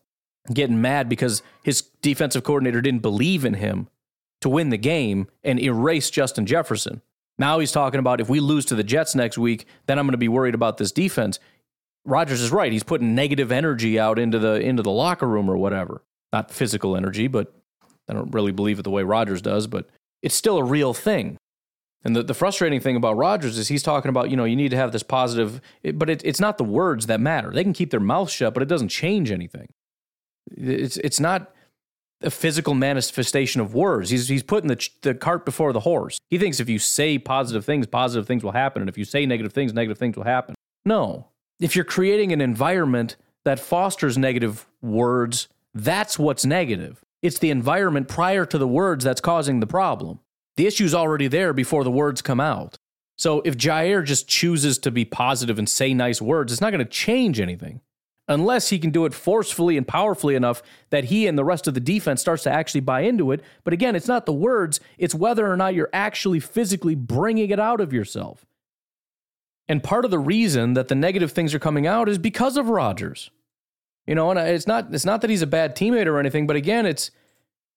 getting 0.52 0.80
mad 0.80 1.08
because 1.08 1.42
his 1.62 1.82
defensive 2.02 2.42
coordinator 2.42 2.80
didn't 2.80 3.02
believe 3.02 3.44
in 3.44 3.54
him 3.54 3.88
to 4.40 4.48
win 4.48 4.70
the 4.70 4.76
game 4.76 5.28
and 5.44 5.60
erase 5.60 6.10
Justin 6.10 6.46
Jefferson. 6.46 7.00
Now 7.38 7.60
he's 7.60 7.72
talking 7.72 8.00
about 8.00 8.20
if 8.20 8.28
we 8.28 8.40
lose 8.40 8.64
to 8.66 8.74
the 8.74 8.84
Jets 8.84 9.14
next 9.14 9.38
week, 9.38 9.66
then 9.86 9.98
I'm 9.98 10.06
going 10.06 10.12
to 10.12 10.18
be 10.18 10.28
worried 10.28 10.54
about 10.54 10.76
this 10.76 10.92
defense. 10.92 11.38
Rodgers 12.04 12.40
is 12.40 12.50
right. 12.50 12.72
He's 12.72 12.82
putting 12.82 13.14
negative 13.14 13.52
energy 13.52 13.98
out 13.98 14.18
into 14.18 14.38
the 14.38 14.54
into 14.54 14.82
the 14.82 14.90
locker 14.90 15.28
room 15.28 15.48
or 15.48 15.56
whatever. 15.56 16.02
Not 16.32 16.50
physical 16.50 16.96
energy, 16.96 17.28
but 17.28 17.54
I 18.08 18.12
don't 18.12 18.32
really 18.32 18.52
believe 18.52 18.78
it 18.78 18.82
the 18.82 18.90
way 18.90 19.04
Rodgers 19.04 19.40
does, 19.40 19.66
but 19.66 19.88
it's 20.22 20.34
still 20.34 20.58
a 20.58 20.64
real 20.64 20.92
thing. 20.92 21.38
And 22.04 22.16
the, 22.16 22.22
the 22.22 22.34
frustrating 22.34 22.80
thing 22.80 22.96
about 22.96 23.16
Rodgers 23.16 23.58
is 23.58 23.68
he's 23.68 23.82
talking 23.82 24.08
about, 24.08 24.30
you 24.30 24.36
know, 24.36 24.44
you 24.44 24.56
need 24.56 24.70
to 24.70 24.76
have 24.76 24.92
this 24.92 25.02
positive, 25.02 25.60
but 25.94 26.10
it, 26.10 26.22
it's 26.24 26.40
not 26.40 26.58
the 26.58 26.64
words 26.64 27.06
that 27.06 27.20
matter. 27.20 27.50
They 27.52 27.62
can 27.62 27.72
keep 27.72 27.90
their 27.90 28.00
mouth 28.00 28.30
shut, 28.30 28.54
but 28.54 28.62
it 28.62 28.68
doesn't 28.68 28.88
change 28.88 29.30
anything. 29.30 29.68
It's, 30.50 30.96
it's 30.98 31.20
not 31.20 31.54
a 32.22 32.30
physical 32.30 32.74
manifestation 32.74 33.60
of 33.60 33.74
words. 33.74 34.10
He's, 34.10 34.28
he's 34.28 34.42
putting 34.42 34.68
the, 34.68 34.88
the 35.02 35.14
cart 35.14 35.44
before 35.44 35.72
the 35.72 35.80
horse. 35.80 36.18
He 36.28 36.38
thinks 36.38 36.60
if 36.60 36.68
you 36.68 36.78
say 36.78 37.18
positive 37.18 37.64
things, 37.64 37.86
positive 37.86 38.26
things 38.26 38.42
will 38.42 38.52
happen. 38.52 38.82
And 38.82 38.88
if 38.88 38.98
you 38.98 39.04
say 39.04 39.26
negative 39.26 39.52
things, 39.52 39.72
negative 39.72 39.98
things 39.98 40.16
will 40.16 40.24
happen. 40.24 40.54
No. 40.84 41.28
If 41.60 41.76
you're 41.76 41.84
creating 41.84 42.32
an 42.32 42.40
environment 42.40 43.16
that 43.44 43.60
fosters 43.60 44.18
negative 44.18 44.66
words, 44.80 45.48
that's 45.74 46.18
what's 46.18 46.44
negative. 46.44 47.04
It's 47.22 47.38
the 47.38 47.50
environment 47.50 48.08
prior 48.08 48.44
to 48.46 48.58
the 48.58 48.68
words 48.68 49.04
that's 49.04 49.20
causing 49.20 49.60
the 49.60 49.66
problem. 49.66 50.18
The 50.56 50.66
issue's 50.66 50.94
already 50.94 51.28
there 51.28 51.52
before 51.52 51.84
the 51.84 51.90
words 51.90 52.22
come 52.22 52.40
out. 52.40 52.78
So 53.16 53.40
if 53.44 53.56
Jaire 53.56 54.04
just 54.04 54.28
chooses 54.28 54.78
to 54.78 54.90
be 54.90 55.04
positive 55.04 55.58
and 55.58 55.68
say 55.68 55.94
nice 55.94 56.20
words, 56.20 56.52
it's 56.52 56.60
not 56.60 56.72
going 56.72 56.84
to 56.84 56.90
change 56.90 57.40
anything 57.40 57.80
unless 58.28 58.68
he 58.68 58.78
can 58.78 58.90
do 58.90 59.04
it 59.04 59.14
forcefully 59.14 59.76
and 59.76 59.86
powerfully 59.86 60.34
enough 60.34 60.62
that 60.90 61.04
he 61.04 61.26
and 61.26 61.36
the 61.36 61.44
rest 61.44 61.66
of 61.66 61.74
the 61.74 61.80
defense 61.80 62.20
starts 62.20 62.42
to 62.44 62.50
actually 62.50 62.80
buy 62.80 63.00
into 63.00 63.32
it. 63.32 63.42
But 63.64 63.74
again, 63.74 63.96
it's 63.96 64.08
not 64.08 64.26
the 64.26 64.32
words, 64.32 64.80
it's 64.98 65.14
whether 65.14 65.50
or 65.50 65.56
not 65.56 65.74
you're 65.74 65.90
actually 65.92 66.40
physically 66.40 66.94
bringing 66.94 67.50
it 67.50 67.60
out 67.60 67.80
of 67.80 67.92
yourself. 67.92 68.46
And 69.68 69.82
part 69.82 70.04
of 70.04 70.10
the 70.10 70.18
reason 70.18 70.74
that 70.74 70.88
the 70.88 70.94
negative 70.94 71.32
things 71.32 71.54
are 71.54 71.58
coming 71.58 71.86
out 71.86 72.08
is 72.08 72.18
because 72.18 72.56
of 72.56 72.68
Rodgers. 72.68 73.30
You 74.06 74.16
know, 74.16 74.30
and 74.30 74.38
it's 74.38 74.66
not 74.66 74.92
it's 74.92 75.04
not 75.04 75.20
that 75.20 75.30
he's 75.30 75.42
a 75.42 75.46
bad 75.46 75.76
teammate 75.76 76.06
or 76.06 76.18
anything, 76.18 76.46
but 76.46 76.56
again, 76.56 76.86
it's 76.86 77.12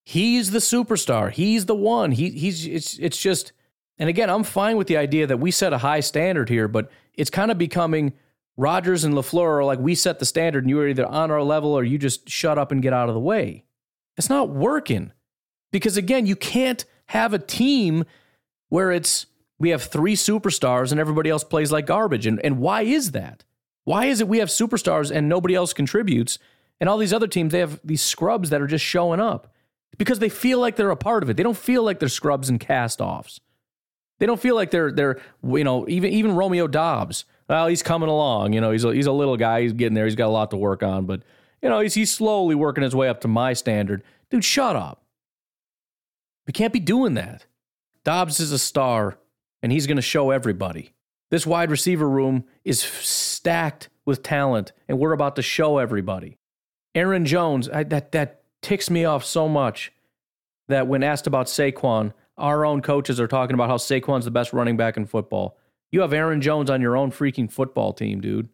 he's 0.05 0.51
the 0.51 0.59
superstar. 0.59 1.31
He's 1.31 1.65
the 1.65 1.75
one. 1.75 2.11
He 2.11 2.29
he's 2.29 2.65
it's 2.65 2.97
it's 2.99 3.21
just 3.21 3.51
and 3.97 4.07
again, 4.07 4.29
I'm 4.29 4.43
fine 4.43 4.77
with 4.77 4.87
the 4.87 4.97
idea 4.97 5.27
that 5.27 5.37
we 5.37 5.51
set 5.51 5.73
a 5.73 5.79
high 5.79 6.01
standard 6.01 6.49
here, 6.49 6.67
but 6.67 6.89
it's 7.13 7.29
kind 7.29 7.51
of 7.51 7.57
becoming 7.57 8.13
Rodgers 8.57 9.03
and 9.03 9.13
LaFleur 9.13 9.59
are 9.59 9.63
like, 9.65 9.79
we 9.79 9.95
set 9.95 10.19
the 10.19 10.25
standard 10.25 10.63
and 10.63 10.69
you're 10.69 10.87
either 10.87 11.05
on 11.05 11.31
our 11.31 11.43
level 11.43 11.73
or 11.73 11.83
you 11.83 11.97
just 11.97 12.29
shut 12.29 12.57
up 12.57 12.71
and 12.71 12.81
get 12.81 12.93
out 12.93 13.09
of 13.09 13.15
the 13.15 13.21
way. 13.21 13.65
It's 14.17 14.29
not 14.29 14.49
working. 14.49 15.11
Because 15.71 15.97
again, 15.97 16.25
you 16.25 16.35
can't 16.35 16.85
have 17.07 17.33
a 17.33 17.39
team 17.39 18.05
where 18.69 18.91
it's 18.91 19.25
we 19.59 19.69
have 19.69 19.83
three 19.83 20.15
superstars 20.15 20.91
and 20.91 20.99
everybody 20.99 21.29
else 21.29 21.43
plays 21.43 21.71
like 21.71 21.85
garbage. 21.85 22.25
And, 22.25 22.39
and 22.43 22.59
why 22.59 22.81
is 22.81 23.11
that? 23.11 23.43
Why 23.85 24.05
is 24.05 24.19
it 24.19 24.27
we 24.27 24.39
have 24.39 24.49
superstars 24.49 25.11
and 25.11 25.29
nobody 25.29 25.55
else 25.55 25.73
contributes? 25.73 26.37
And 26.79 26.89
all 26.89 26.97
these 26.97 27.13
other 27.13 27.27
teams, 27.27 27.53
they 27.53 27.59
have 27.59 27.79
these 27.83 28.01
scrubs 28.01 28.49
that 28.49 28.61
are 28.61 28.67
just 28.67 28.83
showing 28.83 29.21
up 29.21 29.53
because 29.97 30.19
they 30.19 30.29
feel 30.29 30.59
like 30.59 30.75
they're 30.75 30.91
a 30.91 30.95
part 30.95 31.23
of 31.23 31.29
it. 31.29 31.37
They 31.37 31.43
don't 31.43 31.57
feel 31.57 31.83
like 31.83 31.99
they're 31.99 32.09
scrubs 32.09 32.49
and 32.49 32.59
cast 32.59 33.01
offs. 33.01 33.39
They 34.19 34.25
don't 34.25 34.39
feel 34.39 34.55
like 34.55 34.71
they're 34.71 34.91
they're 34.91 35.19
you 35.43 35.63
know 35.63 35.87
even 35.87 36.11
even 36.11 36.35
Romeo 36.35 36.67
Doubs. 36.67 37.25
well, 37.49 37.67
he's 37.67 37.83
coming 37.83 38.09
along. 38.09 38.53
You 38.53 38.61
know, 38.61 38.71
he's 38.71 38.83
a, 38.83 38.93
he's 38.93 39.07
a 39.07 39.11
little 39.11 39.37
guy. 39.37 39.61
He's 39.61 39.73
getting 39.73 39.93
there. 39.93 40.05
He's 40.05 40.15
got 40.15 40.27
a 40.27 40.29
lot 40.29 40.51
to 40.51 40.57
work 40.57 40.83
on, 40.83 41.05
but 41.05 41.21
you 41.61 41.69
know, 41.69 41.79
he's 41.79 41.93
he's 41.93 42.13
slowly 42.13 42.55
working 42.55 42.83
his 42.83 42.95
way 42.95 43.09
up 43.09 43.21
to 43.21 43.27
my 43.27 43.53
standard. 43.53 44.03
Dude, 44.29 44.45
shut 44.45 44.75
up. 44.75 45.03
We 46.47 46.53
can't 46.53 46.73
be 46.73 46.79
doing 46.79 47.15
that. 47.15 47.45
Doubs 48.03 48.39
is 48.39 48.51
a 48.51 48.59
star, 48.59 49.17
and 49.63 49.71
he's 49.71 49.87
going 49.87 49.97
to 49.97 50.01
show 50.01 50.29
everybody. 50.29 50.91
This 51.31 51.45
wide 51.45 51.71
receiver 51.71 52.07
room 52.07 52.45
is 52.63 52.81
stacked 52.81 53.89
with 54.05 54.21
talent, 54.21 54.71
and 54.87 54.99
we're 54.99 55.11
about 55.11 55.35
to 55.37 55.41
show 55.41 55.79
everybody. 55.79 56.37
Aaron 56.93 57.25
Jones, 57.25 57.67
I, 57.67 57.83
that 57.83 58.11
that 58.11 58.43
ticks 58.65 58.89
me 58.89 59.05
off 59.05 59.23
so 59.23 59.47
much 59.47 59.93
that 60.69 60.87
when 60.87 61.03
asked 61.03 61.27
about 61.27 61.45
Saquon, 61.45 62.13
our 62.35 62.65
own 62.65 62.81
coaches 62.81 63.19
are 63.19 63.27
talking 63.27 63.53
about 63.53 63.69
how 63.69 63.77
Saquon's 63.77 64.25
the 64.25 64.31
best 64.31 64.53
running 64.53 64.75
back 64.75 64.97
in 64.97 65.05
football. 65.05 65.55
You 65.91 66.01
have 66.01 66.13
Aaron 66.13 66.41
Jones 66.41 66.71
on 66.71 66.81
your 66.81 66.97
own 66.97 67.11
freaking 67.11 67.51
football 67.51 67.93
team, 67.93 68.21
dude. 68.21 68.49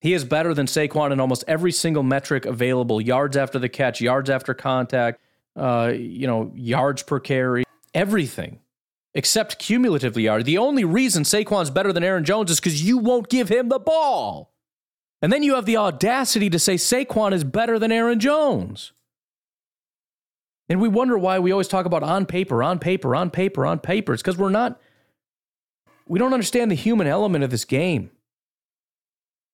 He 0.00 0.12
is 0.12 0.24
better 0.24 0.54
than 0.54 0.66
Saquon 0.66 1.10
in 1.10 1.18
almost 1.18 1.42
every 1.48 1.72
single 1.72 2.04
metric 2.04 2.46
available 2.46 3.00
yards 3.00 3.36
after 3.36 3.58
the 3.58 3.68
catch, 3.68 4.00
yards 4.00 4.30
after 4.30 4.54
contact, 4.54 5.20
uh, 5.56 5.92
you 5.92 6.28
know, 6.28 6.52
yards 6.54 7.02
per 7.02 7.18
carry, 7.18 7.64
everything 7.92 8.60
except 9.14 9.58
cumulatively 9.58 10.22
yards. 10.22 10.44
The 10.44 10.58
only 10.58 10.84
reason 10.84 11.24
Saquon's 11.24 11.70
better 11.70 11.92
than 11.92 12.04
Aaron 12.04 12.24
Jones 12.24 12.52
is 12.52 12.60
because 12.60 12.84
you 12.84 12.98
won't 12.98 13.28
give 13.28 13.48
him 13.48 13.68
the 13.68 13.80
ball. 13.80 14.52
And 15.20 15.32
then 15.32 15.42
you 15.42 15.56
have 15.56 15.66
the 15.66 15.76
audacity 15.76 16.50
to 16.50 16.58
say 16.60 16.76
Saquon 16.76 17.32
is 17.32 17.42
better 17.42 17.80
than 17.80 17.90
Aaron 17.90 18.20
Jones. 18.20 18.92
And 20.68 20.80
we 20.80 20.88
wonder 20.88 21.18
why 21.18 21.38
we 21.38 21.52
always 21.52 21.68
talk 21.68 21.86
about 21.86 22.02
on 22.02 22.26
paper, 22.26 22.62
on 22.62 22.78
paper, 22.78 23.14
on 23.14 23.30
paper, 23.30 23.66
on 23.66 23.78
paper. 23.78 24.14
It's 24.14 24.22
because 24.22 24.38
we're 24.38 24.50
not 24.50 24.80
we 26.06 26.18
don't 26.18 26.34
understand 26.34 26.70
the 26.70 26.76
human 26.76 27.06
element 27.06 27.44
of 27.44 27.50
this 27.50 27.64
game. 27.64 28.10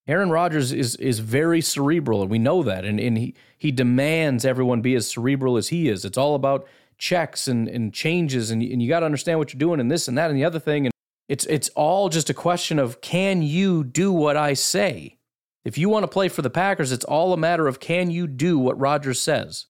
Aaron 0.07 0.31
Rodgers 0.31 0.73
is 0.73 0.96
is 0.96 1.20
very 1.20 1.61
cerebral, 1.61 2.23
and 2.23 2.31
we 2.31 2.38
know 2.38 2.62
that. 2.62 2.85
And, 2.85 2.99
and 2.99 3.18
he, 3.18 3.35
he 3.59 3.70
demands 3.70 4.44
everyone 4.44 4.81
be 4.81 4.94
as 4.94 5.07
cerebral 5.07 5.57
as 5.57 5.68
he 5.68 5.88
is. 5.88 6.05
It's 6.05 6.18
all 6.18 6.35
about 6.35 6.66
checks 6.99 7.46
and, 7.49 7.68
and 7.68 7.92
changes, 7.92 8.51
and, 8.51 8.62
and 8.62 8.83
you 8.83 8.88
got 8.88 9.01
to 9.01 9.07
understand 9.07 9.38
what 9.38 9.53
you're 9.53 9.59
doing, 9.59 9.79
and 9.79 9.90
this 9.90 10.09
and 10.09 10.18
that 10.18 10.31
and 10.31 10.38
the 10.38 10.44
other 10.44 10.59
thing. 10.59 10.87
And 10.87 10.92
it's 11.29 11.46
it's 11.46 11.68
all 11.70 12.09
just 12.09 12.31
a 12.31 12.35
question 12.35 12.79
of 12.79 13.01
can 13.01 13.42
you 13.42 13.85
do 13.85 14.12
what 14.12 14.37
I 14.37 14.55
say? 14.55 15.18
If 15.64 15.77
you 15.77 15.88
want 15.88 16.05
to 16.05 16.09
play 16.09 16.29
for 16.29 16.42
the 16.42 16.51
Packers, 16.51 16.90
it's 16.90 17.05
all 17.05 17.33
a 17.33 17.37
matter 17.37 17.68
of 17.68 17.79
can 17.79 18.11
you 18.11 18.27
do 18.27 18.59
what 18.59 18.81
Rodgers 18.81 19.20
says. 19.20 19.66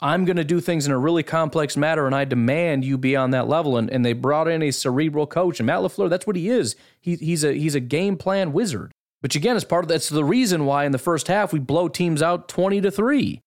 I'm 0.00 0.24
going 0.24 0.36
to 0.36 0.44
do 0.44 0.60
things 0.60 0.86
in 0.86 0.92
a 0.92 0.98
really 0.98 1.22
complex 1.22 1.76
matter, 1.76 2.06
and 2.06 2.14
I 2.14 2.24
demand 2.24 2.84
you 2.84 2.96
be 2.96 3.16
on 3.16 3.30
that 3.32 3.48
level. 3.48 3.76
And, 3.76 3.90
and 3.90 4.04
they 4.04 4.12
brought 4.12 4.46
in 4.48 4.62
a 4.62 4.70
cerebral 4.70 5.26
coach, 5.26 5.58
and 5.58 5.66
Matt 5.66 5.80
LaFleur, 5.80 6.08
that's 6.08 6.26
what 6.26 6.36
he 6.36 6.48
is. 6.48 6.76
He, 7.00 7.16
he's 7.16 7.42
a 7.44 7.52
he's 7.52 7.74
a 7.74 7.80
game 7.80 8.16
plan 8.16 8.52
wizard. 8.52 8.92
Which 9.20 9.34
again 9.34 9.56
is 9.56 9.64
part 9.64 9.84
of 9.84 9.88
that's 9.88 10.08
the 10.08 10.24
reason 10.24 10.64
why 10.64 10.84
in 10.84 10.92
the 10.92 10.98
first 10.98 11.26
half 11.26 11.52
we 11.52 11.58
blow 11.58 11.88
teams 11.88 12.22
out 12.22 12.48
twenty 12.48 12.80
to 12.80 12.90
three. 12.90 13.40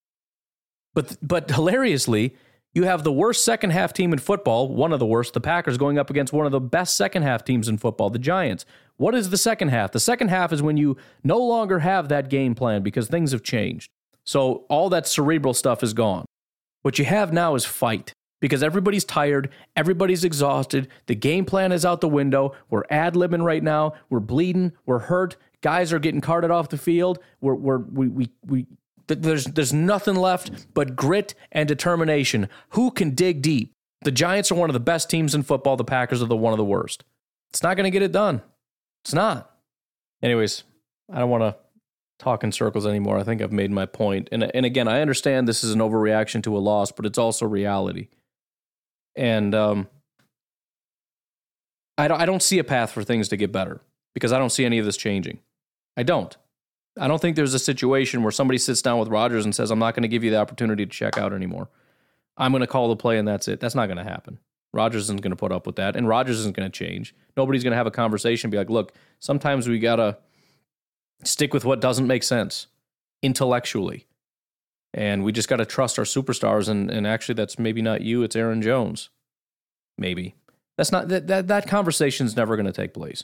But 0.93 1.17
but 1.21 1.49
hilariously, 1.49 2.35
you 2.73 2.83
have 2.83 3.03
the 3.03 3.11
worst 3.11 3.45
second 3.45 3.69
half 3.69 3.93
team 3.93 4.11
in 4.11 4.19
football, 4.19 4.67
one 4.67 4.91
of 4.91 4.99
the 4.99 5.05
worst, 5.05 5.33
the 5.33 5.39
Packers 5.39 5.77
going 5.77 5.97
up 5.97 6.09
against 6.09 6.33
one 6.33 6.45
of 6.45 6.51
the 6.51 6.59
best 6.59 6.97
second 6.97 7.23
half 7.23 7.45
teams 7.45 7.69
in 7.69 7.77
football, 7.77 8.09
the 8.09 8.19
Giants. 8.19 8.65
What 8.97 9.15
is 9.15 9.29
the 9.29 9.37
second 9.37 9.69
half? 9.69 9.93
The 9.93 9.99
second 9.99 10.27
half 10.27 10.51
is 10.51 10.61
when 10.61 10.77
you 10.77 10.97
no 11.23 11.37
longer 11.37 11.79
have 11.79 12.09
that 12.09 12.29
game 12.29 12.53
plan 12.53 12.83
because 12.83 13.07
things 13.07 13.31
have 13.31 13.43
changed. 13.43 13.89
So 14.25 14.65
all 14.69 14.89
that 14.89 15.07
cerebral 15.07 15.53
stuff 15.53 15.83
is 15.83 15.93
gone. 15.93 16.25
What 16.81 16.99
you 16.99 17.05
have 17.05 17.31
now 17.31 17.55
is 17.55 17.65
fight 17.65 18.13
because 18.39 18.63
everybody's 18.63 19.05
tired, 19.05 19.49
everybody's 19.75 20.23
exhausted, 20.23 20.87
the 21.05 21.15
game 21.15 21.45
plan 21.45 21.71
is 21.71 21.85
out 21.85 22.01
the 22.01 22.09
window. 22.09 22.55
We're 22.69 22.83
ad 22.89 23.13
libbing 23.13 23.43
right 23.43 23.61
now, 23.61 23.93
we're 24.09 24.19
bleeding, 24.19 24.73
we're 24.85 24.99
hurt, 24.99 25.37
guys 25.61 25.93
are 25.93 25.99
getting 25.99 26.21
carted 26.21 26.51
off 26.51 26.69
the 26.69 26.77
field. 26.77 27.19
We're, 27.39 27.55
we're, 27.55 27.77
we, 27.77 28.07
we, 28.07 28.29
we, 28.45 28.65
there's, 29.07 29.45
there's 29.45 29.73
nothing 29.73 30.15
left 30.15 30.73
but 30.73 30.95
grit 30.95 31.33
and 31.51 31.67
determination. 31.67 32.49
Who 32.69 32.91
can 32.91 33.11
dig 33.11 33.41
deep? 33.41 33.73
The 34.01 34.11
Giants 34.11 34.51
are 34.51 34.55
one 34.55 34.69
of 34.69 34.73
the 34.73 34.79
best 34.79 35.09
teams 35.09 35.35
in 35.35 35.43
football. 35.43 35.77
The 35.77 35.83
Packers 35.83 36.23
are 36.23 36.27
the 36.27 36.35
one 36.35 36.53
of 36.53 36.57
the 36.57 36.65
worst. 36.65 37.03
It's 37.51 37.61
not 37.61 37.77
going 37.77 37.83
to 37.83 37.91
get 37.91 38.01
it 38.01 38.11
done. 38.11 38.41
It's 39.03 39.13
not. 39.13 39.51
Anyways, 40.23 40.63
I 41.11 41.19
don't 41.19 41.29
want 41.29 41.43
to 41.43 41.55
talk 42.21 42.43
in 42.43 42.51
circles 42.51 42.85
anymore. 42.85 43.17
I 43.17 43.23
think 43.23 43.41
I've 43.41 43.51
made 43.51 43.71
my 43.71 43.85
point. 43.85 44.29
And 44.31 44.43
and 44.43 44.65
again, 44.65 44.87
I 44.87 45.01
understand 45.01 45.47
this 45.47 45.63
is 45.63 45.73
an 45.73 45.79
overreaction 45.79 46.43
to 46.43 46.55
a 46.55 46.59
loss, 46.59 46.91
but 46.91 47.05
it's 47.05 47.17
also 47.17 47.45
reality. 47.45 48.07
And 49.15 49.53
um, 49.55 49.87
I 51.97 52.07
don't 52.07 52.21
I 52.21 52.25
don't 52.25 52.43
see 52.43 52.59
a 52.59 52.63
path 52.63 52.91
for 52.91 53.03
things 53.03 53.27
to 53.29 53.37
get 53.37 53.51
better 53.51 53.81
because 54.13 54.31
I 54.31 54.37
don't 54.39 54.51
see 54.51 54.65
any 54.65 54.77
of 54.77 54.85
this 54.85 54.97
changing. 54.97 55.39
I 55.97 56.03
don't. 56.03 56.35
I 56.99 57.07
don't 57.07 57.21
think 57.21 57.35
there's 57.35 57.53
a 57.53 57.59
situation 57.59 58.21
where 58.21 58.31
somebody 58.31 58.57
sits 58.57 58.81
down 58.81 58.99
with 58.99 59.07
Rodgers 59.07 59.45
and 59.45 59.55
says, 59.55 59.71
"I'm 59.71 59.79
not 59.79 59.95
going 59.95 60.03
to 60.03 60.09
give 60.09 60.23
you 60.23 60.31
the 60.31 60.39
opportunity 60.39 60.85
to 60.85 60.91
check 60.91 61.17
out 61.17 61.33
anymore. 61.33 61.69
I'm 62.37 62.51
going 62.51 62.61
to 62.61 62.67
call 62.67 62.89
the 62.89 62.95
play 62.95 63.17
and 63.17 63.27
that's 63.27 63.47
it." 63.47 63.59
That's 63.59 63.75
not 63.75 63.87
going 63.87 63.97
to 63.97 64.03
happen. 64.03 64.39
Rodgers 64.73 65.03
isn't 65.03 65.21
going 65.21 65.31
to 65.31 65.37
put 65.37 65.51
up 65.51 65.65
with 65.65 65.75
that, 65.77 65.95
and 65.95 66.07
Rodgers 66.07 66.39
isn't 66.39 66.55
going 66.55 66.69
to 66.69 66.77
change. 66.77 67.13
Nobody's 67.35 67.63
going 67.63 67.71
to 67.71 67.77
have 67.77 67.87
a 67.87 67.91
conversation, 67.91 68.49
be 68.49 68.57
like, 68.57 68.69
"Look, 68.69 68.93
sometimes 69.19 69.67
we 69.67 69.79
gotta." 69.79 70.17
Stick 71.23 71.53
with 71.53 71.65
what 71.65 71.81
doesn't 71.81 72.07
make 72.07 72.23
sense 72.23 72.67
intellectually. 73.21 74.07
And 74.93 75.23
we 75.23 75.31
just 75.31 75.47
got 75.47 75.57
to 75.57 75.65
trust 75.65 75.97
our 75.97 76.05
superstars. 76.05 76.67
And, 76.67 76.91
and 76.91 77.07
actually, 77.07 77.35
that's 77.35 77.57
maybe 77.57 77.81
not 77.81 78.01
you, 78.01 78.23
it's 78.23 78.35
Aaron 78.35 78.61
Jones. 78.61 79.09
Maybe. 79.97 80.35
That's 80.77 80.91
not 80.91 81.07
that, 81.09 81.27
that, 81.27 81.47
that 81.47 81.67
conversation's 81.67 82.35
never 82.35 82.55
going 82.55 82.65
to 82.65 82.71
take 82.71 82.93
place. 82.93 83.23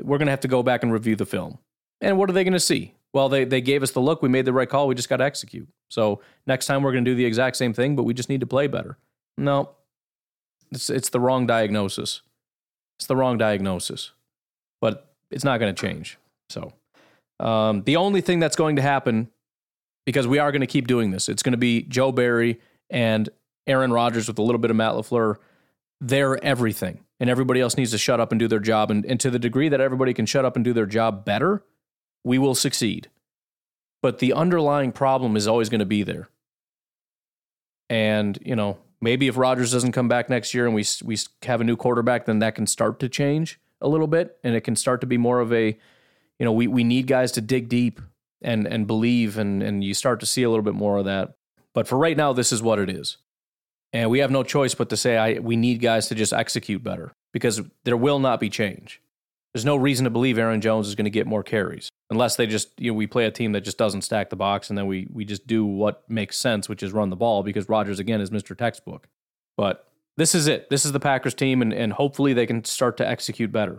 We're 0.00 0.18
going 0.18 0.26
to 0.26 0.32
have 0.32 0.40
to 0.40 0.48
go 0.48 0.62
back 0.62 0.82
and 0.82 0.92
review 0.92 1.16
the 1.16 1.26
film. 1.26 1.58
And 2.00 2.18
what 2.18 2.28
are 2.28 2.32
they 2.32 2.44
going 2.44 2.52
to 2.52 2.60
see? 2.60 2.94
Well, 3.12 3.28
they, 3.28 3.44
they 3.44 3.60
gave 3.60 3.82
us 3.82 3.92
the 3.92 4.00
look. 4.00 4.22
We 4.22 4.28
made 4.28 4.44
the 4.44 4.52
right 4.52 4.68
call. 4.68 4.88
We 4.88 4.94
just 4.94 5.08
got 5.08 5.18
to 5.18 5.24
execute. 5.24 5.68
So 5.88 6.20
next 6.46 6.66
time 6.66 6.82
we're 6.82 6.92
going 6.92 7.04
to 7.04 7.10
do 7.10 7.14
the 7.14 7.24
exact 7.24 7.56
same 7.56 7.72
thing, 7.72 7.94
but 7.94 8.04
we 8.04 8.14
just 8.14 8.28
need 8.28 8.40
to 8.40 8.46
play 8.46 8.66
better. 8.66 8.98
No, 9.36 9.70
it's, 10.70 10.90
it's 10.90 11.10
the 11.10 11.20
wrong 11.20 11.46
diagnosis. 11.46 12.22
It's 12.98 13.06
the 13.06 13.16
wrong 13.16 13.38
diagnosis, 13.38 14.12
but 14.80 15.14
it's 15.30 15.44
not 15.44 15.58
going 15.58 15.74
to 15.74 15.80
change. 15.80 16.18
So 16.48 16.72
um, 17.42 17.82
the 17.82 17.96
only 17.96 18.20
thing 18.20 18.38
that's 18.38 18.56
going 18.56 18.76
to 18.76 18.82
happen 18.82 19.28
because 20.06 20.26
we 20.26 20.38
are 20.38 20.52
going 20.52 20.60
to 20.60 20.66
keep 20.66 20.86
doing 20.86 21.10
this. 21.10 21.28
It's 21.28 21.42
going 21.42 21.52
to 21.52 21.58
be 21.58 21.82
Joe 21.82 22.12
Barry 22.12 22.60
and 22.88 23.28
Aaron 23.66 23.92
Rodgers 23.92 24.28
with 24.28 24.38
a 24.38 24.42
little 24.42 24.60
bit 24.60 24.70
of 24.70 24.76
Matt 24.76 24.92
LaFleur. 24.92 25.36
They're 26.00 26.42
everything. 26.44 27.04
And 27.20 27.30
everybody 27.30 27.60
else 27.60 27.76
needs 27.76 27.92
to 27.92 27.98
shut 27.98 28.18
up 28.18 28.32
and 28.32 28.38
do 28.38 28.48
their 28.48 28.58
job. 28.58 28.90
And, 28.90 29.04
and 29.04 29.20
to 29.20 29.30
the 29.30 29.38
degree 29.38 29.68
that 29.68 29.80
everybody 29.80 30.14
can 30.14 30.26
shut 30.26 30.44
up 30.44 30.56
and 30.56 30.64
do 30.64 30.72
their 30.72 30.86
job 30.86 31.24
better, 31.24 31.64
we 32.24 32.38
will 32.38 32.54
succeed. 32.54 33.10
But 34.02 34.18
the 34.18 34.32
underlying 34.32 34.90
problem 34.90 35.36
is 35.36 35.46
always 35.46 35.68
going 35.68 35.80
to 35.80 35.86
be 35.86 36.02
there. 36.02 36.28
And, 37.88 38.38
you 38.44 38.56
know, 38.56 38.78
maybe 39.00 39.28
if 39.28 39.36
Rodgers 39.36 39.70
doesn't 39.70 39.92
come 39.92 40.08
back 40.08 40.28
next 40.28 40.54
year 40.54 40.66
and 40.66 40.74
we, 40.74 40.84
we 41.04 41.16
have 41.42 41.60
a 41.60 41.64
new 41.64 41.76
quarterback, 41.76 42.26
then 42.26 42.40
that 42.40 42.56
can 42.56 42.66
start 42.66 42.98
to 43.00 43.08
change 43.08 43.60
a 43.80 43.88
little 43.88 44.08
bit. 44.08 44.38
And 44.42 44.56
it 44.56 44.62
can 44.62 44.74
start 44.74 45.00
to 45.02 45.06
be 45.06 45.18
more 45.18 45.38
of 45.38 45.52
a, 45.52 45.78
you 46.42 46.44
know, 46.44 46.50
we, 46.50 46.66
we 46.66 46.82
need 46.82 47.06
guys 47.06 47.30
to 47.30 47.40
dig 47.40 47.68
deep 47.68 48.00
and, 48.42 48.66
and 48.66 48.84
believe. 48.84 49.38
And, 49.38 49.62
and 49.62 49.84
you 49.84 49.94
start 49.94 50.18
to 50.18 50.26
see 50.26 50.42
a 50.42 50.50
little 50.50 50.64
bit 50.64 50.74
more 50.74 50.96
of 50.96 51.04
that. 51.04 51.34
But 51.72 51.86
for 51.86 51.96
right 51.96 52.16
now, 52.16 52.32
this 52.32 52.50
is 52.50 52.60
what 52.60 52.80
it 52.80 52.90
is. 52.90 53.18
And 53.92 54.10
we 54.10 54.18
have 54.18 54.32
no 54.32 54.42
choice 54.42 54.74
but 54.74 54.88
to 54.88 54.96
say 54.96 55.16
I, 55.16 55.38
we 55.38 55.54
need 55.54 55.80
guys 55.80 56.08
to 56.08 56.16
just 56.16 56.32
execute 56.32 56.82
better 56.82 57.12
because 57.32 57.60
there 57.84 57.96
will 57.96 58.18
not 58.18 58.40
be 58.40 58.50
change. 58.50 59.00
There's 59.54 59.64
no 59.64 59.76
reason 59.76 60.02
to 60.02 60.10
believe 60.10 60.36
Aaron 60.36 60.60
Jones 60.60 60.88
is 60.88 60.96
going 60.96 61.04
to 61.04 61.10
get 61.10 61.28
more 61.28 61.44
carries 61.44 61.92
unless 62.10 62.34
they 62.34 62.48
just 62.48 62.70
you 62.80 62.90
know 62.90 62.96
we 62.96 63.06
play 63.06 63.26
a 63.26 63.30
team 63.30 63.52
that 63.52 63.60
just 63.60 63.78
doesn't 63.78 64.02
stack 64.02 64.28
the 64.28 64.34
box 64.34 64.68
and 64.68 64.76
then 64.76 64.86
we 64.86 65.06
we 65.12 65.24
just 65.24 65.46
do 65.46 65.64
what 65.64 66.02
makes 66.10 66.36
sense, 66.36 66.68
which 66.68 66.82
is 66.82 66.90
run 66.90 67.10
the 67.10 67.16
ball 67.16 67.44
because 67.44 67.68
Rodgers 67.68 68.00
again 68.00 68.20
is 68.20 68.30
Mr. 68.30 68.58
Textbook. 68.58 69.06
But 69.56 69.86
this 70.16 70.34
is 70.34 70.48
it. 70.48 70.70
This 70.70 70.84
is 70.84 70.90
the 70.90 70.98
Packers 70.98 71.34
team, 71.34 71.62
and, 71.62 71.72
and 71.72 71.92
hopefully 71.92 72.32
they 72.32 72.46
can 72.46 72.64
start 72.64 72.96
to 72.96 73.06
execute 73.06 73.52
better. 73.52 73.78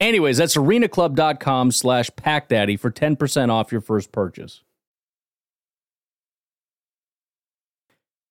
Anyways, 0.00 0.38
that's 0.38 0.56
arenaclub.com 0.56 1.72
slash 1.72 2.10
packdaddy 2.12 2.80
for 2.80 2.90
10% 2.90 3.50
off 3.50 3.70
your 3.70 3.82
first 3.82 4.12
purchase. 4.12 4.62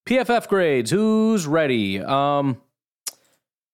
PFF 0.08 0.48
grades. 0.48 0.90
Who's 0.90 1.46
ready? 1.46 2.00
Um, 2.02 2.60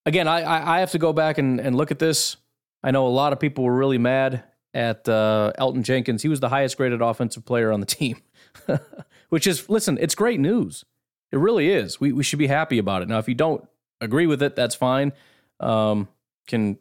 again, 0.06 0.28
I, 0.28 0.76
I 0.76 0.80
have 0.82 0.92
to 0.92 1.00
go 1.00 1.14
back 1.14 1.38
and, 1.38 1.62
and 1.62 1.78
look 1.78 1.92
at 1.92 2.00
this. 2.00 2.36
I 2.84 2.92
know 2.92 3.08
a 3.08 3.10
lot 3.10 3.32
of 3.32 3.40
people 3.40 3.64
were 3.64 3.76
really 3.76 3.98
mad 3.98 4.44
at 4.74 5.08
uh, 5.08 5.54
Elgton 5.58 5.84
Jenkins. 5.84 6.22
He 6.22 6.28
was 6.28 6.42
the 6.42 6.50
highest 6.50 6.76
graded 6.76 7.02
offensive 7.02 7.46
player 7.46 7.72
on 7.72 7.80
the 7.80 7.86
team, 7.86 8.22
which 9.30 9.48
is, 9.48 9.70
listen, 9.70 9.98
it's 10.02 10.14
great 10.14 10.42
news. 10.42 10.84
It 11.32 11.38
really 11.38 11.72
is. 11.72 12.02
We, 12.02 12.12
we 12.12 12.24
should 12.24 12.40
be 12.40 12.48
happy 12.48 12.78
about 12.78 13.02
it. 13.02 13.08
Now, 13.08 13.20
if 13.20 13.30
you 13.30 13.36
don't 13.36 13.66
agree 14.02 14.28
with 14.28 14.44
it, 14.44 14.58
that's 14.58 14.76
fine. 14.76 15.14
Um, 15.62 16.10
can 16.48 16.78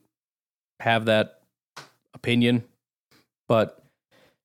have 0.81 1.07
that 1.07 1.41
opinion. 2.15 2.65
But 3.49 3.83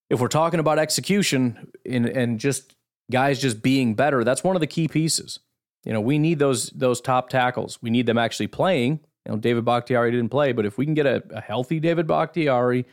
if 0.09 0.19
we're 0.19 0.27
talking 0.27 0.59
about 0.59 0.79
execution 0.79 1.71
and, 1.85 2.05
and 2.05 2.39
just 2.39 2.75
guys 3.11 3.39
just 3.41 3.61
being 3.61 3.95
better. 3.95 4.23
That's 4.23 4.43
one 4.43 4.55
of 4.55 4.59
the 4.59 4.67
key 4.67 4.87
pieces. 4.87 5.39
You 5.85 5.93
know, 5.93 6.01
we 6.01 6.19
need 6.19 6.39
those 6.39 6.69
those 6.71 7.01
top 7.01 7.29
tackles. 7.29 7.79
We 7.81 7.89
need 7.89 8.05
them 8.05 8.17
actually 8.17 8.47
playing. 8.47 8.99
You 9.25 9.33
know, 9.33 9.37
David 9.37 9.65
Bakhtiari 9.65 10.11
didn't 10.11 10.29
play, 10.29 10.51
but 10.51 10.65
if 10.65 10.77
we 10.77 10.85
can 10.85 10.93
get 10.93 11.05
a, 11.05 11.23
a 11.31 11.41
healthy 11.41 11.79
David 11.79 12.07
Bakhtiari 12.07 12.85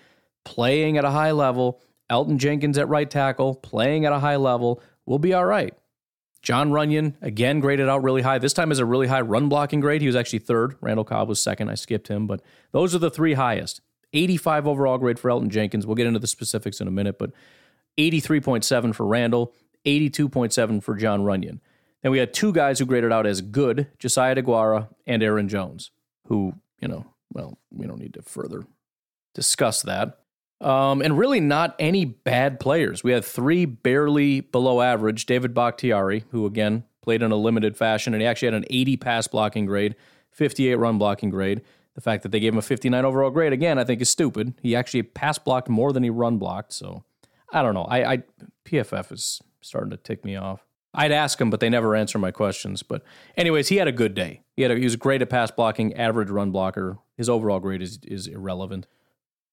playing 0.45 0.99
at 0.99 1.05
a 1.05 1.11
high 1.11 1.33
level, 1.33 1.81
Elgton 2.11 2.37
Jenkins 2.37 2.79
at 2.79 2.89
right 2.89 3.11
tackle 3.11 3.55
playing 3.55 4.05
at 4.05 4.13
a 4.13 4.19
high 4.19 4.37
level, 4.37 4.81
we'll 5.05 5.19
be 5.19 5.35
all 5.35 5.45
right. 5.45 5.75
Jon 6.47 6.71
Runyan, 6.71 7.15
again, 7.23 7.59
graded 7.59 7.89
out 7.89 8.05
really 8.05 8.23
high. 8.23 8.39
This 8.39 8.53
time 8.53 8.71
is 8.71 8.79
a 8.79 8.85
really 8.85 9.09
high 9.09 9.21
run 9.21 9.49
blocking 9.49 9.81
grade. 9.81 10.01
He 10.01 10.07
was 10.07 10.15
actually 10.15 10.39
third. 10.39 10.77
Randall 10.81 11.05
Cobb 11.05 11.29
was 11.29 11.43
second. 11.43 11.71
I 11.71 11.75
skipped 11.75 12.07
him, 12.07 12.29
but 12.29 12.41
those 12.71 12.95
are 12.95 13.01
the 13.01 13.11
three 13.11 13.35
highest. 13.35 13.81
85 14.13 14.69
overall 14.69 14.97
grade 14.97 15.19
for 15.19 15.29
Elgton 15.29 15.49
Jenkins. 15.49 15.89
We'll 15.89 15.97
get 15.97 16.07
into 16.07 16.21
the 16.21 16.29
specifics 16.29 16.81
in 16.81 16.87
a 16.87 16.93
minute, 16.93 17.19
but 17.19 17.33
83.7 17.99 18.95
for 18.95 19.05
Randall, 19.07 19.55
82.7 19.87 20.85
for 20.85 20.95
Jon 20.95 21.23
Runyan. 21.23 21.59
Then 22.05 22.13
we 22.13 22.19
had 22.19 22.33
two 22.33 22.53
guys 22.53 22.79
who 22.79 22.87
graded 22.87 23.11
out 23.11 23.27
as 23.27 23.41
good 23.41 23.89
Josiah 23.99 24.37
DeGuara 24.37 24.89
and 25.05 25.25
Aaron 25.25 25.49
Jones, 25.49 25.91
who, 26.29 26.53
you 26.81 26.87
know, 26.87 27.07
well, 27.33 27.59
we 27.73 27.89
don't 27.89 27.99
need 27.99 28.15
to 28.15 28.23
further 28.23 28.63
discuss 29.35 29.83
that. 29.83 30.21
Um, 30.61 31.03
and 31.03 31.19
really 31.19 31.41
not 31.41 31.77
any 31.79 32.07
bad 32.07 32.59
players. 32.59 33.05
We 33.05 33.13
had 33.13 33.25
three 33.25 33.67
barely 33.67 34.41
below 34.41 34.81
average. 34.81 35.27
David 35.27 35.53
Bakhtiari, 35.53 36.25
who 36.31 36.47
again 36.47 36.85
played 37.03 37.23
in 37.23 37.31
a 37.31 37.37
limited 37.37 37.77
fashion, 37.77 38.15
and 38.15 38.23
he 38.23 38.27
actually 38.27 38.47
had 38.47 38.55
an 38.55 38.65
80 38.71 38.97
pass 38.97 39.29
blocking 39.29 39.67
grade, 39.67 39.95
58 40.31 40.75
run 40.77 40.99
blocking 40.99 41.31
grade. 41.31 41.63
The 41.95 42.01
fact 42.01 42.23
that 42.25 42.33
they 42.33 42.41
gave 42.41 42.53
him 42.53 42.59
a 42.59 42.63
59 42.63 43.05
overall 43.05 43.31
grade, 43.31 43.53
again, 43.53 43.79
I 43.79 43.85
think 43.85 44.03
is 44.03 44.11
stupid. 44.11 44.55
He 44.63 44.77
actually 44.77 45.03
pass 45.03 45.39
blocked 45.39 45.69
more 45.69 45.93
than 45.93 46.03
he 46.03 46.11
run 46.11 46.39
blocked. 46.39 46.73
So 46.73 47.05
I 47.53 47.63
don't 47.63 47.75
know. 47.75 47.85
I, 47.85 48.13
I 48.13 48.23
PFF 48.65 49.13
is 49.13 49.41
starting 49.61 49.91
to 49.91 49.97
tick 49.97 50.25
me 50.25 50.37
off. 50.37 50.67
I'd 50.93 51.13
ask 51.13 51.39
him, 51.41 51.51
but 51.51 51.61
they 51.61 51.69
never 51.69 51.95
answer 51.95 52.19
my 52.19 52.31
questions. 52.31 52.83
But 52.83 53.03
anyways, 53.37 53.69
he 53.69 53.77
had 53.77 53.89
a 53.89 53.93
good 53.93 54.15
day. 54.15 54.43
He 54.57 54.63
had 54.63 54.71
a, 54.71 54.77
he 54.77 54.85
was 54.85 54.97
great 54.97 55.23
at 55.23 55.29
pass 55.29 55.51
blocking, 55.51 55.95
average 55.95 56.31
run 56.31 56.51
blocker. 56.51 56.99
His 57.17 57.29
overall 57.29 57.61
grade 57.61 57.83
is 57.83 57.99
is 58.03 58.27
irrelevant. 58.27 58.87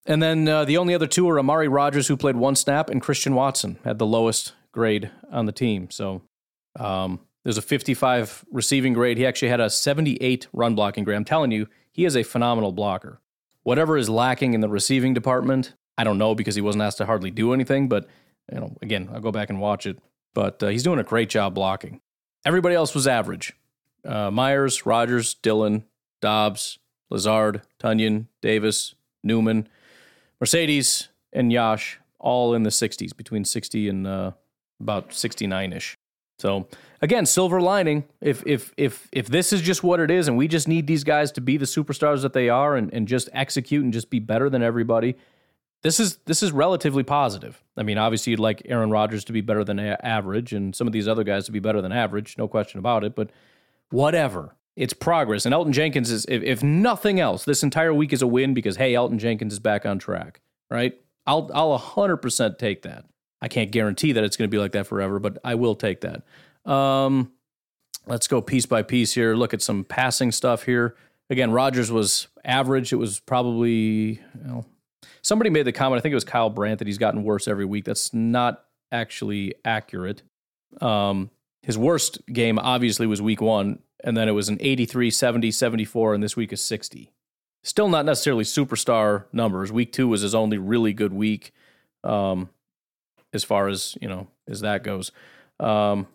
And 0.06 0.22
then 0.22 0.47
uh, 0.47 0.66
the 0.66 0.78
only 0.78 0.93
other 0.93 1.08
two 1.08 1.30
are 1.30 1.39
Amari 1.39 1.68
Rodgers, 1.68 2.08
who 2.08 2.18
played 2.18 2.36
one 2.36 2.56
snap, 2.56 2.89
and 2.89 3.01
Christian 3.01 3.36
Watson 3.36 3.80
had 3.84 3.99
the 3.99 4.06
lowest 4.06 4.54
grade 4.72 5.10
on 5.32 5.45
the 5.45 5.51
team. 5.51 5.89
So 5.89 6.22
um, 6.78 7.22
there's 7.43 7.58
a 7.58 7.62
55 7.62 8.45
receiving 8.51 8.93
grade. 8.93 9.18
He 9.18 9.26
actually 9.26 9.49
had 9.49 9.62
a 9.62 9.70
78 9.70 10.47
run 10.51 10.76
blocking 10.76 11.04
grade. 11.04 11.16
I'm 11.16 11.26
telling 11.26 11.51
you, 11.51 11.68
he 11.91 12.06
is 12.06 12.18
a 12.18 12.24
phenomenal 12.24 12.72
blocker. 12.72 13.22
Whatever 13.64 13.97
is 13.97 14.10
lacking 14.10 14.54
in 14.54 14.62
the 14.62 14.68
receiving 14.68 15.14
department, 15.14 15.74
I 15.97 16.04
don't 16.04 16.18
know 16.18 16.36
because 16.36 16.56
he 16.56 16.62
wasn't 16.62 16.84
asked 16.84 16.97
to 16.97 17.06
hardly 17.06 17.32
do 17.32 17.54
anything, 17.54 17.88
but 17.88 18.08
you 18.51 18.60
know, 18.60 18.76
again, 18.82 19.10
I'll 19.14 19.22
go 19.22 19.32
back 19.32 19.49
and 19.49 19.62
watch 19.62 19.86
it. 19.86 19.99
But 20.34 20.62
uh, 20.62 20.68
he's 20.68 20.84
doing 20.84 20.99
a 20.99 21.04
great 21.04 21.30
job 21.30 21.54
blocking. 21.54 22.01
Everybody 22.45 22.76
else 22.76 22.93
was 22.93 23.08
average. 23.08 23.54
Uh, 24.04 24.32
Myers, 24.32 24.86
Rodgers, 24.86 25.36
Dillon, 25.36 25.86
Doubs, 26.22 26.80
Lazard, 27.10 27.62
Tonyan, 27.80 28.28
Davis, 28.41 28.95
Newman, 29.24 29.70
Marcedes, 30.44 31.08
and 31.32 31.52
Yosh, 31.52 32.00
all 32.20 32.54
in 32.54 32.64
the 32.64 32.70
60s, 32.70 33.16
between 33.16 33.46
60 33.46 33.89
and 33.89 34.06
uh, 34.06 34.32
about 34.80 35.14
69 35.14 35.74
ish. 35.74 35.96
So 36.39 36.68
again, 37.02 37.26
silver 37.26 37.62
lining. 37.62 38.04
If 38.20 38.44
if 38.46 38.74
if 38.76 39.08
if 39.12 39.28
this 39.28 39.54
is 39.54 39.62
just 39.62 39.84
what 39.84 40.00
it 40.00 40.12
is, 40.12 40.28
and 40.28 40.36
we 40.36 40.48
just 40.48 40.68
need 40.68 40.88
these 40.88 41.04
guys 41.04 41.32
to 41.34 41.41
be 41.41 41.58
the 41.58 41.66
superstars 41.66 42.22
that 42.24 42.34
they 42.34 42.50
are, 42.50 42.76
and, 42.76 42.94
and 42.94 43.08
just 43.08 43.30
execute 43.32 43.84
and 43.84 43.94
just 43.94 44.10
be 44.10 44.20
better 44.20 44.50
than 44.50 44.62
everybody, 44.62 45.16
this 45.84 46.00
is 46.00 46.18
this 46.26 46.44
is 46.44 46.52
relatively 46.52 47.04
positive. 47.04 47.64
I 47.78 47.84
mean, 47.84 47.98
obviously, 47.98 48.32
you'd 48.32 48.39
like 48.39 48.64
Aaron 48.66 48.89
Rodgers 48.89 49.24
to 49.26 49.34
be 49.34 49.41
better 49.41 49.64
than 49.64 49.80
a- 49.80 49.98
average, 50.04 50.54
and 50.54 50.76
some 50.76 50.88
of 50.88 50.91
these 50.91 51.08
other 51.08 51.24
guys 51.24 51.46
to 51.46 51.52
be 51.52 51.60
better 51.60 51.82
than 51.82 51.91
average, 51.91 52.36
no 52.38 52.48
question 52.48 52.80
about 52.80 53.04
it. 53.04 53.16
But 53.16 53.30
whatever, 53.89 54.56
it's 54.76 54.94
progress. 54.94 55.46
And 55.46 55.54
Elgton 55.54 55.72
Jenkins 55.72 56.12
is, 56.12 56.26
if, 56.28 56.42
if 56.44 56.64
nothing 56.64 57.20
else, 57.20 57.46
this 57.46 57.64
entire 57.64 57.94
week 57.94 58.14
is 58.14 58.22
a 58.22 58.28
win 58.28 58.54
because 58.54 58.78
hey, 58.78 58.94
Elgton 58.94 59.18
Jenkins 59.18 59.54
is 59.54 59.60
back 59.60 59.86
on 59.86 60.00
track. 60.00 60.42
Right? 60.70 61.00
I'll 61.26 61.50
I'll 61.54 61.78
hundred 61.78 62.18
percent 62.18 62.60
take 62.60 62.82
that. 62.84 63.06
I 63.42 63.48
can't 63.48 63.72
guarantee 63.72 64.14
that 64.14 64.24
it's 64.24 64.38
going 64.38 64.50
to 64.50 64.52
be 64.52 64.60
like 64.60 64.72
that 64.72 64.88
forever, 64.88 65.20
but 65.20 65.38
I 65.44 65.56
will 65.56 65.76
take 65.76 66.02
that. 66.02 66.24
Um, 66.70 67.32
let's 68.08 68.28
go 68.28 68.42
piece 68.42 68.66
by 68.66 68.82
piece 68.84 69.14
here. 69.14 69.36
Look 69.36 69.54
at 69.54 69.62
some 69.62 69.84
passing 69.84 70.32
stuff 70.32 70.64
here. 70.64 70.96
Again, 71.30 71.52
Rodgers 71.52 71.92
was 71.92 72.28
average. 72.46 72.94
It 72.94 72.98
was 72.98 73.20
probably 73.20 74.22
know, 74.36 74.66
Somebody 75.24 75.50
made 75.50 75.64
the 75.64 75.72
comment, 75.72 76.00
I 76.00 76.02
think 76.02 76.12
it 76.12 76.16
was 76.16 76.26
Kyle 76.26 76.50
Brandt, 76.50 76.80
that 76.80 76.88
he's 76.88 76.98
gotten 76.98 77.24
worse 77.24 77.48
every 77.48 77.64
week. 77.64 77.86
That's 77.86 78.14
not 78.14 78.66
actually 78.92 79.56
accurate. 79.64 80.22
Um, 80.82 81.32
his 81.62 81.78
worst 81.78 82.26
game 82.28 82.60
obviously 82.60 83.08
was 83.08 83.22
week 83.22 83.42
one, 83.42 83.80
and 84.04 84.18
then 84.18 84.28
it 84.28 84.34
was 84.34 84.49
an 84.49 84.58
83, 84.60 85.10
70, 85.10 85.51
74, 85.51 86.14
and 86.14 86.24
this 86.24 86.36
week 86.36 86.51
is 86.51 86.62
60. 86.62 87.12
Still 87.64 87.88
not 87.88 88.06
necessarily 88.06 88.43
superstar 88.43 89.26
numbers. 89.32 89.72
Week 89.72 89.91
two 89.91 90.08
was 90.08 90.22
his 90.22 90.36
only 90.36 90.58
really 90.58 90.93
good 90.93 91.14
week, 91.14 91.54
um, 92.04 92.49
as 93.32 93.43
far 93.43 93.70
as 93.70 93.97
you 94.01 94.10
know 94.10 94.28
as 94.49 94.60
that 94.62 94.84
goes. 94.84 95.12
Um, 95.60 96.08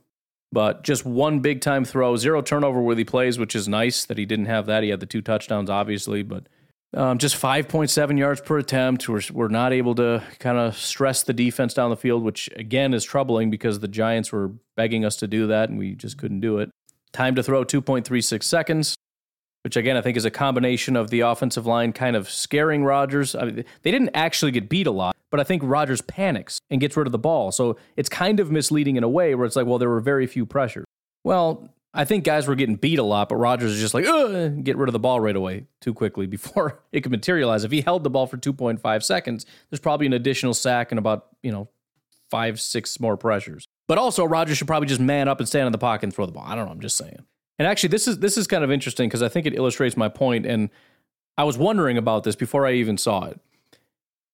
but 0.53 0.83
just 0.83 1.05
one 1.05 1.41
big 1.41 1.61
time 1.61 1.85
throw, 1.85 2.17
zero 2.17 2.43
turnover 2.43 2.81
worthy 2.81 3.05
plays, 3.05 3.39
which 3.39 3.55
is 3.57 3.69
nice 3.69 4.05
that 4.05 4.19
he 4.19 4.27
didn't 4.27 4.47
have 4.47 4.67
that. 4.67 4.83
He 4.83 4.91
had 4.91 5.01
the 5.01 5.07
two 5.07 5.23
touchdowns, 5.23 5.69
obviously, 5.71 6.23
but 6.23 6.47
um, 6.95 7.19
just 7.19 7.37
5.7 7.37 8.19
yards 8.19 8.41
per 8.41 8.59
attempt. 8.59 9.09
We're, 9.09 9.21
we're 9.33 9.49
not 9.49 9.73
able 9.73 9.95
to 9.97 10.23
kind 10.39 10.57
of 10.57 10.77
stress 10.77 11.23
the 11.23 11.35
defense 11.35 11.75
down 11.75 11.91
the 11.91 11.97
field, 11.97 12.23
which 12.23 12.49
again 12.57 12.95
is 12.95 13.05
troubling 13.05 13.51
because 13.51 13.81
the 13.81 13.89
Giants 13.89 14.33
were 14.33 14.53
begging 14.75 15.05
us 15.05 15.17
to 15.17 15.27
do 15.27 15.49
that 15.49 15.69
and 15.69 15.79
we 15.79 15.95
just 15.95 16.17
couldn't 16.17 16.41
do 16.41 16.59
it. 16.59 16.71
Time 17.13 17.35
to 17.35 17.43
throw 17.43 17.65
2.36 17.65 18.43
seconds, 18.43 18.95
which 19.65 19.77
again 19.77 19.97
I 19.97 20.01
think 20.01 20.17
is 20.17 20.25
a 20.25 20.31
combination 20.31 20.97
of 20.97 21.11
the 21.11 21.21
offensive 21.21 21.67
line 21.67 21.93
kind 21.93 22.17
of 22.17 22.31
scaring 22.31 22.85
Rodgers. 22.85 23.35
I 23.35 23.45
mean, 23.45 23.65
they 23.83 23.91
didn't 23.91 24.11
actually 24.15 24.53
get 24.53 24.69
beat 24.69 24.87
a 24.87 24.91
lot, 24.91 25.17
but 25.31 25.41
I 25.41 25.45
think 25.45 25.63
Rodgers 25.65 26.01
panics 26.03 26.59
and 26.71 26.81
gets 26.81 26.97
rid 26.97 27.07
of 27.07 27.13
the 27.13 27.19
ball. 27.19 27.53
So 27.53 27.77
it's 27.97 28.09
kind 28.09 28.41
of 28.41 28.51
misleading 28.51 28.97
in 28.97 29.05
a 29.05 29.09
way 29.09 29.35
where 29.35 29.47
it's 29.47 29.57
like, 29.57 29.67
well, 29.67 29.79
there 29.79 29.89
were 29.89 30.01
very 30.01 30.27
few 30.27 30.47
pressures. 30.47 30.85
Well, 31.25 31.71
I 31.95 32.05
think 32.05 32.25
guys 32.25 32.47
were 32.47 32.55
getting 32.55 32.77
beat 32.77 32.99
a 32.99 33.03
lot, 33.03 33.29
but 33.29 33.37
Rodgers 33.37 33.73
is 33.73 33.81
just 33.81 33.95
like, 33.95 34.05
get 34.63 34.77
rid 34.77 34.89
of 34.89 34.93
the 34.93 34.99
ball 34.99 35.21
right 35.21 35.35
away 35.35 35.67
too 35.81 35.95
quickly 35.95 36.27
before 36.37 36.81
it 36.93 37.01
could 37.01 37.13
materialize. 37.13 37.65
If 37.65 37.73
he 37.73 37.81
held 37.81 38.05
the 38.05 38.11
ball 38.11 38.27
for 38.27 38.37
2.5 38.37 39.03
seconds, 39.03 39.47
there's 39.71 39.81
probably 39.81 40.07
an 40.07 40.13
additional 40.13 40.55
sack 40.55 40.93
and 40.93 40.99
about, 40.99 41.27
you 41.43 41.51
know, 41.51 41.69
five, 42.31 42.61
six 42.61 43.01
more 43.01 43.17
pressures. 43.17 43.67
But 43.89 43.99
also, 43.99 44.25
Rodgers 44.25 44.59
should 44.59 44.67
probably 44.67 44.87
just 44.87 45.01
man 45.01 45.29
up 45.29 45.41
and 45.41 45.49
stand 45.49 45.67
in 45.67 45.73
the 45.73 45.79
pocket 45.79 46.05
and 46.05 46.15
throw 46.15 46.27
the 46.27 46.33
ball. 46.33 46.45
I 46.47 46.55
don't 46.55 46.67
know. 46.67 46.71
I'm 46.71 46.81
just 46.81 46.97
saying. 46.97 47.25
And 47.59 47.67
actually, 47.67 47.89
this 47.89 48.07
is 48.07 48.19
this 48.21 48.37
is 48.37 48.47
kind 48.47 48.63
of 48.63 48.71
interesting 48.71 49.09
because 49.09 49.23
I 49.23 49.29
think 49.29 49.47
it 49.47 49.55
illustrates 49.55 49.97
my 49.97 50.09
point. 50.09 50.47
And 50.47 50.71
I 51.37 51.45
was 51.45 51.59
wondering 51.59 51.97
about 51.97 52.23
this 52.23 52.37
before 52.37 52.67
I 52.67 52.73
even 52.75 52.99
saw 52.99 53.25
it. 53.25 53.41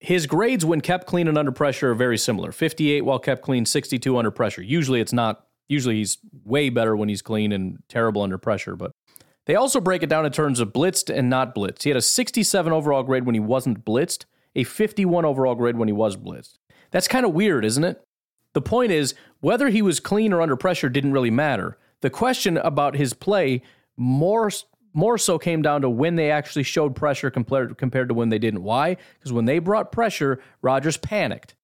His 0.01 0.27
grades 0.27 0.67
when 0.67 0.83
kept 0.83 1.07
clean 1.07 1.29
and 1.29 1.39
under 1.39 1.53
pressure 1.53 1.93
are 1.93 1.95
very 1.95 2.19
similar 2.19 2.53
58 2.53 3.03
while 3.03 3.19
kept 3.19 3.43
clean, 3.43 3.65
62 3.65 4.19
under 4.19 4.31
pressure. 4.31 4.61
Usually 4.61 5.01
it's 5.01 5.15
not, 5.15 5.47
usually 5.67 5.97
he's 5.97 6.19
way 6.45 6.69
better 6.69 6.95
when 6.95 7.09
he's 7.09 7.23
clean 7.23 7.53
and 7.53 7.83
terrible 7.89 8.21
under 8.21 8.37
pressure. 8.37 8.77
But 8.77 8.91
they 9.47 9.55
also 9.55 9.81
break 9.81 10.03
it 10.03 10.11
down 10.11 10.27
in 10.27 10.33
terms 10.33 10.61
of 10.61 10.73
blitzed 10.73 11.15
and 11.15 11.31
not 11.31 11.55
blitzed. 11.55 11.85
He 11.85 11.91
had 11.91 11.97
a 11.97 12.03
67 12.03 12.73
overall 12.73 13.03
grade 13.03 13.25
when 13.25 13.35
he 13.35 13.41
wasn't 13.41 13.85
blitzed, 13.85 14.25
a 14.55 14.65
51 14.65 15.25
overall 15.25 15.55
grade 15.55 15.77
when 15.77 15.89
he 15.89 15.95
was 15.95 16.17
blitzed. 16.17 16.59
That's 16.91 17.09
kind 17.09 17.25
of 17.25 17.33
weird, 17.33 17.65
isn't 17.65 17.85
it? 17.85 18.05
The 18.55 18.63
point 18.63 18.93
is, 18.93 19.15
whether 19.41 19.69
he 19.69 19.83
was 19.83 20.01
clean 20.01 20.33
or 20.33 20.41
under 20.41 20.57
pressure 20.57 20.89
didn't 20.89 21.13
really 21.13 21.31
matter. 21.31 21.77
The 22.01 22.11
question 22.11 22.57
about 22.57 22.97
his 22.97 23.13
play 23.13 23.63
more 23.97 24.51
more 24.97 25.19
so 25.19 25.39
came 25.39 25.61
down 25.61 25.83
to 25.83 25.91
when 25.91 26.15
they 26.15 26.31
actually 26.31 26.63
showed 26.63 26.95
pressure 26.95 27.31
compared 27.31 27.77
compared 27.77 28.09
to 28.09 28.15
when 28.15 28.29
they 28.29 28.39
didn't. 28.39 28.63
Why? 28.63 28.97
Because 29.19 29.33
when 29.33 29.45
they 29.45 29.59
brought 29.59 29.93
pressure, 29.93 30.41
Rodgers 30.63 30.97
panicked. 30.97 31.55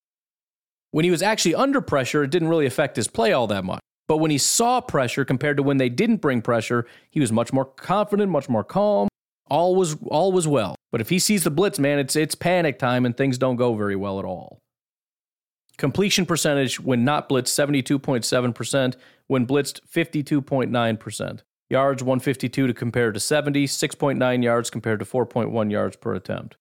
When 0.91 1.05
he 1.05 1.11
was 1.11 1.21
actually 1.21 1.55
under 1.55 1.79
pressure, 1.79 2.23
it 2.23 2.31
didn't 2.31 2.49
really 2.49 2.65
affect 2.65 2.97
his 2.97 3.07
play 3.07 3.31
all 3.31 3.47
that 3.47 3.63
much. 3.63 3.79
But 4.09 4.17
when 4.17 4.31
he 4.31 4.37
saw 4.37 4.81
pressure 4.81 5.23
compared 5.23 5.55
to 5.55 5.63
when 5.63 5.77
they 5.77 5.87
didn't 5.87 6.17
bring 6.17 6.41
pressure, 6.41 6.85
he 7.09 7.21
was 7.21 7.31
much 7.31 7.53
more 7.53 7.63
confident, 7.63 8.29
much 8.29 8.49
more 8.49 8.63
calm. 8.63 9.07
All 9.49 9.75
was 9.75 9.95
all 10.07 10.33
was 10.33 10.47
well. 10.47 10.75
But 10.91 10.99
if 10.99 11.09
he 11.09 11.19
sees 11.19 11.45
the 11.45 11.51
blitz, 11.51 11.79
man, 11.79 11.99
it's 11.99 12.17
it's 12.17 12.35
panic 12.35 12.77
time 12.77 13.05
and 13.05 13.15
things 13.15 13.37
don't 13.37 13.55
go 13.55 13.73
very 13.75 13.95
well 13.95 14.19
at 14.19 14.25
all. 14.25 14.59
Completion 15.77 16.25
percentage 16.25 16.79
when 16.79 17.03
not 17.03 17.29
blitzed 17.29 17.47
72.7%, 17.47 18.95
when 19.27 19.47
blitzed 19.47 19.81
52.9%. 19.91 21.39
Yards 21.69 22.03
152 22.03 22.67
to 22.67 22.73
compare 22.73 23.11
to 23.11 23.19
70, 23.19 23.65
6.9 23.65 24.43
yards 24.43 24.69
compared 24.69 24.99
to 24.99 25.05
4.1 25.05 25.71
yards 25.71 25.95
per 25.95 26.13
attempt. 26.13 26.57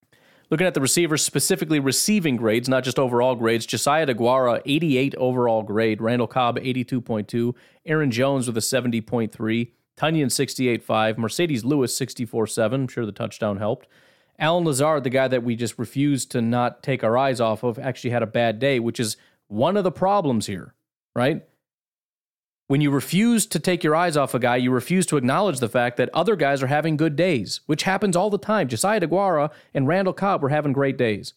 Looking 0.50 0.66
at 0.66 0.74
the 0.74 0.80
receivers, 0.80 1.22
specifically 1.22 1.78
receiving 1.78 2.36
grades, 2.36 2.68
not 2.68 2.82
just 2.82 2.98
overall 2.98 3.36
grades, 3.36 3.66
Josiah 3.66 4.06
DeGuara, 4.06 4.60
88 4.66 5.14
overall 5.16 5.62
grade, 5.62 6.00
Randall 6.00 6.26
Cobb, 6.26 6.58
82.2, 6.58 7.54
Aaron 7.86 8.10
Jones 8.10 8.48
with 8.48 8.56
a 8.56 8.60
70.3, 8.60 9.30
Tonyan, 9.96 10.26
68.5, 10.26 11.16
Marcedes 11.16 11.64
Lewis, 11.64 11.98
64.7. 11.98 12.72
I'm 12.72 12.88
sure 12.88 13.06
the 13.06 13.12
touchdown 13.12 13.58
helped. 13.58 13.86
Allen 14.40 14.64
Lazard, 14.64 15.04
the 15.04 15.10
guy 15.10 15.28
that 15.28 15.42
we 15.42 15.54
just 15.54 15.78
refused 15.78 16.30
to 16.32 16.40
not 16.40 16.82
take 16.82 17.04
our 17.04 17.16
eyes 17.16 17.40
off 17.40 17.62
of, 17.62 17.78
actually 17.78 18.10
had 18.10 18.22
a 18.22 18.26
bad 18.26 18.58
day, 18.58 18.80
which 18.80 18.98
is 18.98 19.18
one 19.48 19.76
of 19.76 19.84
the 19.84 19.92
problems 19.92 20.46
here, 20.46 20.74
right? 21.14 21.44
When 22.66 22.80
you 22.80 22.90
refuse 22.90 23.46
to 23.46 23.58
take 23.58 23.84
your 23.84 23.94
eyes 23.94 24.16
off 24.16 24.32
a 24.32 24.38
guy, 24.38 24.56
you 24.56 24.70
refuse 24.70 25.04
to 25.06 25.16
acknowledge 25.16 25.58
the 25.58 25.68
fact 25.68 25.96
that 25.98 26.08
other 26.14 26.36
guys 26.36 26.62
are 26.62 26.68
having 26.68 26.96
good 26.96 27.16
days, 27.16 27.60
which 27.66 27.82
happens 27.82 28.16
all 28.16 28.30
the 28.30 28.38
time. 28.38 28.68
Josiah 28.68 29.00
DeGuara 29.00 29.50
and 29.74 29.86
Randall 29.86 30.14
Cobb 30.14 30.42
were 30.42 30.48
having 30.48 30.72
great 30.72 30.96
days. 30.96 31.34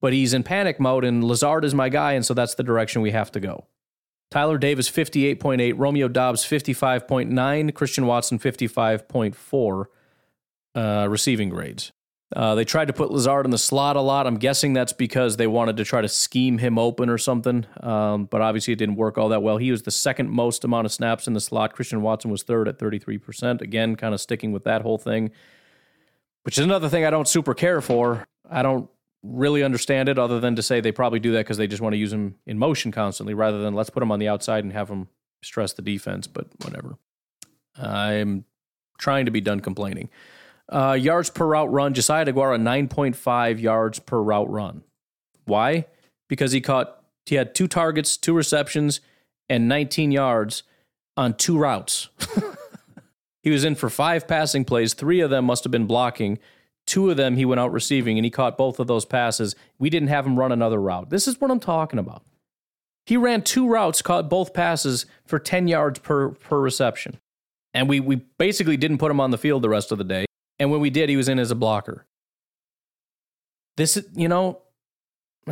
But 0.00 0.14
he's 0.14 0.32
in 0.32 0.42
panic 0.42 0.80
mode, 0.80 1.04
and 1.04 1.22
Lazard 1.22 1.64
is 1.64 1.74
my 1.74 1.90
guy, 1.90 2.14
and 2.14 2.24
so 2.24 2.34
that's 2.34 2.54
the 2.54 2.62
direction 2.62 3.02
we 3.02 3.10
have 3.10 3.30
to 3.32 3.40
go. 3.40 3.66
Tyler 4.30 4.58
Davis, 4.58 4.90
58.8, 4.90 5.74
Romeo 5.76 6.08
Doubs 6.08 6.44
55.9, 6.44 7.74
Christian 7.74 8.06
Watson, 8.06 8.38
55.4 8.38 9.84
uh, 10.74 11.06
receiving 11.10 11.50
grades. 11.50 11.92
Uh, 12.34 12.54
they 12.54 12.64
tried 12.64 12.86
to 12.86 12.92
put 12.92 13.10
Lazard 13.10 13.44
in 13.44 13.50
the 13.50 13.58
slot 13.58 13.96
a 13.96 14.00
lot. 14.00 14.26
I'm 14.26 14.36
guessing 14.36 14.72
that's 14.72 14.92
because 14.92 15.36
they 15.36 15.48
wanted 15.48 15.76
to 15.78 15.84
try 15.84 16.00
to 16.00 16.08
scheme 16.08 16.58
him 16.58 16.78
open 16.78 17.08
or 17.08 17.18
something. 17.18 17.66
Um, 17.80 18.26
but 18.26 18.40
obviously, 18.40 18.72
it 18.72 18.76
didn't 18.76 18.94
work 18.94 19.18
all 19.18 19.30
that 19.30 19.42
well. 19.42 19.56
He 19.56 19.72
was 19.72 19.82
the 19.82 19.90
second 19.90 20.30
most 20.30 20.62
amount 20.62 20.86
of 20.86 20.92
snaps 20.92 21.26
in 21.26 21.32
the 21.32 21.40
slot. 21.40 21.74
Christian 21.74 22.02
Watson 22.02 22.30
was 22.30 22.44
third 22.44 22.68
at 22.68 22.78
33%. 22.78 23.60
Again, 23.60 23.96
kind 23.96 24.14
of 24.14 24.20
sticking 24.20 24.52
with 24.52 24.62
that 24.64 24.82
whole 24.82 24.98
thing, 24.98 25.32
which 26.44 26.56
is 26.56 26.64
another 26.64 26.88
thing 26.88 27.04
I 27.04 27.10
don't 27.10 27.26
super 27.26 27.52
care 27.52 27.80
for. 27.80 28.28
I 28.48 28.62
don't 28.62 28.88
really 29.24 29.64
understand 29.64 30.08
it 30.08 30.18
other 30.18 30.38
than 30.38 30.54
to 30.56 30.62
say 30.62 30.80
they 30.80 30.92
probably 30.92 31.20
do 31.20 31.32
that 31.32 31.40
because 31.40 31.56
they 31.56 31.66
just 31.66 31.82
want 31.82 31.94
to 31.94 31.98
use 31.98 32.12
him 32.12 32.36
in 32.46 32.58
motion 32.58 32.92
constantly 32.92 33.34
rather 33.34 33.60
than 33.60 33.74
let's 33.74 33.90
put 33.90 34.02
him 34.02 34.12
on 34.12 34.18
the 34.20 34.28
outside 34.28 34.62
and 34.62 34.72
have 34.72 34.88
him 34.88 35.08
stress 35.42 35.72
the 35.72 35.82
defense. 35.82 36.28
But 36.28 36.46
whatever. 36.62 36.96
I'm 37.76 38.44
trying 38.98 39.24
to 39.24 39.32
be 39.32 39.40
done 39.40 39.60
complaining. 39.60 40.10
Uh, 40.70 40.92
yards 40.92 41.30
per 41.30 41.46
route 41.46 41.72
run, 41.72 41.94
Josiah 41.94 42.24
DeGuara, 42.24 42.60
9.5 42.60 43.60
yards 43.60 43.98
per 43.98 44.22
route 44.22 44.48
run. 44.48 44.84
Why? 45.44 45.86
Because 46.28 46.52
he 46.52 46.60
caught, 46.60 47.02
he 47.26 47.34
had 47.34 47.54
two 47.54 47.66
targets, 47.66 48.16
two 48.16 48.34
receptions, 48.34 49.00
and 49.48 49.68
19 49.68 50.12
yards 50.12 50.62
on 51.16 51.34
two 51.34 51.58
routes. 51.58 52.08
he 53.42 53.50
was 53.50 53.64
in 53.64 53.74
for 53.74 53.90
five 53.90 54.28
passing 54.28 54.64
plays. 54.64 54.94
Three 54.94 55.20
of 55.20 55.30
them 55.30 55.44
must 55.44 55.64
have 55.64 55.72
been 55.72 55.86
blocking. 55.86 56.38
Two 56.86 57.10
of 57.10 57.16
them 57.16 57.36
he 57.36 57.44
went 57.44 57.60
out 57.60 57.72
receiving, 57.72 58.16
and 58.16 58.24
he 58.24 58.30
caught 58.30 58.56
both 58.56 58.78
of 58.78 58.86
those 58.86 59.04
passes. 59.04 59.56
We 59.80 59.90
didn't 59.90 60.08
have 60.08 60.24
him 60.24 60.38
run 60.38 60.52
another 60.52 60.80
route. 60.80 61.10
This 61.10 61.26
is 61.26 61.40
what 61.40 61.50
I'm 61.50 61.60
talking 61.60 61.98
about. 61.98 62.22
He 63.06 63.16
ran 63.16 63.42
two 63.42 63.68
routes, 63.68 64.02
caught 64.02 64.30
both 64.30 64.54
passes 64.54 65.04
for 65.26 65.40
10 65.40 65.66
yards 65.66 65.98
per, 65.98 66.30
per 66.30 66.60
reception. 66.60 67.18
And 67.74 67.88
we, 67.88 67.98
we 67.98 68.16
basically 68.38 68.76
didn't 68.76 68.98
put 68.98 69.10
him 69.10 69.20
on 69.20 69.32
the 69.32 69.38
field 69.38 69.62
the 69.62 69.68
rest 69.68 69.90
of 69.90 69.98
the 69.98 70.04
day. 70.04 70.26
And 70.60 70.70
when 70.70 70.80
we 70.80 70.90
did, 70.90 71.08
he 71.08 71.16
was 71.16 71.28
in 71.28 71.38
as 71.38 71.50
a 71.50 71.56
blocker. 71.56 72.06
This 73.76 73.96
is, 73.96 74.06
you 74.14 74.28
know, 74.28 74.60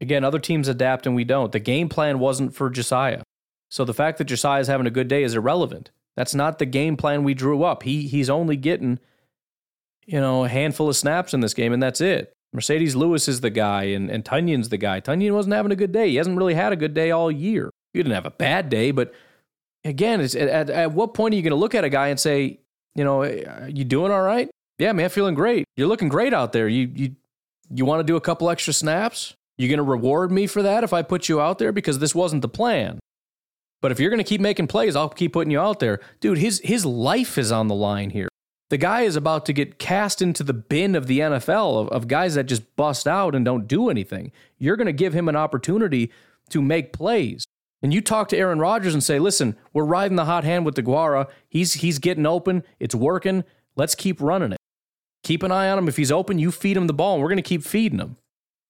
again, 0.00 0.24
other 0.24 0.38
teams 0.38 0.68
adapt 0.68 1.06
and 1.06 1.16
we 1.16 1.24
don't. 1.24 1.50
The 1.50 1.58
game 1.58 1.88
plan 1.88 2.20
wasn't 2.20 2.54
for 2.54 2.70
Josiah. 2.70 3.22
So 3.68 3.84
the 3.84 3.92
fact 3.92 4.18
that 4.18 4.24
Josiah 4.24 4.60
is 4.60 4.68
having 4.68 4.86
a 4.86 4.90
good 4.90 5.08
day 5.08 5.24
is 5.24 5.34
irrelevant. 5.34 5.90
That's 6.16 6.34
not 6.34 6.58
the 6.58 6.66
game 6.66 6.96
plan 6.96 7.24
we 7.24 7.34
drew 7.34 7.64
up. 7.64 7.82
He 7.82 8.06
he's 8.06 8.30
only 8.30 8.56
getting, 8.56 8.98
you 10.06 10.20
know, 10.20 10.44
a 10.44 10.48
handful 10.48 10.88
of 10.88 10.96
snaps 10.96 11.34
in 11.34 11.40
this 11.40 11.54
game, 11.54 11.72
and 11.72 11.82
that's 11.82 12.00
it. 12.00 12.32
Marcedes 12.54 12.96
Lewis 12.96 13.28
is 13.28 13.40
the 13.40 13.50
guy, 13.50 13.84
and, 13.84 14.10
and 14.10 14.24
Tonyan's 14.24 14.70
the 14.70 14.76
guy. 14.76 15.00
Tonyan 15.00 15.32
wasn't 15.34 15.54
having 15.54 15.70
a 15.70 15.76
good 15.76 15.92
day. 15.92 16.10
He 16.10 16.16
hasn't 16.16 16.36
really 16.36 16.54
had 16.54 16.72
a 16.72 16.76
good 16.76 16.94
day 16.94 17.12
all 17.12 17.30
year. 17.30 17.70
He 17.92 18.00
didn't 18.00 18.14
have 18.14 18.26
a 18.26 18.30
bad 18.30 18.68
day, 18.68 18.90
but 18.90 19.14
again, 19.84 20.20
at, 20.20 20.34
at 20.34 20.92
what 20.92 21.14
point 21.14 21.32
are 21.32 21.36
you 21.36 21.42
going 21.42 21.50
to 21.50 21.56
look 21.56 21.76
at 21.76 21.84
a 21.84 21.88
guy 21.88 22.08
and 22.08 22.18
say, 22.18 22.60
you 23.00 23.04
know, 23.04 23.22
eh, 23.22 23.70
you 23.72 23.84
doing 23.84 24.12
all 24.12 24.20
right? 24.20 24.50
Yeah, 24.78 24.92
man, 24.92 25.08
feeling 25.08 25.34
great. 25.34 25.64
You're 25.74 25.88
looking 25.88 26.10
great 26.10 26.34
out 26.34 26.52
there. 26.52 26.68
You 26.68 26.90
you 26.94 27.16
you 27.70 27.86
want 27.86 28.00
to 28.00 28.04
do 28.04 28.16
a 28.16 28.20
couple 28.20 28.50
extra 28.50 28.74
snaps? 28.74 29.32
You 29.56 29.68
going 29.68 29.78
to 29.78 29.82
reward 29.82 30.30
me 30.30 30.46
for 30.46 30.60
that 30.60 30.84
if 30.84 30.92
I 30.92 31.00
put 31.00 31.26
you 31.26 31.40
out 31.40 31.58
there 31.58 31.72
because 31.72 31.98
this 31.98 32.14
wasn't 32.14 32.42
the 32.42 32.48
plan. 32.48 32.98
But 33.80 33.90
if 33.90 33.98
you're 33.98 34.10
going 34.10 34.22
to 34.22 34.28
keep 34.28 34.42
making 34.42 34.66
plays, 34.66 34.96
I'll 34.96 35.08
keep 35.08 35.32
putting 35.32 35.50
you 35.50 35.60
out 35.60 35.80
there. 35.80 36.00
Dude, 36.20 36.36
his 36.36 36.60
his 36.62 36.84
life 36.84 37.38
is 37.38 37.50
on 37.50 37.68
the 37.68 37.74
line 37.74 38.10
here. 38.10 38.28
The 38.68 38.76
guy 38.76 39.00
is 39.00 39.16
about 39.16 39.46
to 39.46 39.54
get 39.54 39.78
cast 39.78 40.20
into 40.20 40.44
the 40.44 40.52
bin 40.52 40.94
of 40.94 41.06
the 41.06 41.20
NFL 41.20 41.80
of, 41.80 41.88
of 41.88 42.06
guys 42.06 42.34
that 42.34 42.44
just 42.44 42.76
bust 42.76 43.08
out 43.08 43.34
and 43.34 43.46
don't 43.46 43.66
do 43.66 43.88
anything. 43.88 44.30
You're 44.58 44.76
going 44.76 44.88
to 44.88 44.92
give 44.92 45.14
him 45.14 45.26
an 45.26 45.36
opportunity 45.36 46.12
to 46.50 46.60
make 46.60 46.92
plays. 46.92 47.46
And 47.82 47.94
you 47.94 48.00
talk 48.00 48.28
to 48.28 48.36
Aaron 48.36 48.58
Rodgers 48.58 48.92
and 48.92 49.02
say, 49.02 49.18
listen, 49.18 49.56
we're 49.72 49.84
riding 49.84 50.16
the 50.16 50.26
hot 50.26 50.44
hand 50.44 50.66
with 50.66 50.74
DeGuara. 50.74 51.28
He's 51.48 51.74
he's 51.74 51.98
getting 51.98 52.26
open. 52.26 52.62
It's 52.78 52.94
working. 52.94 53.44
Let's 53.76 53.94
keep 53.94 54.20
running 54.20 54.52
it. 54.52 54.58
Keep 55.22 55.42
an 55.42 55.52
eye 55.52 55.70
on 55.70 55.78
him. 55.78 55.88
If 55.88 55.96
he's 55.96 56.12
open, 56.12 56.38
you 56.38 56.50
feed 56.50 56.76
him 56.76 56.86
the 56.86 56.92
ball, 56.92 57.14
and 57.14 57.22
we're 57.22 57.28
going 57.28 57.36
to 57.36 57.42
keep 57.42 57.62
feeding 57.62 57.98
him. 57.98 58.16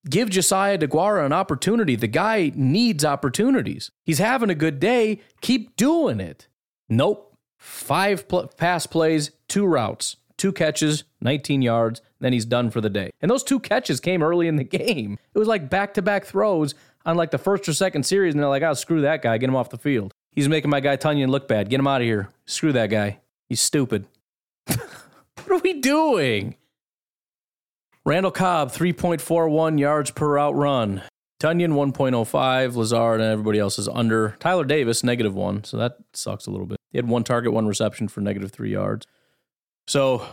Give 0.08 0.30
Josiah 0.30 0.78
DeGuara 0.78 1.26
an 1.26 1.32
opportunity. 1.32 1.94
The 1.94 2.06
guy 2.06 2.52
needs 2.54 3.04
opportunities. 3.04 3.90
He's 4.04 4.18
having 4.18 4.50
a 4.50 4.54
good 4.54 4.80
day. 4.80 5.20
Keep 5.42 5.76
doing 5.76 6.20
it. 6.20 6.48
Nope. 6.88 7.36
Five 7.58 8.26
pl- 8.26 8.48
pass 8.56 8.86
plays, 8.86 9.32
two 9.46 9.66
routes, 9.66 10.16
two 10.38 10.52
catches, 10.52 11.04
19 11.20 11.61
yards, 11.61 12.00
then 12.20 12.32
he's 12.32 12.46
done 12.46 12.70
for 12.70 12.80
the 12.80 12.88
day. 12.88 13.11
And 13.20 13.30
those 13.30 13.44
two 13.44 13.61
catches 13.61 14.00
came 14.00 14.22
early 14.22 14.48
in 14.48 14.56
the 14.56 14.64
game. 14.78 15.18
It 15.34 15.38
was 15.38 15.48
like 15.48 15.68
back 15.68 15.92
to 15.94 16.02
back 16.02 16.24
throws 16.24 16.74
on 17.05 17.16
like 17.16 17.30
the 17.30 17.38
first 17.38 17.68
or 17.68 17.72
second 17.72 18.05
series, 18.05 18.34
and 18.34 18.42
they're 18.42 18.48
like, 18.48 18.62
oh, 18.62 18.74
screw 18.74 19.03
that 19.03 19.22
guy, 19.22 19.38
get 19.38 19.48
him 19.48 19.57
off 19.57 19.70
the 19.70 19.78
field. 19.78 20.12
He's 20.32 20.48
making 20.48 20.70
my 20.70 20.80
guy 20.80 20.96
Tonyan 20.96 21.28
look 21.28 21.48
bad. 21.48 21.68
Get 21.68 21.80
him 21.80 21.86
out 21.86 22.01
of 22.01 22.07
here. 22.07 22.28
Screw 22.46 22.72
that 22.72 22.86
guy. 22.88 23.20
He's 23.48 23.61
stupid. 23.61 24.07
what 24.66 25.51
are 25.51 25.59
we 25.59 25.80
doing? 25.80 26.57
Randall 28.05 28.30
Cobb, 28.30 28.70
3.41 28.70 29.78
yards 29.78 30.11
per 30.11 30.34
route 30.34 30.55
run. 30.55 31.03
Tonyan, 31.40 31.72
1.05. 31.72 32.76
Lazard 32.76 33.20
and 33.20 33.30
everybody 33.30 33.59
else 33.59 33.78
is 33.78 33.88
under. 33.88 34.36
Tyler 34.40 34.64
Davis, 34.64 35.03
negative 35.03 35.34
one. 35.34 35.64
So 35.64 35.76
that 35.78 35.96
sucks 36.12 36.46
a 36.46 36.51
little 36.51 36.66
bit. 36.66 36.78
He 36.90 36.98
had 36.98 37.09
one 37.09 37.24
target, 37.24 37.53
one 37.53 37.66
reception 37.66 38.09
for 38.09 38.20
negative 38.20 38.53
three 38.53 38.72
yards. 38.72 39.07
So 39.86 40.26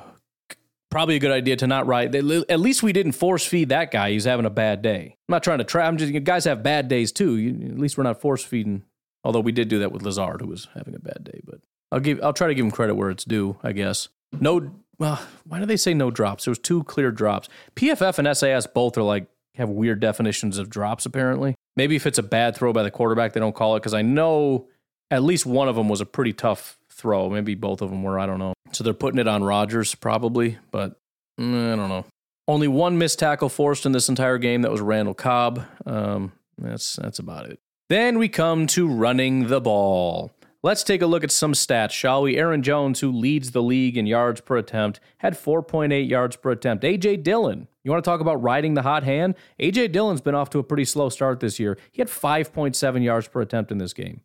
probably 0.89 1.15
a 1.15 1.19
good 1.19 1.31
idea 1.31 1.55
to 1.57 1.67
not 1.67 1.87
ride. 1.87 2.15
At 2.15 2.23
least 2.59 2.83
we 2.83 2.93
didn't 2.93 3.13
force 3.13 3.45
feed 3.45 3.69
that 3.69 3.91
guy. 3.91 4.11
He's 4.11 4.25
having 4.25 4.45
a 4.45 4.49
bad 4.51 4.81
day. 4.81 5.17
I'm 5.27 5.33
not 5.33 5.43
trying 5.43 5.59
to 5.59 5.63
try. 5.63 5.85
I'm 5.85 5.97
just 5.97 6.23
guys 6.23 6.45
have 6.45 6.63
bad 6.63 6.87
days 6.87 7.11
too. 7.11 7.35
At 7.69 7.79
least 7.79 7.97
we're 7.97 8.03
not 8.03 8.21
force 8.21 8.43
feeding. 8.43 8.83
Although 9.23 9.41
we 9.41 9.51
did 9.51 9.67
do 9.67 9.79
that 9.79 9.91
with 9.91 10.03
Lazard, 10.03 10.41
who 10.41 10.47
was 10.47 10.67
having 10.73 10.95
a 10.95 10.99
bad 10.99 11.23
day. 11.23 11.41
But 11.43 11.59
I'll 11.91 11.99
give. 11.99 12.19
I'll 12.23 12.33
try 12.33 12.47
to 12.47 12.55
give 12.55 12.65
him 12.65 12.71
credit 12.71 12.95
where 12.95 13.09
it's 13.09 13.25
due. 13.25 13.57
I 13.63 13.71
guess. 13.71 14.09
No. 14.39 14.71
Well, 14.99 15.21
why 15.45 15.59
do 15.59 15.65
they 15.65 15.77
say 15.77 15.93
no 15.93 16.09
drops? 16.09 16.45
There 16.45 16.51
was 16.51 16.59
two 16.59 16.83
clear 16.83 17.11
drops. 17.11 17.49
PFF 17.75 18.17
and 18.17 18.35
SAS 18.35 18.65
both 18.65 18.97
are 18.97 19.03
like 19.03 19.27
have 19.55 19.69
weird 19.69 19.99
definitions 19.99 20.57
of 20.57 20.69
drops. 20.69 21.05
Apparently, 21.05 21.55
maybe 21.75 21.95
if 21.95 22.07
it's 22.07 22.17
a 22.17 22.23
bad 22.23 22.55
throw 22.55 22.73
by 22.73 22.83
the 22.83 22.91
quarterback, 22.91 23.33
they 23.33 23.39
don't 23.39 23.55
call 23.55 23.75
it 23.75 23.79
because 23.79 23.93
I 23.93 24.01
know 24.01 24.67
at 25.11 25.23
least 25.23 25.45
one 25.45 25.67
of 25.67 25.75
them 25.75 25.89
was 25.89 26.01
a 26.01 26.05
pretty 26.05 26.33
tough 26.33 26.77
throw. 26.97 27.29
Maybe 27.29 27.55
both 27.55 27.81
of 27.81 27.89
them 27.89 28.03
were. 28.03 28.19
I 28.19 28.25
don't 28.25 28.39
know. 28.39 28.53
So 28.71 28.83
they're 28.83 28.93
putting 28.93 29.19
it 29.19 29.27
on 29.27 29.43
Rodgers 29.43 29.95
probably, 29.95 30.57
but 30.71 30.99
mm, 31.39 31.73
I 31.73 31.75
don't 31.75 31.89
know. 31.89 32.05
Only 32.47 32.67
one 32.67 32.97
missed 32.97 33.19
tackle 33.19 33.49
forced 33.49 33.85
in 33.85 33.91
this 33.91 34.09
entire 34.09 34.37
game. 34.37 34.61
That 34.61 34.71
was 34.71 34.81
Randall 34.81 35.13
Cobb. 35.13 35.65
Um, 35.85 36.31
that's 36.57 36.95
that's 36.95 37.19
about 37.19 37.45
it. 37.49 37.59
Then 37.89 38.17
we 38.17 38.29
come 38.29 38.67
to 38.67 38.87
running 38.87 39.47
the 39.47 39.61
ball. 39.61 40.31
Let's 40.63 40.83
take 40.83 41.01
a 41.01 41.07
look 41.07 41.23
at 41.23 41.31
some 41.31 41.53
stats, 41.53 41.91
shall 41.91 42.23
we? 42.23 42.35
Aaron 42.35 42.63
Jones, 42.63 42.99
who 42.99 43.11
leads 43.11 43.51
the 43.51 43.61
league 43.61 43.95
in 43.95 44.07
yards 44.07 44.41
per 44.41 44.57
attempt, 44.57 44.99
had 45.19 45.35
4.8 45.35 46.09
yards 46.09 46.35
per 46.35 46.49
attempt. 46.51 46.83
AJ 46.83 47.23
Dillon, 47.23 47.67
you 47.83 47.91
want 47.91 48.03
to 48.03 48.09
talk 48.09 48.21
about 48.21 48.41
riding 48.41 48.73
the 48.73 48.81
hot 48.81 49.03
hand? 49.03 49.35
AJ 49.59 49.91
Dillon's 49.91 50.19
been 50.19 50.35
off 50.35 50.49
to 50.49 50.59
a 50.59 50.63
pretty 50.63 50.83
slow 50.83 51.09
start 51.09 51.39
this 51.39 51.59
year. 51.59 51.77
He 51.91 52.01
had 52.01 52.09
5.7 52.09 53.03
yards 53.03 53.27
per 53.27 53.41
attempt 53.41 53.71
in 53.71 53.77
this 53.77 53.93
game. 53.93 54.21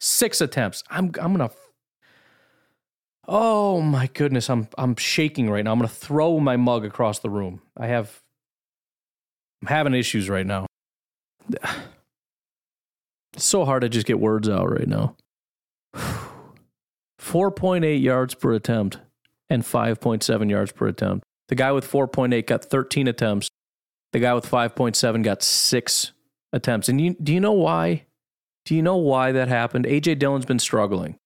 Six 0.00 0.40
attempts. 0.40 0.82
I'm 0.90 1.12
I'm 1.20 1.32
gonna 1.32 1.50
Oh 3.26 3.80
my 3.80 4.08
goodness, 4.12 4.50
I'm 4.50 4.68
I'm 4.76 4.96
shaking 4.96 5.48
right 5.48 5.64
now. 5.64 5.72
I'm 5.72 5.78
gonna 5.78 5.88
throw 5.88 6.38
my 6.40 6.56
mug 6.56 6.84
across 6.84 7.20
the 7.20 7.30
room. 7.30 7.62
I 7.76 7.86
have 7.86 8.22
I'm 9.62 9.68
having 9.68 9.94
issues 9.94 10.28
right 10.28 10.46
now. 10.46 10.66
It's 11.48 11.74
so 13.44 13.64
hard 13.64 13.82
to 13.82 13.88
just 13.88 14.06
get 14.06 14.20
words 14.20 14.48
out 14.48 14.70
right 14.70 14.88
now. 14.88 15.16
4.8 17.18 18.02
yards 18.02 18.34
per 18.34 18.52
attempt 18.52 18.98
and 19.48 19.62
5.7 19.62 20.50
yards 20.50 20.72
per 20.72 20.86
attempt. 20.86 21.24
The 21.48 21.54
guy 21.54 21.72
with 21.72 21.90
4.8 21.90 22.46
got 22.46 22.64
13 22.64 23.08
attempts. 23.08 23.48
The 24.12 24.18
guy 24.18 24.34
with 24.34 24.48
5.7 24.48 25.22
got 25.22 25.42
six 25.42 26.12
attempts. 26.52 26.88
And 26.88 27.00
you, 27.00 27.16
do 27.22 27.32
you 27.32 27.40
know 27.40 27.52
why? 27.52 28.04
Do 28.64 28.74
you 28.74 28.82
know 28.82 28.96
why 28.96 29.32
that 29.32 29.48
happened? 29.48 29.86
AJ 29.86 30.18
Dillon's 30.18 30.46
been 30.46 30.58
struggling. 30.58 31.16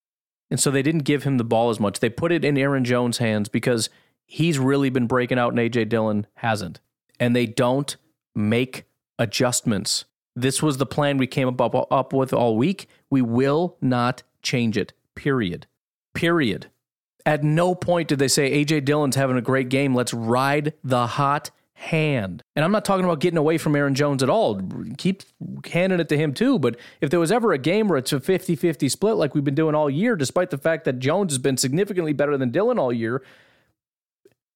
And 0.51 0.59
so 0.59 0.71
they 0.71 0.83
didn't 0.83 1.05
give 1.05 1.25
him 1.25 1.37
the 1.37 1.45
ball 1.45 1.71
as 1.71 1.79
much. 1.79 2.01
They 2.01 2.09
put 2.09 2.33
it 2.33 2.45
in 2.45 2.57
Aaron 2.57 2.85
Jones' 2.85 3.19
hands 3.19 3.49
because 3.49 3.91
he's 4.25 4.59
really 4.59 4.91
been 4.91 5.07
breaking 5.07 5.39
out 5.39 5.53
and 5.53 5.59
AJ 5.59 5.89
Dillon 5.89 6.27
hasn't. 6.35 6.81
And 7.21 7.35
they 7.35 7.47
don't 7.47 7.97
make 8.35 8.85
adjustments. 9.19 10.05
This 10.35 10.63
was 10.63 10.79
the 10.79 10.87
plan 10.87 11.19
we 11.19 11.27
came 11.27 11.49
up, 11.49 11.61
up, 11.61 11.93
up 11.93 12.13
with 12.13 12.33
all 12.33 12.57
week. 12.57 12.89
We 13.11 13.23
will 13.23 13.77
not 13.81 14.23
change 14.43 14.79
it. 14.79 14.93
Period. 15.15 15.67
Period. 16.15 16.71
At 17.27 17.43
no 17.45 17.75
point 17.75 18.09
did 18.09 18.19
they 18.19 18.29
say 18.29 18.65
AJ 18.65 18.85
Dillon's 18.85 19.17
having 19.17 19.37
a 19.37 19.43
great 19.43 19.69
game. 19.69 19.95
Let's 19.95 20.15
ride 20.15 20.75
the 20.83 21.07
hot 21.07 21.51
hand. 21.79 22.43
And 22.57 22.65
I'm 22.65 22.73
not 22.73 22.85
talking 22.85 23.05
about 23.05 23.21
getting 23.21 23.39
away 23.39 23.57
from 23.57 23.77
Aaron 23.77 23.95
Jones 23.95 24.23
at 24.23 24.29
all. 24.29 24.61
Keep 24.99 25.23
handing 25.71 26.01
it 26.01 26.09
to 26.09 26.17
him 26.17 26.35
too. 26.35 26.59
But 26.59 26.77
if 27.01 27.09
there 27.09 27.21
was 27.21 27.31
ever 27.31 27.53
a 27.53 27.59
game 27.59 27.87
where 27.87 27.97
it's 27.97 28.13
a 28.13 28.19
50 28.19 28.57
50 28.57 28.89
split 28.89 29.17
like 29.17 29.35
we've 29.35 29.45
been 29.45 29.55
doing 29.55 29.77
all 29.77 29.89
year, 29.89 30.17
despite 30.17 30.51
the 30.51 30.59
fact 30.59 30.85
that 30.85 30.99
Jones 30.99 31.33
has 31.33 31.39
been 31.39 31.57
significantly 31.57 32.13
better 32.13 32.37
than 32.37 32.51
Dillon 32.51 32.81
all 32.81 32.93
year, 32.93 33.23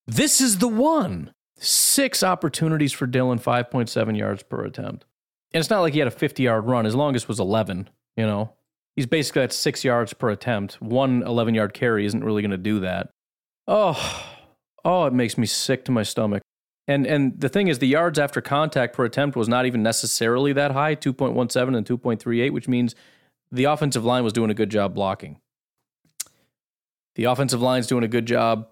this 0.07 0.41
is 0.41 0.59
the 0.59 0.69
one. 0.69 1.33
Six 1.57 2.25
opportunities 2.25 2.93
for 2.93 3.07
Dillon, 3.07 3.39
5.7 3.39 4.19
yards 4.19 4.43
per 4.43 4.65
attempt. 4.65 5.05
And 5.55 5.61
it's 5.61 5.71
not 5.71 5.81
like 5.81 5.93
he 5.93 6.01
had 6.01 6.09
a 6.09 6.13
50 6.13 6.43
yard 6.43 6.67
run. 6.67 6.85
His 6.85 6.97
longest 6.97 7.29
was 7.29 7.39
11, 7.39 7.89
you 8.17 8.27
know. 8.27 8.53
He's 8.97 9.07
basically 9.07 9.43
at 9.43 9.53
six 9.53 9.85
yards 9.85 10.13
per 10.13 10.29
attempt. 10.29 10.83
One 10.83 11.23
11 11.23 11.55
yard 11.55 11.73
carry 11.73 12.05
isn't 12.05 12.25
really 12.25 12.43
going 12.43 12.51
to 12.51 12.59
do 12.59 12.81
that. 12.81 13.11
Oh, 13.69 14.25
oh, 14.85 15.07
it 15.07 15.13
makes 15.13 15.39
me 15.39 15.47
sick 15.47 15.85
to 15.85 15.93
my 15.93 16.03
stomach. 16.03 16.42
And 16.93 17.07
and 17.07 17.41
the 17.41 17.49
thing 17.49 17.69
is, 17.69 17.79
the 17.79 17.87
yards 17.87 18.19
after 18.19 18.41
contact 18.41 18.95
per 18.95 19.05
attempt 19.05 19.37
was 19.37 19.49
not 19.49 19.65
even 19.65 19.83
necessarily 19.83 20.53
that 20.53 20.73
high, 20.73 20.95
2.17 20.95 21.77
and 21.77 21.87
2.38, 21.87 22.51
which 22.51 22.69
means 22.69 22.95
the 23.51 23.65
offensive 23.65 24.05
line 24.05 24.25
was 24.25 24.33
doing 24.33 24.51
a 24.51 24.55
good 24.55 24.71
job 24.71 24.95
blocking. 24.95 25.41
The 27.15 27.25
offensive 27.25 27.63
line's 27.63 27.87
doing 27.87 28.05
a 28.05 28.09
good 28.09 28.27
job. 28.27 28.69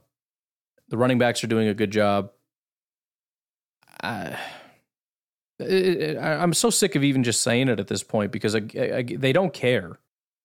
The 0.89 0.99
running 0.99 1.19
backs 1.19 1.43
are 1.45 1.47
doing 1.47 1.69
a 1.69 1.75
good 1.75 1.91
job. 1.91 2.33
I, 4.03 4.37
I'm 5.61 6.55
so 6.55 6.71
sick 6.71 6.97
of 6.97 7.05
even 7.05 7.23
just 7.23 7.43
saying 7.43 7.69
it 7.69 7.81
at 7.81 7.89
this 7.89 8.03
point 8.03 8.33
because 8.33 8.55
I, 8.55 8.63
I, 8.77 9.03
they 9.03 9.33
don't 9.33 9.53
care. 9.53 9.99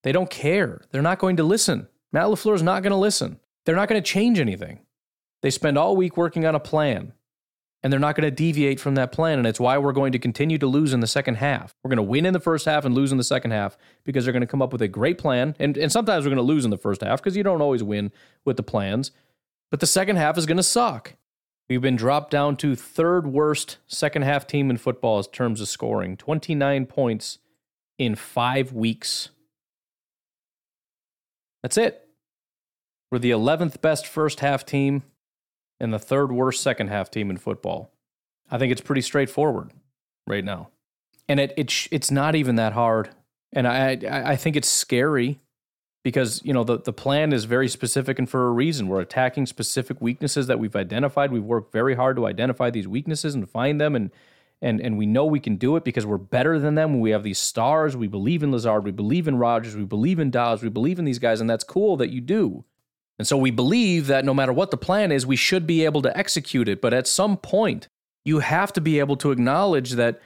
They 0.03 0.11
don't 0.11 0.29
care. 0.29 0.81
They're 0.91 1.01
not 1.01 1.19
going 1.19 1.37
to 1.37 1.43
listen. 1.43 1.87
Matt 2.11 2.27
LaFleur 2.27 2.55
is 2.55 2.63
not 2.63 2.83
going 2.83 2.91
to 2.91 2.97
listen. 2.97 3.39
They're 3.65 3.75
not 3.75 3.89
going 3.89 4.01
to 4.01 4.07
change 4.07 4.39
anything. 4.39 4.79
They 5.41 5.49
spend 5.49 5.77
all 5.77 5.95
week 5.95 6.17
working 6.17 6.45
on 6.45 6.53
a 6.53 6.59
plan 6.59 7.13
and 7.85 7.93
they're 7.93 7.99
not 7.99 8.15
going 8.15 8.25
to 8.25 8.31
deviate 8.31 8.79
from 8.79 8.95
that 8.95 9.11
plan. 9.11 9.37
And 9.37 9.45
it's 9.45 9.59
why 9.59 9.77
we're 9.77 9.93
going 9.93 10.11
to 10.13 10.17
continue 10.17 10.57
to 10.57 10.65
lose 10.65 10.91
in 10.91 11.01
the 11.01 11.07
second 11.07 11.35
half. 11.35 11.75
We're 11.83 11.89
going 11.89 11.97
to 11.97 12.01
win 12.01 12.25
in 12.25 12.33
the 12.33 12.39
first 12.39 12.65
half 12.65 12.83
and 12.83 12.95
lose 12.95 13.11
in 13.11 13.19
the 13.19 13.23
second 13.23 13.51
half 13.51 13.77
because 14.03 14.25
they're 14.25 14.31
going 14.31 14.41
to 14.41 14.47
come 14.47 14.63
up 14.63 14.73
with 14.73 14.81
a 14.81 14.87
great 14.87 15.19
plan. 15.19 15.55
And, 15.59 15.77
and 15.77 15.91
sometimes 15.91 16.25
we're 16.25 16.31
going 16.31 16.37
to 16.37 16.41
lose 16.41 16.65
in 16.65 16.71
the 16.71 16.79
first 16.79 17.01
half 17.01 17.21
because 17.21 17.37
you 17.37 17.43
don't 17.43 17.61
always 17.61 17.83
win 17.83 18.11
with 18.43 18.57
the 18.57 18.63
plans. 18.63 19.11
But 19.69 19.81
the 19.81 19.85
second 19.85 20.15
half 20.15 20.35
is 20.35 20.47
going 20.47 20.57
to 20.57 20.63
suck. 20.63 21.13
We've 21.69 21.79
been 21.79 21.95
dropped 21.95 22.31
down 22.31 22.57
to 22.57 22.75
third 22.75 23.27
worst 23.27 23.77
second 23.85 24.23
half 24.23 24.47
team 24.47 24.71
in 24.71 24.77
football 24.77 25.19
in 25.19 25.25
terms 25.25 25.61
of 25.61 25.67
scoring 25.67 26.17
29 26.17 26.87
points 26.87 27.37
in 27.99 28.15
five 28.15 28.73
weeks. 28.73 29.29
That's 31.61 31.77
it. 31.77 32.07
We're 33.11 33.19
the 33.19 33.29
11th 33.29 33.79
best 33.79 34.07
first 34.07 34.39
half 34.39 34.65
team 34.65 35.03
and 35.79 35.93
the 35.93 35.99
third 35.99 36.31
worst 36.31 36.61
second 36.61 36.87
half 36.87 37.11
team 37.11 37.29
in 37.29 37.37
football. 37.37 37.91
I 38.49 38.57
think 38.57 38.71
it's 38.71 38.81
pretty 38.81 39.01
straightforward 39.01 39.71
right 40.27 40.43
now. 40.43 40.69
And 41.27 41.39
it, 41.39 41.53
it 41.57 41.87
it's 41.91 42.11
not 42.11 42.35
even 42.35 42.55
that 42.55 42.73
hard. 42.73 43.09
And 43.53 43.67
I, 43.67 43.97
I 44.31 44.35
think 44.35 44.55
it's 44.55 44.67
scary 44.67 45.39
because, 46.03 46.41
you 46.43 46.53
know, 46.53 46.63
the, 46.63 46.79
the 46.79 46.93
plan 46.93 47.33
is 47.33 47.45
very 47.45 47.67
specific 47.67 48.19
and 48.19 48.29
for 48.29 48.47
a 48.47 48.51
reason. 48.51 48.87
We're 48.87 49.01
attacking 49.01 49.47
specific 49.47 50.01
weaknesses 50.01 50.47
that 50.47 50.59
we've 50.59 50.75
identified. 50.75 51.31
We've 51.31 51.43
worked 51.43 51.71
very 51.71 51.95
hard 51.95 52.17
to 52.17 52.27
identify 52.27 52.69
these 52.69 52.87
weaknesses 52.87 53.33
and 53.33 53.49
find 53.49 53.81
them 53.81 53.95
and 53.95 54.11
and 54.61 54.79
and 54.79 54.97
we 54.97 55.05
know 55.05 55.25
we 55.25 55.39
can 55.39 55.57
do 55.57 55.75
it 55.75 55.83
because 55.83 56.05
we're 56.05 56.17
better 56.17 56.59
than 56.59 56.75
them. 56.75 56.99
We 56.99 57.09
have 57.11 57.23
these 57.23 57.39
stars. 57.39 57.97
We 57.97 58.07
believe 58.07 58.41
in 58.41 58.51
Lazard. 58.51 58.85
We 58.85 58.91
believe 58.91 59.27
in 59.27 59.37
Rodgers. 59.37 59.75
We 59.75 59.83
believe 59.83 60.17
in 60.17 60.31
Doubs. 60.31 60.63
We 60.63 60.69
believe 60.69 60.97
in 60.97 61.05
these 61.05 61.19
guys, 61.19 61.41
and 61.41 61.49
that's 61.49 61.63
cool 61.63 61.97
that 61.97 62.09
you 62.09 62.21
do. 62.21 62.63
And 63.17 63.27
so 63.27 63.37
we 63.37 63.51
believe 63.51 64.07
that 64.07 64.25
no 64.25 64.33
matter 64.33 64.51
what 64.51 64.71
the 64.71 64.77
plan 64.77 65.11
is, 65.11 65.25
we 65.25 65.35
should 65.35 65.65
be 65.65 65.85
able 65.85 66.01
to 66.01 66.17
execute 66.17 66.67
it. 66.67 66.81
But 66.81 66.93
at 66.93 67.07
some 67.07 67.37
point, 67.37 67.87
you 68.25 68.39
have 68.39 68.73
to 68.73 68.81
be 68.81 68.99
able 68.99 69.15
to 69.17 69.31
acknowledge 69.31 69.91
that 69.91 70.19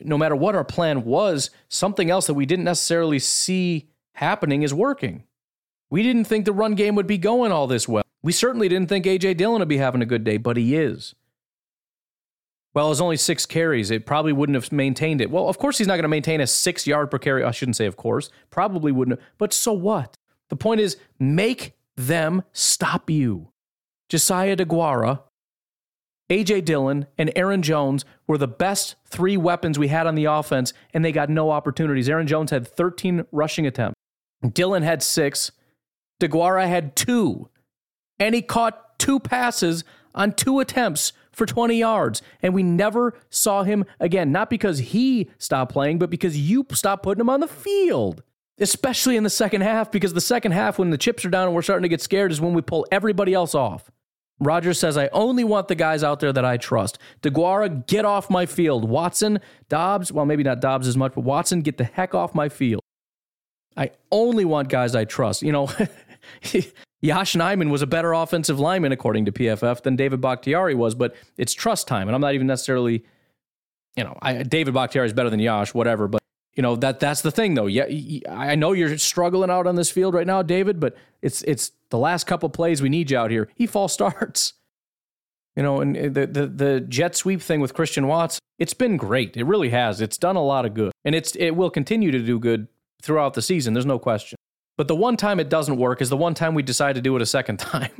no 0.00 0.18
matter 0.18 0.34
what 0.34 0.56
our 0.56 0.64
plan 0.64 1.04
was, 1.04 1.50
something 1.68 2.10
else 2.10 2.26
that 2.26 2.34
we 2.34 2.46
didn't 2.46 2.64
necessarily 2.64 3.18
see 3.18 3.88
happening 4.14 4.62
is 4.62 4.74
working. 4.74 5.24
We 5.90 6.02
didn't 6.02 6.24
think 6.24 6.44
the 6.44 6.52
run 6.52 6.74
game 6.74 6.96
would 6.96 7.06
be 7.06 7.18
going 7.18 7.52
all 7.52 7.66
this 7.66 7.86
well. 7.86 8.02
We 8.22 8.32
certainly 8.32 8.68
didn't 8.68 8.88
think 8.88 9.06
A.J. 9.06 9.34
Dillon 9.34 9.60
would 9.60 9.68
be 9.68 9.76
having 9.76 10.02
a 10.02 10.06
good 10.06 10.24
day, 10.24 10.38
but 10.38 10.56
he 10.56 10.74
is. 10.74 11.14
Well, 12.72 12.90
it's 12.90 13.00
only 13.00 13.16
six 13.16 13.46
carries. 13.46 13.92
It 13.92 14.04
probably 14.04 14.32
wouldn't 14.32 14.56
have 14.56 14.72
maintained 14.72 15.20
it. 15.20 15.30
Well, 15.30 15.48
of 15.48 15.58
course, 15.58 15.78
he's 15.78 15.86
not 15.86 15.94
going 15.94 16.02
to 16.02 16.08
maintain 16.08 16.40
a 16.40 16.46
six 16.46 16.86
yard 16.86 17.10
per 17.10 17.18
carry. 17.18 17.44
I 17.44 17.52
shouldn't 17.52 17.76
say, 17.76 17.86
of 17.86 17.96
course. 17.96 18.30
Probably 18.50 18.90
wouldn't. 18.90 19.20
But 19.38 19.52
so 19.52 19.72
what? 19.72 20.16
The 20.48 20.56
point 20.56 20.80
is, 20.80 20.96
make 21.20 21.73
them 21.96 22.42
stop 22.52 23.10
you. 23.10 23.50
Josiah 24.08 24.56
DeGuara 24.56 25.20
AJ 26.30 26.64
Dillon 26.64 27.06
and 27.18 27.30
Aaron 27.36 27.62
Jones 27.62 28.04
were 28.26 28.38
the 28.38 28.48
best 28.48 28.96
three 29.06 29.36
weapons 29.36 29.78
we 29.78 29.88
had 29.88 30.06
on 30.06 30.14
the 30.14 30.24
offense, 30.24 30.72
and 30.94 31.04
they 31.04 31.12
got 31.12 31.28
no 31.28 31.50
opportunities. 31.50 32.08
Aaron 32.08 32.26
Jones 32.26 32.50
had 32.50 32.66
13 32.66 33.26
rushing 33.30 33.66
attempts. 33.66 33.94
Dillon 34.52 34.82
had 34.82 35.02
six. 35.02 35.52
DeGuara 36.20 36.66
had 36.66 36.96
two. 36.96 37.48
And 38.18 38.34
he 38.34 38.42
caught 38.42 38.98
two 38.98 39.20
passes 39.20 39.84
on 40.14 40.32
two 40.32 40.60
attempts 40.60 41.12
for 41.32 41.44
20 41.44 41.76
yards. 41.76 42.22
And 42.40 42.54
we 42.54 42.62
never 42.62 43.14
saw 43.28 43.64
him 43.64 43.84
again. 44.00 44.32
Not 44.32 44.48
because 44.48 44.78
he 44.78 45.28
stopped 45.38 45.72
playing, 45.72 45.98
but 45.98 46.10
because 46.10 46.38
you 46.38 46.64
stopped 46.72 47.02
putting 47.02 47.20
him 47.20 47.30
on 47.30 47.40
the 47.40 47.48
field. 47.48 48.22
Especially 48.58 49.16
in 49.16 49.24
the 49.24 49.30
second 49.30 49.62
half, 49.62 49.90
because 49.90 50.12
the 50.12 50.20
second 50.20 50.52
half, 50.52 50.78
when 50.78 50.90
the 50.90 50.98
chips 50.98 51.24
are 51.24 51.30
down 51.30 51.46
and 51.46 51.54
we're 51.54 51.62
starting 51.62 51.82
to 51.82 51.88
get 51.88 52.00
scared, 52.00 52.30
is 52.30 52.40
when 52.40 52.54
we 52.54 52.62
pull 52.62 52.86
everybody 52.92 53.34
else 53.34 53.54
off. 53.54 53.90
Rodgers 54.40 54.78
says, 54.78 54.96
I 54.96 55.08
only 55.08 55.44
want 55.44 55.68
the 55.68 55.74
guys 55.74 56.02
out 56.02 56.20
there 56.20 56.32
that 56.32 56.44
I 56.44 56.56
trust. 56.56 56.98
DeGuara, 57.22 57.86
get 57.86 58.04
off 58.04 58.30
my 58.30 58.46
field. 58.46 58.88
Watson, 58.88 59.40
Doubs, 59.68 60.12
well, 60.12 60.26
maybe 60.26 60.42
not 60.42 60.60
Doubs 60.60 60.88
as 60.88 60.96
much, 60.96 61.14
but 61.14 61.22
Watson, 61.22 61.62
get 61.62 61.78
the 61.78 61.84
heck 61.84 62.14
off 62.14 62.34
my 62.34 62.48
field. 62.48 62.82
I 63.76 63.90
only 64.10 64.44
want 64.44 64.68
guys 64.68 64.94
I 64.94 65.04
trust. 65.04 65.42
You 65.42 65.52
know, 65.52 65.66
Yosh 67.00 67.34
Nijman 67.34 67.70
was 67.70 67.82
a 67.82 67.86
better 67.86 68.12
offensive 68.12 68.58
lineman, 68.58 68.92
according 68.92 69.26
to 69.26 69.32
PFF, 69.32 69.82
than 69.82 69.94
David 69.94 70.20
Bakhtiari 70.20 70.74
was, 70.74 70.94
but 70.94 71.14
it's 71.36 71.52
trust 71.52 71.86
time. 71.86 72.08
And 72.08 72.14
I'm 72.14 72.20
not 72.20 72.34
even 72.34 72.46
necessarily, 72.46 73.04
you 73.96 74.04
know, 74.04 74.16
I, 74.22 74.42
David 74.42 74.74
Bakhtiari 74.74 75.06
is 75.06 75.12
better 75.12 75.30
than 75.30 75.38
Yosh, 75.38 75.74
whatever. 75.74 76.08
But, 76.08 76.22
you 76.56 76.62
know, 76.62 76.76
that 76.76 77.00
that's 77.00 77.22
the 77.22 77.30
thing, 77.30 77.54
though. 77.54 77.66
Yeah, 77.66 77.86
I 78.28 78.54
know 78.54 78.72
you're 78.72 78.96
struggling 78.98 79.50
out 79.50 79.66
on 79.66 79.74
this 79.74 79.90
field 79.90 80.14
right 80.14 80.26
now, 80.26 80.42
David, 80.42 80.78
but 80.78 80.96
it's 81.20 81.42
it's 81.42 81.72
the 81.90 81.98
last 81.98 82.24
couple 82.26 82.48
plays 82.48 82.80
we 82.80 82.88
need 82.88 83.10
you 83.10 83.18
out 83.18 83.30
here. 83.30 83.48
He 83.56 83.66
false 83.66 83.92
starts. 83.92 84.54
You 85.56 85.62
know, 85.62 85.80
and 85.80 85.94
the, 85.94 86.26
the 86.26 86.46
the 86.46 86.80
jet 86.80 87.14
sweep 87.14 87.40
thing 87.40 87.60
with 87.60 87.74
Christian 87.74 88.08
Watts, 88.08 88.40
it's 88.58 88.74
been 88.74 88.96
great. 88.96 89.36
It 89.36 89.44
really 89.44 89.70
has. 89.70 90.00
It's 90.00 90.18
done 90.18 90.36
a 90.36 90.42
lot 90.42 90.64
of 90.64 90.74
good, 90.74 90.92
and 91.04 91.14
it's 91.14 91.36
it 91.36 91.52
will 91.52 91.70
continue 91.70 92.10
to 92.10 92.18
do 92.18 92.38
good 92.38 92.68
throughout 93.02 93.34
the 93.34 93.42
season. 93.42 93.74
There's 93.74 93.86
no 93.86 93.98
question. 93.98 94.36
But 94.76 94.88
the 94.88 94.96
one 94.96 95.16
time 95.16 95.38
it 95.38 95.48
doesn't 95.48 95.76
work 95.76 96.02
is 96.02 96.08
the 96.08 96.16
one 96.16 96.34
time 96.34 96.54
we 96.54 96.64
decide 96.64 96.96
to 96.96 97.00
do 97.00 97.14
it 97.14 97.22
a 97.22 97.26
second 97.26 97.58
time. 97.60 97.92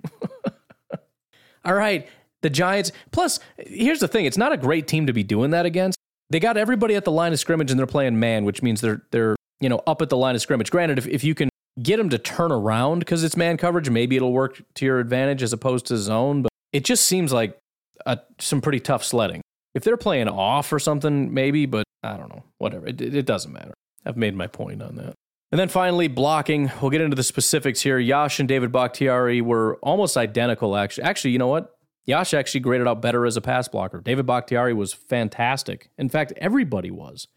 All 1.64 1.74
right, 1.74 2.08
the 2.42 2.50
Giants. 2.50 2.92
Plus, 3.12 3.40
here's 3.56 4.00
the 4.00 4.08
thing: 4.08 4.26
it's 4.26 4.38
not 4.38 4.52
a 4.52 4.56
great 4.56 4.86
team 4.88 5.06
to 5.06 5.12
be 5.12 5.22
doing 5.22 5.50
that 5.52 5.66
against. 5.66 5.98
They 6.30 6.40
got 6.40 6.56
everybody 6.56 6.94
at 6.94 7.04
the 7.04 7.12
line 7.12 7.32
of 7.32 7.38
scrimmage 7.38 7.70
and 7.70 7.78
they're 7.78 7.86
playing 7.86 8.18
man, 8.18 8.44
which 8.44 8.62
means 8.62 8.80
they're 8.80 9.02
they're 9.10 9.36
you 9.60 9.68
know 9.68 9.82
up 9.86 10.02
at 10.02 10.08
the 10.08 10.16
line 10.16 10.34
of 10.34 10.40
scrimmage. 10.40 10.70
Granted, 10.70 10.98
if, 10.98 11.06
if 11.06 11.24
you 11.24 11.34
can 11.34 11.48
get 11.82 11.96
them 11.96 12.08
to 12.10 12.18
turn 12.18 12.52
around 12.52 13.00
because 13.00 13.24
it's 13.24 13.36
man 13.36 13.56
coverage, 13.56 13.90
maybe 13.90 14.16
it'll 14.16 14.32
work 14.32 14.62
to 14.74 14.84
your 14.84 15.00
advantage 15.00 15.42
as 15.42 15.52
opposed 15.52 15.86
to 15.86 15.96
zone. 15.96 16.42
But 16.42 16.50
it 16.72 16.84
just 16.84 17.04
seems 17.04 17.32
like 17.32 17.58
a, 18.06 18.18
some 18.38 18.60
pretty 18.60 18.80
tough 18.80 19.04
sledding. 19.04 19.42
If 19.74 19.82
they're 19.82 19.96
playing 19.96 20.28
off 20.28 20.72
or 20.72 20.78
something, 20.78 21.34
maybe, 21.34 21.66
but 21.66 21.84
I 22.02 22.16
don't 22.16 22.28
know. 22.28 22.44
Whatever. 22.58 22.86
It, 22.86 23.00
it 23.00 23.26
doesn't 23.26 23.52
matter. 23.52 23.74
I've 24.04 24.16
made 24.16 24.34
my 24.34 24.46
point 24.46 24.82
on 24.82 24.96
that. 24.96 25.14
And 25.50 25.58
then 25.58 25.68
finally, 25.68 26.08
blocking. 26.08 26.70
We'll 26.80 26.90
get 26.90 27.00
into 27.00 27.16
the 27.16 27.22
specifics 27.22 27.80
here. 27.80 27.98
Yosh 27.98 28.40
and 28.40 28.48
David 28.48 28.72
Bakhtiari 28.72 29.40
were 29.40 29.76
almost 29.76 30.16
identical, 30.16 30.76
actually. 30.76 31.04
Actually, 31.04 31.30
you 31.30 31.38
know 31.38 31.48
what? 31.48 31.73
Yosh 32.04 32.34
actually 32.34 32.60
graded 32.60 32.86
out 32.86 33.00
better 33.00 33.26
as 33.26 33.36
a 33.36 33.40
pass 33.40 33.68
blocker. 33.68 34.00
David 34.00 34.26
Bakhtiari 34.26 34.74
was 34.74 34.92
fantastic. 34.92 35.90
In 35.96 36.08
fact, 36.08 36.32
everybody 36.36 36.90
was. 36.90 37.28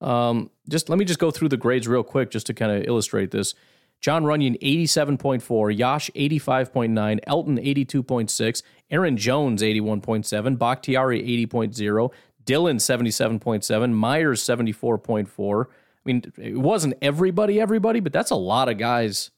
Um, 0.00 0.50
just 0.68 0.88
let 0.88 0.98
me 0.98 1.04
just 1.04 1.18
go 1.18 1.30
through 1.30 1.48
the 1.48 1.56
grades 1.56 1.88
real 1.88 2.02
quick 2.02 2.30
just 2.30 2.46
to 2.46 2.54
kind 2.54 2.72
of 2.72 2.84
illustrate 2.84 3.30
this. 3.30 3.54
Jon 4.00 4.24
Runyan, 4.24 4.60
87.4, 4.60 5.78
Yosh, 5.78 6.10
85.9, 6.16 7.20
Elgton 7.24 7.64
82.6, 7.64 8.62
Aaron 8.90 9.16
Jones, 9.16 9.62
81.7, 9.62 10.58
Bakhtiari, 10.58 11.22
80.0, 11.46 12.10
Dillon 12.44 12.76
77.7, 12.78 13.92
Myers, 13.92 14.42
74.4, 14.42 15.66
I 16.04 16.12
mean, 16.12 16.32
it 16.36 16.56
wasn't 16.56 16.94
everybody, 17.00 17.60
everybody, 17.60 18.00
but 18.00 18.12
that's 18.12 18.32
a 18.32 18.36
lot 18.36 18.68
of 18.68 18.76
guys 18.76 19.30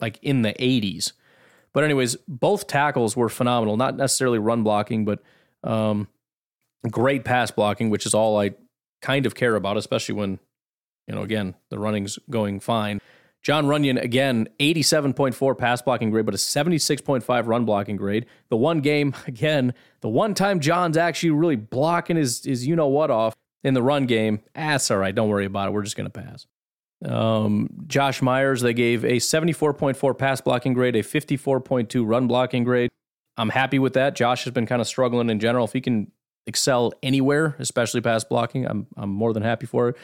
like 0.00 0.18
in 0.22 0.42
the 0.42 0.52
80s. 0.54 1.12
But, 1.74 1.84
anyways, 1.84 2.16
both 2.26 2.66
tackles 2.66 3.16
were 3.16 3.28
phenomenal. 3.28 3.76
Not 3.76 3.96
necessarily 3.96 4.38
run 4.38 4.62
blocking, 4.62 5.04
but 5.04 5.22
um, 5.62 6.08
great 6.90 7.24
pass 7.24 7.50
blocking, 7.50 7.90
which 7.90 8.06
is 8.06 8.14
all 8.14 8.40
I 8.40 8.52
kind 9.02 9.26
of 9.26 9.34
care 9.34 9.56
about, 9.56 9.76
especially 9.76 10.14
when, 10.14 10.38
you 11.06 11.14
know, 11.14 11.22
again, 11.22 11.54
the 11.68 11.78
running's 11.78 12.18
going 12.30 12.60
fine. 12.60 13.00
Jon 13.44 13.66
Runyan, 13.66 14.02
again, 14.02 14.48
87.4 14.58 15.58
pass 15.58 15.82
blocking 15.82 16.10
grade, 16.10 16.24
but 16.24 16.34
a 16.34 16.38
76.5 16.38 17.46
run 17.46 17.66
blocking 17.66 17.96
grade. 17.96 18.24
The 18.48 18.56
one 18.56 18.80
game, 18.80 19.14
again, 19.26 19.74
the 20.00 20.08
one 20.08 20.32
time 20.32 20.60
John's 20.60 20.96
actually 20.96 21.30
really 21.30 21.56
blocking 21.56 22.16
his, 22.16 22.42
his 22.44 22.66
you 22.66 22.74
know 22.74 22.88
what 22.88 23.10
off 23.10 23.34
in 23.62 23.74
the 23.74 23.82
run 23.82 24.06
game. 24.06 24.40
That's 24.54 24.90
all 24.90 24.96
right. 24.96 25.14
Don't 25.14 25.28
worry 25.28 25.44
about 25.44 25.68
it. 25.68 25.72
We're 25.72 25.82
just 25.82 25.96
to 25.96 26.10
pass. 26.10 26.46
Um, 27.04 27.68
Josh 27.86 28.22
Myers, 28.22 28.60
they 28.60 28.74
gave 28.74 29.04
a 29.04 29.16
74.4 29.16 30.16
pass 30.18 30.40
blocking 30.40 30.72
grade, 30.72 30.96
a 30.96 31.02
54.2 31.02 32.06
run 32.06 32.26
blocking 32.26 32.64
grade. 32.64 32.90
I'm 33.36 33.50
happy 33.50 33.78
with 33.78 33.94
that. 33.94 34.14
Josh 34.14 34.44
has 34.44 34.52
been 34.52 34.66
kind 34.66 34.80
of 34.80 34.86
struggling 34.86 35.28
in 35.30 35.40
general. 35.40 35.64
If 35.64 35.72
he 35.72 35.80
can 35.80 36.10
excel 36.46 36.92
anywhere, 37.02 37.56
especially 37.58 38.00
pass 38.00 38.24
blocking, 38.24 38.66
I'm 38.66 38.86
I'm 38.96 39.10
more 39.10 39.32
than 39.32 39.42
happy 39.42 39.66
for 39.66 39.90
it. 39.90 39.96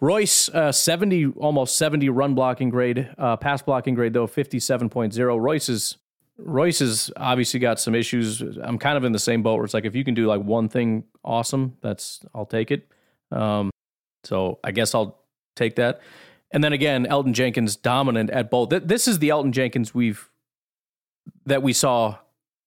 Royce, 0.00 0.48
uh, 0.48 0.72
70, 0.72 1.26
almost 1.36 1.76
70 1.76 2.08
run 2.08 2.34
blocking 2.34 2.70
grade, 2.70 3.10
uh, 3.18 3.36
pass 3.36 3.60
blocking 3.60 3.94
grade 3.94 4.14
though 4.14 4.26
57.0. 4.26 5.40
Royce 5.40 5.68
is 5.68 5.98
Royce 6.38 6.78
has 6.78 7.10
obviously 7.16 7.60
got 7.60 7.78
some 7.78 7.94
issues. 7.94 8.40
I'm 8.40 8.78
kind 8.78 8.96
of 8.96 9.04
in 9.04 9.12
the 9.12 9.18
same 9.18 9.42
boat 9.42 9.56
where 9.56 9.64
it's 9.64 9.74
like 9.74 9.84
if 9.84 9.94
you 9.94 10.04
can 10.04 10.14
do 10.14 10.26
like 10.26 10.40
one 10.40 10.68
thing 10.68 11.04
awesome, 11.24 11.76
that's 11.82 12.20
I'll 12.34 12.46
take 12.46 12.70
it. 12.70 12.88
Um, 13.30 13.70
so 14.24 14.58
I 14.64 14.72
guess 14.72 14.94
I'll 14.94 15.19
take 15.64 15.76
that. 15.76 16.00
And 16.50 16.64
then 16.64 16.72
again, 16.72 17.06
Elgton 17.06 17.32
Jenkins 17.32 17.76
dominant 17.76 18.30
at 18.30 18.50
both. 18.50 18.70
This 18.70 19.06
is 19.06 19.18
the 19.18 19.28
Elgton 19.28 19.52
Jenkins 19.52 19.94
we've 19.94 20.28
that 21.46 21.62
we 21.62 21.72
saw 21.72 22.18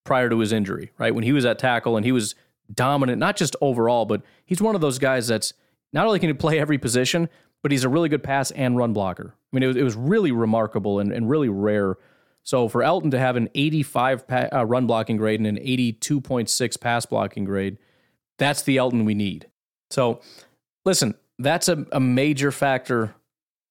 prior 0.03 0.29
to 0.29 0.39
his 0.39 0.51
injury, 0.51 0.91
right? 0.97 1.13
When 1.13 1.23
he 1.23 1.33
was 1.33 1.45
at 1.45 1.59
tackle 1.59 1.97
and 1.97 2.05
he 2.05 2.11
was 2.11 2.35
dominant, 2.73 3.19
not 3.19 3.35
just 3.35 3.55
overall, 3.61 4.05
but 4.05 4.21
he's 4.45 4.61
one 4.61 4.75
of 4.75 4.81
those 4.81 4.99
guys 4.99 5.27
that's 5.27 5.53
not 5.91 6.05
only 6.05 6.19
can 6.19 6.29
he 6.29 6.33
play 6.33 6.59
every 6.59 6.77
position, 6.77 7.29
but 7.61 7.71
he's 7.71 7.83
a 7.83 7.89
really 7.89 8.09
good 8.09 8.23
pass 8.23 8.51
and 8.51 8.77
run 8.77 8.93
blocker. 8.93 9.33
I 9.35 9.55
mean, 9.55 9.63
it 9.63 9.67
was, 9.67 9.75
it 9.75 9.83
was 9.83 9.95
really 9.95 10.31
remarkable 10.31 10.99
and, 10.99 11.11
and 11.11 11.29
really 11.29 11.49
rare 11.49 11.97
so 12.43 12.67
for 12.67 12.81
Elgton 12.81 13.11
to 13.11 13.19
have 13.19 13.35
an 13.35 13.49
85 13.55 14.27
pa- 14.27 14.49
uh, 14.51 14.65
run 14.65 14.85
blocking 14.85 15.17
grade 15.17 15.39
and 15.39 15.47
an 15.47 15.63
82.6 15.63 16.79
pass 16.79 17.05
blocking 17.05 17.45
grade, 17.45 17.77
that's 18.37 18.61
the 18.61 18.77
Elgton 18.77 19.05
we 19.05 19.13
need. 19.13 19.47
So 19.89 20.21
listen, 20.85 21.15
that's 21.39 21.67
a, 21.67 21.85
a 21.91 21.99
major 21.99 22.51
factor 22.51 23.15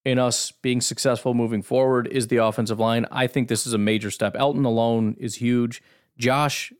in 0.05 0.19
us 0.19 0.51
being 0.51 0.81
successful 0.81 1.33
moving 1.33 1.63
forward 1.63 2.09
is 2.09 2.27
the 2.27 2.39
offensive 2.39 2.81
line. 2.81 3.07
I 3.11 3.27
think 3.27 3.49
this 3.49 3.67
is 3.67 3.73
a 3.73 3.79
major 3.79 4.11
step. 4.11 4.35
Elgton 4.35 4.65
alone 4.67 5.17
is 5.19 5.37
huge. 5.37 5.83
Josh 6.19 6.73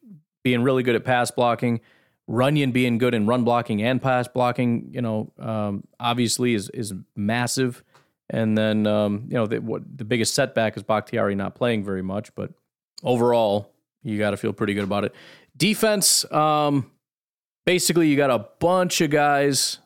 being 0.43 0.63
really 0.63 0.83
good 0.83 0.97
at 0.97 1.05
pass 1.05 1.31
blocking, 1.31 1.81
Runyan 2.29 2.73
being 2.73 2.99
good 2.99 3.15
in 3.15 3.27
run 3.27 3.45
blocking 3.45 3.83
and 3.83 4.03
pass 4.03 4.27
blocking, 4.27 4.91
you 4.93 5.03
know, 5.03 5.33
um, 5.39 5.85
obviously 6.01 6.55
is 6.55 6.69
is 6.71 6.95
massive. 7.15 7.85
And 8.31 8.57
then, 8.57 8.87
um, 8.87 9.27
you 9.29 9.35
know, 9.35 9.47
the, 9.47 9.61
what, 9.61 9.83
the 9.99 10.05
biggest 10.05 10.35
setback 10.35 10.77
is 10.77 10.83
Bakhtiari 10.83 11.35
not 11.35 11.55
playing 11.55 11.85
very 11.85 12.03
much, 12.03 12.35
but 12.35 12.51
overall, 13.03 13.71
you 14.03 14.19
got 14.19 14.31
to 14.31 14.39
feel 14.39 14.55
pretty 14.55 14.73
good 14.73 14.85
about 14.85 15.05
it. 15.05 15.15
Defense, 15.55 16.31
um, 16.33 16.91
basically, 17.67 18.09
you 18.09 18.17
got 18.17 18.31
a 18.31 18.47
bunch 18.59 19.03
of 19.03 19.11
guys. 19.11 19.79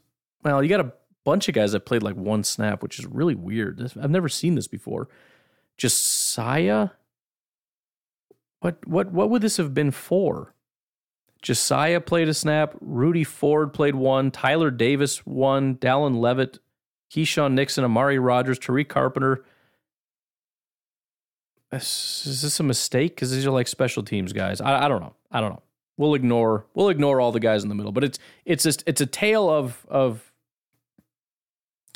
Well, 0.53 0.63
you 0.63 0.69
got 0.69 0.81
a 0.81 0.93
bunch 1.25 1.49
of 1.49 1.55
guys 1.55 1.73
that 1.73 1.81
played 1.81 2.05
like 2.05 2.15
one 2.15 2.45
snap, 2.45 2.83
which 2.83 2.99
is 2.99 3.07
really 3.07 3.35
weird. 3.35 3.93
I've 4.01 4.11
never 4.11 4.29
seen 4.29 4.55
this 4.55 4.69
before. 4.69 5.09
Josiah, 5.77 6.91
what 8.61 8.87
what 8.87 9.11
what 9.11 9.29
would 9.29 9.43
this 9.43 9.57
have 9.57 9.75
been 9.75 9.91
for? 9.91 10.55
Josiah 11.43 12.01
played 12.01 12.29
a 12.29 12.35
snap. 12.35 12.77
Rudy 12.81 13.25
Ford 13.25 13.73
played 13.73 13.97
one. 13.97 14.31
Tyler 14.31 14.71
Davis 14.71 15.27
one. 15.27 15.75
Dallin 15.77 16.21
Leavitt, 16.21 16.61
Keisean 17.11 17.53
Nixon, 17.53 17.85
Amari 17.85 18.19
Rodgers, 18.19 18.59
Tariq 18.59 18.89
Carpenter. 18.89 19.45
Is 21.73 22.41
this 22.43 22.61
a 22.61 22.63
mistake? 22.63 23.17
Because 23.17 23.33
these 23.33 23.45
are 23.45 23.51
like 23.51 23.67
special 23.67 24.05
teams 24.05 24.33
guys. 24.33 24.61
I, 24.61 24.85
I 24.85 24.89
don't 24.89 25.01
know. 25.01 25.15
I 25.33 25.41
don't 25.41 25.51
know. 25.51 25.63
We'll 25.97 26.15
ignore 26.15 26.67
we'll 26.75 26.89
ignore 26.89 27.21
all 27.21 27.33
the 27.33 27.41
guys 27.41 27.65
in 27.65 27.69
the 27.69 27.75
middle. 27.75 27.93
But 27.93 28.05
it's 28.05 28.19
it's 28.45 28.63
just 28.63 28.85
it's 28.87 29.01
a 29.01 29.07
tale 29.07 29.51
of 29.51 29.85
of 29.89 30.33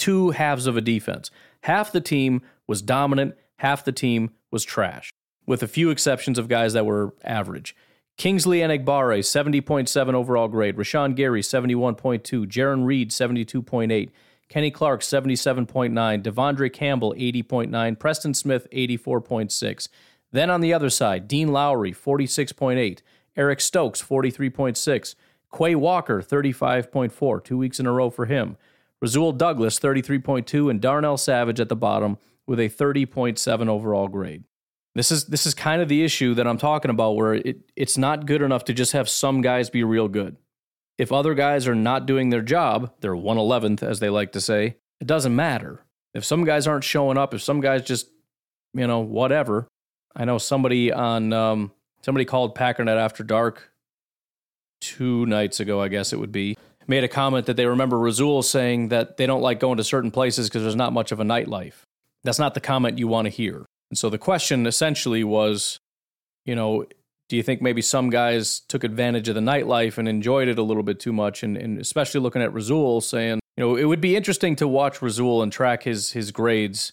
two 0.01 0.31
halves 0.31 0.67
of 0.67 0.77
a 0.77 0.81
defense. 0.81 1.31
Half 1.63 1.93
the 1.93 2.01
team 2.01 2.43
was 2.67 2.83
dominant, 2.83 3.37
half 3.57 3.85
the 3.85 3.93
team 3.93 4.31
was 4.51 4.65
trash, 4.65 5.13
with 5.47 5.63
a 5.63 5.69
few 5.69 5.91
exceptions 5.91 6.39
of 6.39 6.49
guys 6.49 6.73
that 6.73 6.87
were 6.87 7.15
average. 7.23 7.77
Kingsley 8.17 8.59
Enagbare, 8.59 9.21
70.7 9.21 10.15
overall 10.15 10.49
grade. 10.49 10.77
Rashan 10.77 11.15
Gary, 11.15 11.43
71.2. 11.43 12.47
Jarran 12.47 12.85
Reed, 12.85 13.11
72.8. 13.11 14.11
Kenny 14.49 14.71
Clark, 14.71 15.01
77.9. 15.01 16.23
De'Vondre 16.23 16.73
Campbell, 16.73 17.15
80.9. 17.15 17.99
Preston 17.99 18.35
Smith, 18.35 18.67
84.6. 18.73 19.89
Then 20.33 20.51
on 20.51 20.61
the 20.61 20.75
other 20.75 20.91
side, 20.91 21.29
Dean 21.29 21.49
Lowry, 21.49 21.93
46.8. 21.93 23.01
Eric 23.37 23.61
Stokes, 23.61 24.03
43.6. 24.03 25.15
Quay 25.57 25.75
Walker, 25.75 26.21
35.4, 26.21 27.45
two 27.45 27.59
weeks 27.59 27.81
in 27.81 27.87
a 27.87 27.93
row 27.93 28.11
for 28.11 28.27
him. 28.27 28.57
Rasul 29.01 29.33
Douglas, 29.33 29.79
33.2, 29.79 30.71
and 30.71 30.81
Darnell 30.81 31.17
Savage 31.17 31.61
at 31.61 31.69
the 31.69 31.77
bottom 31.77 32.19
with 32.47 32.61
a 32.61 32.69
30.7 32.69 33.69
overall 33.69 34.09
grade. 34.09 34.45
This 34.95 35.13
is 35.13 35.27
this 35.27 35.47
is 35.47 35.55
kind 35.55 35.81
of 35.81 35.89
the 35.89 36.03
issue 36.03 36.35
that 36.35 36.49
I'm 36.49 36.59
talking 36.59 36.91
about 36.91 37.13
where 37.13 37.35
it, 37.35 37.61
it's 37.77 37.97
not 37.97 38.27
good 38.27 38.43
enough 38.43 38.65
to 38.65 38.75
just 38.75 38.93
have 38.93 39.09
some 39.09 39.41
guys 39.41 39.71
be 39.71 39.85
real 39.85 40.09
good. 40.09 40.37
If 40.99 41.13
other 41.13 41.35
guys 41.35 41.69
are 41.69 41.77
not 41.77 42.07
doing 42.07 42.31
their 42.31 42.43
job, 42.43 42.93
they're 43.01 43.15
111th 43.15 43.83
as 43.83 44.01
they 44.01 44.11
like 44.11 44.33
to 44.33 44.41
say, 44.41 44.77
it 45.01 45.07
doesn't 45.07 45.35
matter. 45.35 45.85
If 46.13 46.25
some 46.25 46.45
guys 46.45 46.67
aren't 46.67 46.85
showing 46.85 47.17
up, 47.17 47.33
if 47.33 47.41
some 47.41 47.61
guys 47.61 47.85
just, 47.85 48.09
you 48.75 48.87
know, 48.87 48.99
whatever. 48.99 49.69
I 50.15 50.25
know 50.25 50.39
somebody 50.39 50.93
on 50.93 51.33
um, 51.33 51.73
somebody 52.03 52.25
called 52.25 52.57
Packernet 52.57 52.99
after 52.99 53.23
dark 53.23 53.71
two 54.81 55.25
nights 55.27 55.61
ago, 55.61 55.81
I 55.81 55.89
guess 55.89 56.13
it 56.13 56.19
would 56.19 56.33
be, 56.33 56.57
made 56.91 57.05
a 57.05 57.09
comment 57.09 57.47
that 57.47 57.57
they 57.57 57.67
remember 57.67 57.99
Rasul 57.99 58.43
saying 58.43 58.89
that 58.89 59.17
they 59.17 59.25
don't 59.25 59.41
like 59.41 59.61
going 59.61 59.77
to 59.77 59.85
certain 59.85 60.11
places 60.11 60.49
because 60.49 60.63
there's 60.63 60.77
not 60.77 60.93
much 60.93 61.13
of 61.13 61.21
a 61.21 61.25
nightlife. 61.25 61.85
That's 62.25 62.39
not 62.39 62.55
the 62.55 62.61
comment 62.61 62.99
you 62.99 63.07
want 63.07 63.27
to 63.27 63.31
hear. 63.31 63.65
And 63.91 63.97
so 63.97 64.11
the 64.11 64.19
question 64.19 64.67
essentially 64.67 65.23
was, 65.23 65.79
you 66.45 66.57
know, 66.57 66.85
do 67.29 67.37
you 67.37 67.45
think 67.45 67.63
maybe 67.63 67.81
some 67.81 68.11
guys 68.11 68.61
took 68.69 68.83
advantage 68.83 69.29
of 69.29 69.37
the 69.37 69.41
nightlife 69.41 69.99
and 69.99 70.09
enjoyed 70.09 70.49
it 70.49 70.59
a 70.59 70.65
little 70.65 70.83
bit 70.83 70.99
too 70.99 71.13
much? 71.13 71.45
And, 71.45 71.57
and 71.57 71.79
especially 71.79 72.21
looking 72.21 72.43
at 72.43 72.53
Rasul 72.53 73.01
saying, 73.01 73.39
you 73.57 73.65
know, 73.65 73.77
it 73.77 73.85
would 73.85 74.01
be 74.01 74.17
interesting 74.17 74.57
to 74.57 74.67
watch 74.67 75.01
Rasul 75.01 75.43
and 75.43 75.53
track 75.53 75.85
his 75.85 76.11
his 76.11 76.33
grades 76.33 76.93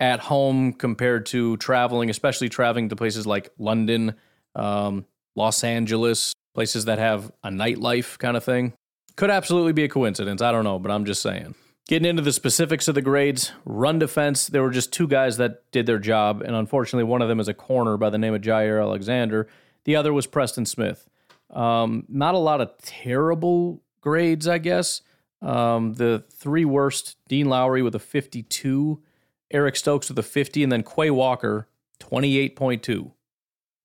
at 0.00 0.18
home 0.18 0.72
compared 0.72 1.26
to 1.26 1.56
traveling, 1.58 2.10
especially 2.10 2.48
traveling 2.48 2.88
to 2.88 2.96
places 2.96 3.24
like 3.24 3.50
London, 3.56 4.16
um, 4.56 5.06
Los 5.36 5.62
Angeles, 5.62 6.32
places 6.54 6.86
that 6.86 6.98
have 6.98 7.30
a 7.44 7.50
nightlife 7.50 8.18
kind 8.18 8.36
of 8.36 8.42
thing. 8.42 8.72
Could 9.20 9.28
absolutely 9.28 9.74
be 9.74 9.84
a 9.84 9.88
coincidence. 9.90 10.40
I 10.40 10.50
don't 10.50 10.64
know, 10.64 10.78
but 10.78 10.90
I'm 10.90 11.04
just 11.04 11.20
saying. 11.20 11.54
Getting 11.86 12.08
into 12.08 12.22
the 12.22 12.32
specifics 12.32 12.88
of 12.88 12.94
the 12.94 13.02
grades, 13.02 13.52
run 13.66 13.98
defense, 13.98 14.46
there 14.46 14.62
were 14.62 14.70
just 14.70 14.94
two 14.94 15.06
guys 15.06 15.36
that 15.36 15.70
did 15.72 15.84
their 15.84 15.98
job, 15.98 16.40
and 16.40 16.56
unfortunately, 16.56 17.04
one 17.04 17.20
of 17.20 17.28
them 17.28 17.38
is 17.38 17.46
a 17.46 17.52
corner 17.52 17.98
by 17.98 18.08
the 18.08 18.16
name 18.16 18.32
of 18.32 18.40
Jaire 18.40 18.80
Alexander. 18.80 19.46
The 19.84 19.94
other 19.94 20.14
was 20.14 20.26
Preston 20.26 20.64
Smith. 20.64 21.10
Um, 21.50 22.06
not 22.08 22.34
a 22.34 22.38
lot 22.38 22.62
of 22.62 22.78
terrible 22.78 23.82
grades, 24.00 24.48
I 24.48 24.56
guess. 24.56 25.02
Um, 25.42 25.92
the 25.92 26.24
three 26.32 26.64
worst 26.64 27.18
Dean 27.28 27.46
Lowry 27.46 27.82
with 27.82 27.94
a 27.94 27.98
52, 27.98 29.02
Eric 29.50 29.76
Stokes 29.76 30.08
with 30.08 30.18
a 30.18 30.22
50, 30.22 30.62
and 30.62 30.72
then 30.72 30.82
Quay 30.82 31.10
Walker, 31.10 31.68
28.2. 31.98 33.12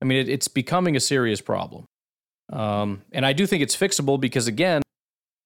I 0.01 0.05
mean, 0.05 0.17
it, 0.17 0.29
it's 0.29 0.47
becoming 0.47 0.95
a 0.95 1.01
serious 1.01 1.41
problem. 1.41 1.83
Um, 2.53 3.01
and 3.11 3.25
I 3.25 3.33
do 3.33 3.45
think 3.45 3.63
it's 3.63 3.75
fixable 3.75 4.17
because, 4.17 4.47
again, 4.47 4.81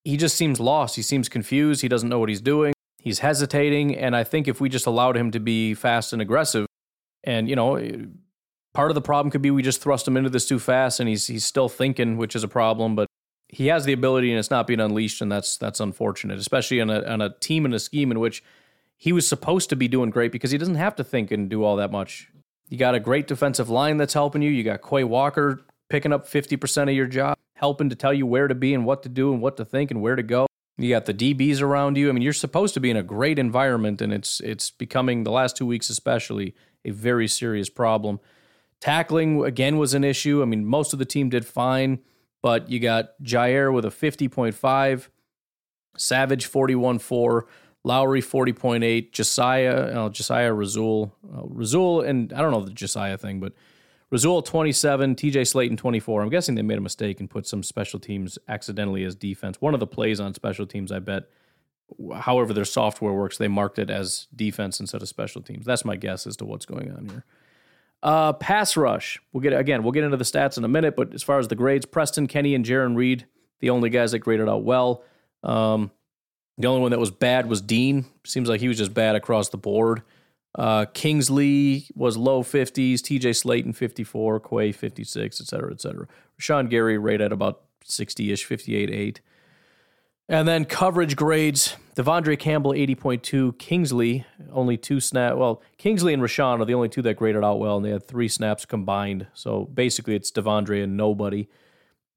he 0.04 0.18
just 0.18 0.36
seems 0.36 0.60
lost. 0.60 0.96
He 0.96 1.02
seems 1.02 1.30
confused. 1.30 1.82
He 1.82 1.88
doesn't 1.88 2.10
know 2.10 2.20
what 2.20 2.30
he's 2.30 2.42
doing. 2.42 2.74
He's 3.02 3.20
hesitating. 3.20 3.96
And 3.96 4.16
I 4.16 4.24
think 4.24 4.48
if 4.48 4.60
we 4.60 4.70
just 4.70 4.86
allowed 4.86 5.18
him 5.18 5.32
to 5.32 5.40
be 5.40 5.74
fast 5.74 6.14
and 6.14 6.22
aggressive, 6.22 6.66
and, 7.24 7.50
you 7.50 7.56
know, 7.56 7.76
part 8.74 8.92
of 8.92 8.96
the 8.96 9.02
problem 9.02 9.32
could 9.32 9.42
be 9.42 9.52
we 9.52 9.64
just 9.64 9.82
thrust 9.82 10.08
him 10.08 10.18
into 10.18 10.30
this 10.30 10.48
too 10.48 10.60
fast 10.60 11.00
and 11.00 11.10
he's, 11.10 11.28
he's 11.28 11.46
still 11.46 11.70
thinking, 11.70 12.18
which 12.18 12.36
is 12.36 12.44
a 12.44 12.48
problem. 12.48 12.96
But 12.96 13.08
he 13.48 13.68
has 13.68 13.86
the 13.86 13.94
ability 13.94 14.30
and 14.30 14.40
it's 14.40 14.52
not 14.52 14.68
being 14.68 14.80
unleashed. 14.80 15.22
And 15.22 15.32
that's, 15.32 15.58
that's 15.58 15.80
unfortunate, 15.80 16.40
especially 16.40 16.82
on 16.82 16.90
a, 16.90 17.02
on 17.04 17.22
a 17.22 17.36
team 17.40 17.66
and 17.66 17.74
a 17.74 17.80
scheme 17.80 18.12
in 18.12 18.20
which 18.20 18.44
he 18.96 19.12
was 19.12 19.28
supposed 19.28 19.70
to 19.70 19.76
be 19.76 19.88
doing 19.88 20.10
great 20.10 20.32
because 20.32 20.52
he 20.52 20.58
doesn't 20.58 20.76
have 20.76 20.96
to 20.98 21.04
think 21.04 21.32
and 21.32 21.50
do 21.50 21.64
all 21.64 21.78
that 21.78 21.92
much. 21.92 22.30
You 22.68 22.78
got 22.78 22.96
a 22.96 23.00
great 23.00 23.28
defensive 23.28 23.70
line 23.70 23.98
that's 23.98 24.14
helping 24.14 24.42
you. 24.42 24.52
You 24.52 24.64
got 24.64 24.82
Quay 24.88 25.04
Walker 25.04 25.62
picking 25.90 26.14
up 26.14 26.28
50% 26.28 26.84
of 26.84 26.94
your 26.94 27.08
job 27.08 27.38
helping 27.60 27.90
to 27.90 27.96
tell 27.96 28.14
you 28.14 28.26
where 28.26 28.48
to 28.48 28.56
be 28.56 28.74
and 28.74 28.86
what 28.86 29.04
to 29.04 29.10
do 29.10 29.34
and 29.34 29.42
what 29.42 29.58
to 29.58 29.66
think 29.66 29.92
and 29.92 30.02
where 30.02 30.16
to 30.16 30.24
go. 30.24 30.48
You 30.78 30.90
got 30.90 31.06
the 31.06 31.14
DBs 31.14 31.62
around 31.62 31.98
you. 31.98 32.08
I 32.08 32.14
mean, 32.14 32.22
you're 32.22 32.32
supposed 32.32 32.74
to 32.76 32.80
be 32.80 32.90
in 32.90 32.96
a 32.96 33.04
great 33.04 33.38
environment, 33.38 34.02
and 34.02 34.14
it's 34.14 34.40
it's 34.40 34.72
becoming 34.72 35.24
the 35.24 35.32
last 35.32 35.58
two 35.58 35.66
weeks 35.66 35.90
especially 35.90 36.56
a 36.86 36.92
very 36.92 37.28
serious 37.28 37.70
problem. 37.70 38.22
Tackling 38.80 39.44
again 39.44 39.78
was 39.78 39.94
an 39.94 40.06
issue. 40.06 40.42
I 40.42 40.46
mean, 40.46 40.66
most 40.66 40.94
of 40.94 41.00
the 41.00 41.06
team 41.06 41.28
did 41.28 41.46
fine, 41.46 42.00
but 42.42 42.70
you 42.70 42.80
got 42.80 43.22
Jaire 43.22 43.74
with 43.74 43.84
a 43.84 43.90
50.5, 43.90 45.10
Savage 45.98 46.50
41.4, 46.50 47.42
Lowry 47.84 48.22
40.8, 48.22 49.12
Josiah, 49.12 50.06
uh, 50.06 50.10
Josiah 50.10 50.54
Rasul, 50.54 51.14
uh, 51.26 51.42
Rasul, 51.44 52.02
and 52.02 52.32
I 52.32 52.42
don't 52.42 52.52
know 52.52 52.64
the 52.64 52.72
Josiah 52.72 53.18
thing, 53.18 53.42
but 53.42 53.52
Rasul 54.12 54.42
27, 54.42 55.16
TJ 55.16 55.34
Slaton 55.42 55.78
24. 55.78 56.24
I'm 56.24 56.30
guessing 56.30 56.56
they 56.56 56.62
made 56.62 56.80
a 56.80 56.82
mistake 56.82 57.20
and 57.20 57.30
put 57.30 57.46
some 57.46 57.62
special 57.62 58.00
teams 58.00 58.40
accidentally 58.48 59.04
as 59.04 59.16
defense. 59.16 59.62
One 59.62 59.74
of 59.74 59.80
the 59.80 59.88
plays 59.88 60.20
on 60.20 60.34
special 60.34 60.66
teams, 60.66 60.92
I 60.92 61.00
bet, 61.00 61.26
however 62.16 62.54
their 62.54 62.66
software 62.66 63.14
works, 63.14 63.38
they 63.38 63.48
marked 63.48 63.78
it 63.78 63.90
as 63.90 64.28
defense 64.36 64.80
instead 64.80 65.02
of 65.02 65.08
special 65.08 65.42
teams. 65.42 65.66
That's 65.66 65.86
my 65.86 65.96
guess 65.96 66.26
as 66.26 66.36
to 66.38 66.46
what's 66.46 66.66
going 66.66 66.92
on 66.92 67.08
here. 67.08 67.26
Uh, 68.02 68.34
pass 68.34 68.78
rush. 68.78 69.20
We'll 69.34 69.42
get 69.42 69.54
again. 69.54 69.84
We'll 69.84 69.92
get 69.92 70.06
into 70.06 70.18
the 70.18 70.24
stats 70.24 70.58
in 70.58 70.64
a 70.64 70.70
minute, 70.70 70.96
but 70.96 71.14
as 71.14 71.22
far 71.22 71.38
as 71.38 71.50
the 71.50 71.56
grades, 71.56 71.86
Preston 71.86 72.28
Kenny 72.28 72.56
and 72.56 72.66
Jarran 72.66 72.96
Reed, 72.96 73.26
the 73.60 73.70
only 73.70 73.90
guys 73.90 74.14
that 74.14 74.20
graded 74.20 74.48
out 74.48 74.64
well. 74.64 75.04
Um, 75.44 75.92
the 76.58 76.68
only 76.68 76.82
one 76.82 76.92
that 76.92 77.00
was 77.00 77.12
bad 77.12 77.48
was 77.48 77.62
Dean. 77.62 78.06
Seems 78.26 78.50
like 78.50 78.62
he 78.62 78.68
was 78.68 78.78
just 78.78 78.94
bad 78.94 79.16
across 79.16 79.50
the 79.50 79.58
board. 79.58 80.02
Uh, 80.56 80.86
Kingsley 80.94 81.88
was 81.96 82.18
low 82.18 82.42
50s, 82.44 82.96
TJ 82.96 83.36
Slaton 83.36 83.76
54, 83.76 84.40
Quay 84.40 84.72
56, 84.72 85.42
et 85.42 85.48
cetera, 85.48 85.72
et 85.72 85.80
cetera. 85.80 86.08
Rashan 86.40 86.70
Gary 86.70 86.98
rate 86.98 87.22
at 87.22 87.32
about 87.32 87.62
60 87.84 88.32
ish, 88.32 88.46
58 88.46 88.90
8. 88.90 89.22
And 90.28 90.48
then 90.48 90.66
coverage 90.66 91.16
grades 91.16 91.76
De'Vondre 91.96 92.38
Campbell 92.38 92.72
80.2, 92.72 93.58
Kingsley 93.58 94.26
only 94.52 94.78
two 94.78 95.00
snap. 95.00 95.36
Well, 95.36 95.62
Kingsley 95.78 96.14
and 96.14 96.22
Rashan 96.22 96.62
are 96.62 96.66
the 96.66 96.76
only 96.76 96.88
two 96.88 97.02
that 97.02 97.16
graded 97.16 97.44
out 97.44 97.60
well, 97.60 97.78
and 97.78 97.86
they 97.86 97.90
had 97.90 98.08
three 98.08 98.28
snaps 98.28 98.64
combined. 98.64 99.28
So 99.34 99.66
basically, 99.66 100.16
it's 100.16 100.32
De'Vondre 100.32 100.84
and 100.84 100.96
nobody. 100.96 101.48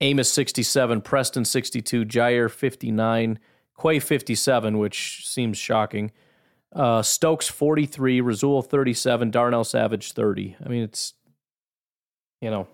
Amos 0.01 0.31
67, 0.31 1.01
Preston 1.01 1.45
62, 1.45 2.05
Jaire, 2.05 2.51
59, 2.51 3.39
Quay 3.81 3.99
57, 3.99 4.79
which 4.79 5.27
seems 5.27 5.57
shocking. 5.57 6.13
Uh, 6.75 7.03
Stokes 7.03 7.49
43, 7.49 8.21
Rasul 8.21 8.63
37, 8.63 9.31
Darnell 9.31 9.65
Savage 9.65 10.13
30. 10.13 10.57
I 10.65 10.69
mean, 10.69 10.83
it's, 10.83 11.15
you 12.41 12.51
know, 12.51 12.67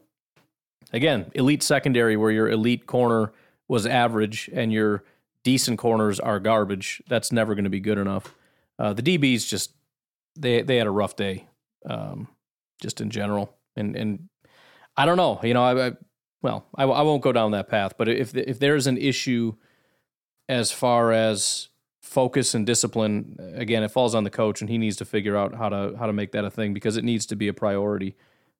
again, 0.92 1.30
elite 1.34 1.62
secondary 1.62 2.16
where 2.16 2.30
your 2.30 2.48
elite 2.48 2.86
corner 2.86 3.32
was 3.66 3.86
average 3.86 4.48
and 4.52 4.72
your 4.72 5.02
decent 5.42 5.78
corners 5.78 6.20
are 6.20 6.38
garbage. 6.38 7.02
That's 7.08 7.32
never 7.32 7.54
going 7.54 7.64
to 7.64 7.70
be 7.70 7.80
good 7.80 7.98
enough. 7.98 8.34
Uh, 8.78 8.92
the 8.92 9.02
DBs 9.02 9.48
just, 9.48 9.72
they, 10.36 10.62
they 10.62 10.76
had 10.76 10.86
a 10.86 10.92
rough 10.92 11.16
day, 11.16 11.46
um, 11.84 12.28
just 12.80 13.00
in 13.00 13.10
general. 13.10 13.52
And, 13.74 13.96
and 13.96 14.28
I 14.96 15.06
don't 15.06 15.16
know, 15.16 15.40
you 15.42 15.54
know, 15.54 15.64
I, 15.64 15.88
I 15.88 15.92
well, 16.40 16.66
I, 16.76 16.84
I 16.84 17.02
won't 17.02 17.22
go 17.22 17.32
down 17.32 17.50
that 17.50 17.68
path, 17.68 17.94
but 17.98 18.08
if, 18.08 18.34
if 18.36 18.60
there's 18.60 18.86
an 18.86 18.96
issue 18.96 19.54
as 20.48 20.70
far 20.70 21.12
as 21.12 21.67
focus 22.08 22.54
and 22.54 22.64
discipline 22.64 23.36
again 23.54 23.82
it 23.82 23.90
falls 23.90 24.14
on 24.14 24.24
the 24.24 24.30
coach 24.30 24.62
and 24.62 24.70
he 24.70 24.78
needs 24.78 24.96
to 24.96 25.04
figure 25.04 25.36
out 25.36 25.54
how 25.54 25.68
to 25.68 25.94
how 25.98 26.06
to 26.06 26.12
make 26.12 26.32
that 26.32 26.44
a 26.44 26.50
thing 26.50 26.72
because 26.72 26.96
it 26.96 27.04
needs 27.04 27.26
to 27.26 27.36
be 27.36 27.48
a 27.48 27.52
priority. 27.52 28.16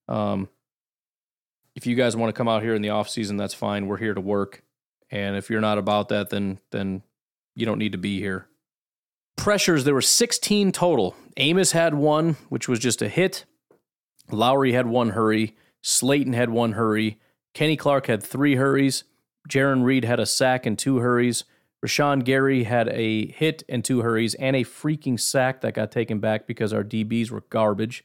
Um, 0.07 0.49
if 1.75 1.87
you 1.87 1.95
guys 1.95 2.15
want 2.15 2.29
to 2.29 2.37
come 2.37 2.49
out 2.49 2.63
here 2.63 2.75
in 2.75 2.83
the 2.83 2.91
off 2.91 3.09
season 3.09 3.37
that's 3.37 3.55
fine. 3.55 3.87
We're 3.87 3.97
here 3.97 4.15
to 4.15 4.21
work. 4.21 4.63
And 5.11 5.37
if 5.37 5.49
you're 5.49 5.63
not 5.63 5.79
about 5.79 6.11
that 6.11 6.29
then 6.29 6.59
then 6.71 7.03
you 7.55 7.65
don't 7.65 7.79
need 7.79 7.93
to 7.93 7.99
be 7.99 8.21
here. 8.21 8.47
Pressures 9.37 9.85
there 9.85 9.95
were 9.95 10.03
16 10.03 10.71
total. 10.73 11.17
Amos 11.39 11.73
had 11.73 11.95
one 11.95 12.37
which 12.51 12.69
was 12.69 12.79
just 12.79 13.01
a 13.01 13.09
hit. 13.09 13.47
Lowry 14.31 14.73
had 14.73 14.87
one 14.87 15.11
hurry. 15.11 15.57
Slaton 15.83 16.35
had 16.35 16.51
one 16.51 16.73
hurry. 16.73 17.19
Kenny 17.55 17.77
clark 17.77 18.09
had 18.09 18.23
three 18.23 18.57
hurries. 18.57 19.05
Jarran 19.49 19.85
reed 19.85 20.05
had 20.05 20.21
a 20.21 20.27
sack 20.27 20.67
and 20.67 20.79
two 20.79 20.99
hurries 20.99 21.45
Rashan 21.85 22.25
Gary 22.25 22.65
had 22.65 22.89
a 22.89 23.27
hit 23.27 23.63
and 23.69 23.85
two 23.85 24.03
hurries 24.03 24.35
and 24.35 24.57
a 24.57 24.65
freaking 24.65 25.19
sack 25.19 25.61
that 25.61 25.75
got 25.75 25.93
taken 25.93 26.19
back 26.19 26.47
because 26.47 26.73
our 26.73 26.83
DBs 26.83 27.31
were 27.31 27.45
garbage. 27.51 28.05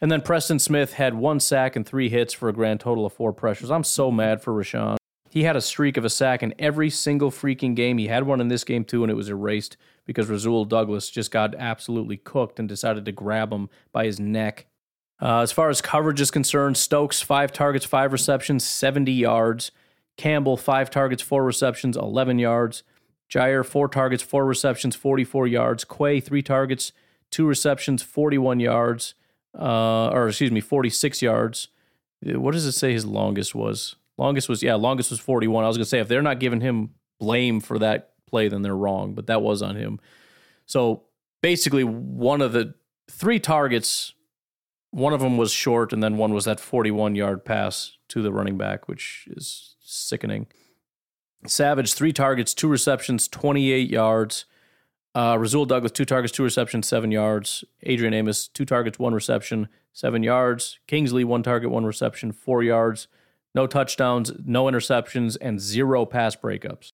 And 0.00 0.10
then 0.10 0.20
Preston 0.20 0.58
Smith 0.58 0.94
had 0.94 1.14
one 1.14 1.40
sack 1.40 1.76
and 1.76 1.86
three 1.86 2.08
hits 2.08 2.34
for 2.34 2.48
a 2.48 2.52
grand 2.52 2.80
total 2.80 3.06
of 3.06 3.12
four 3.12 3.32
pressures. 3.32 3.70
I'm 3.70 3.84
so 3.84 4.10
mad 4.10 4.42
for 4.42 4.52
Rashan. 4.52 4.96
He 5.30 5.44
had 5.44 5.56
a 5.56 5.62
streak 5.62 5.96
of 5.96 6.04
a 6.04 6.10
sack 6.10 6.42
in 6.42 6.54
every 6.58 6.90
single 6.90 7.30
freaking 7.30 7.74
game. 7.74 7.96
He 7.96 8.08
had 8.08 8.24
one 8.24 8.40
in 8.40 8.48
this 8.48 8.64
game 8.64 8.84
too, 8.84 9.02
and 9.02 9.10
it 9.10 9.14
was 9.14 9.30
erased 9.30 9.78
because 10.04 10.28
Rasul 10.28 10.66
Douglas 10.66 11.08
just 11.08 11.30
got 11.30 11.54
absolutely 11.54 12.18
cooked 12.18 12.58
and 12.58 12.68
decided 12.68 13.06
to 13.06 13.12
grab 13.12 13.50
him 13.50 13.70
by 13.92 14.04
his 14.04 14.20
neck. 14.20 14.66
Uh, 15.22 15.38
as 15.40 15.52
far 15.52 15.70
as 15.70 15.80
coverage 15.80 16.20
is 16.20 16.30
concerned, 16.30 16.76
Stokes, 16.76 17.22
five 17.22 17.52
targets, 17.52 17.86
five 17.86 18.12
receptions, 18.12 18.64
70 18.64 19.12
yards. 19.12 19.70
Campbell, 20.22 20.56
five 20.56 20.88
targets, 20.88 21.20
four 21.20 21.44
receptions, 21.44 21.96
11 21.96 22.38
yards. 22.38 22.84
Jaire, 23.28 23.66
four 23.66 23.88
targets, 23.88 24.22
four 24.22 24.46
receptions, 24.46 24.94
44 24.94 25.48
yards. 25.48 25.84
Quay, 25.84 26.20
three 26.20 26.42
targets, 26.42 26.92
two 27.32 27.44
receptions, 27.44 28.04
41 28.04 28.60
yards, 28.60 29.14
uh, 29.58 30.10
or 30.10 30.28
excuse 30.28 30.52
me, 30.52 30.60
46 30.60 31.22
yards. 31.22 31.68
what 32.24 32.52
does 32.52 32.66
it 32.66 32.72
say 32.72 32.92
his 32.92 33.04
longest 33.04 33.52
was? 33.52 33.96
Longest 34.16 34.48
was 34.48 34.62
yeah, 34.62 34.76
longest 34.76 35.10
was 35.10 35.18
41. 35.18 35.64
I 35.64 35.66
was 35.66 35.76
gonna 35.76 35.86
say 35.86 35.98
if 35.98 36.06
they're 36.06 36.22
not 36.22 36.38
giving 36.38 36.60
him 36.60 36.90
blame 37.18 37.58
for 37.58 37.80
that 37.80 38.12
play, 38.28 38.46
then 38.46 38.62
they're 38.62 38.76
wrong. 38.76 39.14
But 39.14 39.26
that 39.26 39.42
was 39.42 39.60
on 39.60 39.74
him. 39.74 39.98
So 40.66 41.02
basically, 41.40 41.82
one 41.82 42.42
of 42.42 42.52
the 42.52 42.74
three 43.10 43.40
targets, 43.40 44.14
one 44.92 45.12
of 45.12 45.20
them 45.20 45.36
was 45.36 45.50
short, 45.50 45.92
and 45.92 46.02
then 46.02 46.16
one 46.16 46.32
was 46.32 46.44
that 46.44 46.60
41 46.60 47.16
yard 47.16 47.44
pass 47.44 47.96
to 48.08 48.22
the 48.22 48.32
running 48.32 48.56
back, 48.56 48.88
which 48.88 49.26
is 49.30 49.74
sickening. 49.80 50.46
Savage, 51.46 51.94
three 51.94 52.12
targets, 52.12 52.54
two 52.54 52.68
receptions, 52.68 53.26
28 53.26 53.90
yards. 53.90 54.44
Uh, 55.14 55.36
Rasul 55.38 55.64
Douglas, 55.64 55.92
two 55.92 56.04
targets, 56.04 56.32
two 56.32 56.44
receptions, 56.44 56.86
seven 56.86 57.10
yards. 57.10 57.64
Adrian 57.82 58.14
Amos, 58.14 58.48
two 58.48 58.64
targets, 58.64 58.98
one 58.98 59.14
reception, 59.14 59.68
seven 59.92 60.22
yards. 60.22 60.78
Kingsley, 60.86 61.24
one 61.24 61.42
target, 61.42 61.70
one 61.70 61.84
reception, 61.84 62.30
four 62.30 62.62
yards. 62.62 63.08
No 63.54 63.66
touchdowns, 63.66 64.32
no 64.44 64.64
interceptions, 64.64 65.36
and 65.40 65.60
zero 65.60 66.04
pass 66.06 66.36
breakups. 66.36 66.92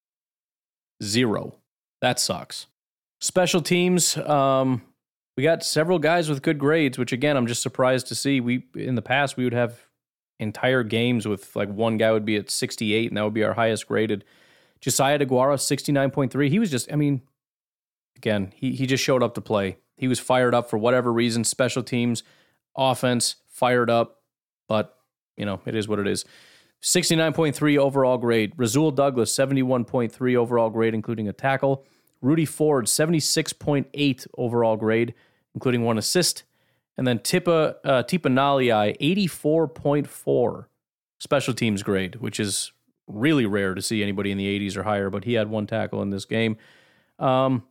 Zero. 1.03 1.57
That 2.01 2.19
sucks. 2.19 2.67
Special 3.21 3.61
teams, 3.61 4.17
um, 4.17 4.83
we 5.39 5.45
got 5.45 5.63
several 5.63 6.01
guys 6.01 6.29
with 6.29 6.43
good 6.43 6.59
grades, 6.59 6.99
which 6.99 7.13
again, 7.13 7.37
I'm 7.37 7.47
just 7.47 7.63
surprised 7.63 8.09
to 8.09 8.17
see. 8.17 8.41
We 8.41 8.65
in 8.75 8.97
the 8.97 9.03
past 9.03 9.37
we 9.37 9.45
would 9.45 9.53
have 9.53 9.87
entire 10.41 10.83
games 10.83 11.29
with 11.29 11.55
like 11.55 11.69
one 11.69 11.97
guy 11.97 12.11
would 12.11 12.25
be 12.25 12.35
at 12.35 12.51
68, 12.51 13.09
and 13.09 13.17
that 13.17 13.23
would 13.23 13.35
be 13.35 13.45
our 13.45 13.53
highest 13.53 13.87
graded. 13.87 14.25
Josiah 14.81 15.17
DeGuara, 15.17 15.55
69.3. 15.55 16.49
He 16.51 16.59
was 16.59 16.73
just, 16.73 16.93
I 16.93 16.97
mean, 16.97 17.23
again, 18.17 18.53
he 18.57 18.73
he 18.73 18.85
just 18.85 19.05
showed 19.05 19.23
up 19.23 19.35
to 19.35 19.41
play. 19.41 19.77
He 19.97 20.09
was 20.09 20.19
fired 20.19 20.57
up 20.57 20.69
for 20.69 20.77
whatever 20.77 21.13
reason. 21.13 21.45
Special 21.45 21.85
teams, 21.85 22.25
offense, 22.77 23.37
fired 23.47 23.91
up, 23.91 24.23
but 24.67 24.99
you 25.37 25.47
know, 25.47 25.61
it 25.67 25.77
is 25.77 25.87
what 25.87 26.01
it 26.01 26.09
is. 26.09 26.25
69.3 26.83 27.79
overall 27.79 28.19
grade. 28.19 28.55
Rasul 28.57 28.91
Douglas, 28.91 29.33
71.3 29.37 30.35
overall 30.35 30.71
grade, 30.71 30.95
including 30.95 31.29
a 31.29 31.33
tackle. 31.33 31.87
Rudy 32.21 32.45
Ford, 32.45 32.87
76.8 32.87 34.27
overall 34.37 34.77
grade, 34.77 35.15
including 35.59 35.83
one 35.83 35.99
assist. 35.99 36.45
And 36.97 37.05
then 37.05 37.19
Tipa, 37.19 37.75
uh, 37.85 38.05
Tipa 38.05 38.31
Galeai, 38.33 38.97
84.4 39.01 40.67
special 41.19 41.53
teams 41.53 41.83
grade, 41.83 42.15
which 42.17 42.39
is 42.39 42.71
really 43.09 43.45
rare 43.45 43.75
to 43.75 43.83
see 43.83 44.01
anybody 44.01 44.31
in 44.31 44.39
the 44.39 44.47
80s 44.47 44.77
or 44.77 44.85
higher, 44.85 45.11
but 45.11 45.25
he 45.25 45.33
had 45.33 45.51
one 45.51 45.67
tackle 45.67 46.01
in 46.01 46.11
this 46.11 46.25
game. 46.27 46.59
Um, 47.19 47.65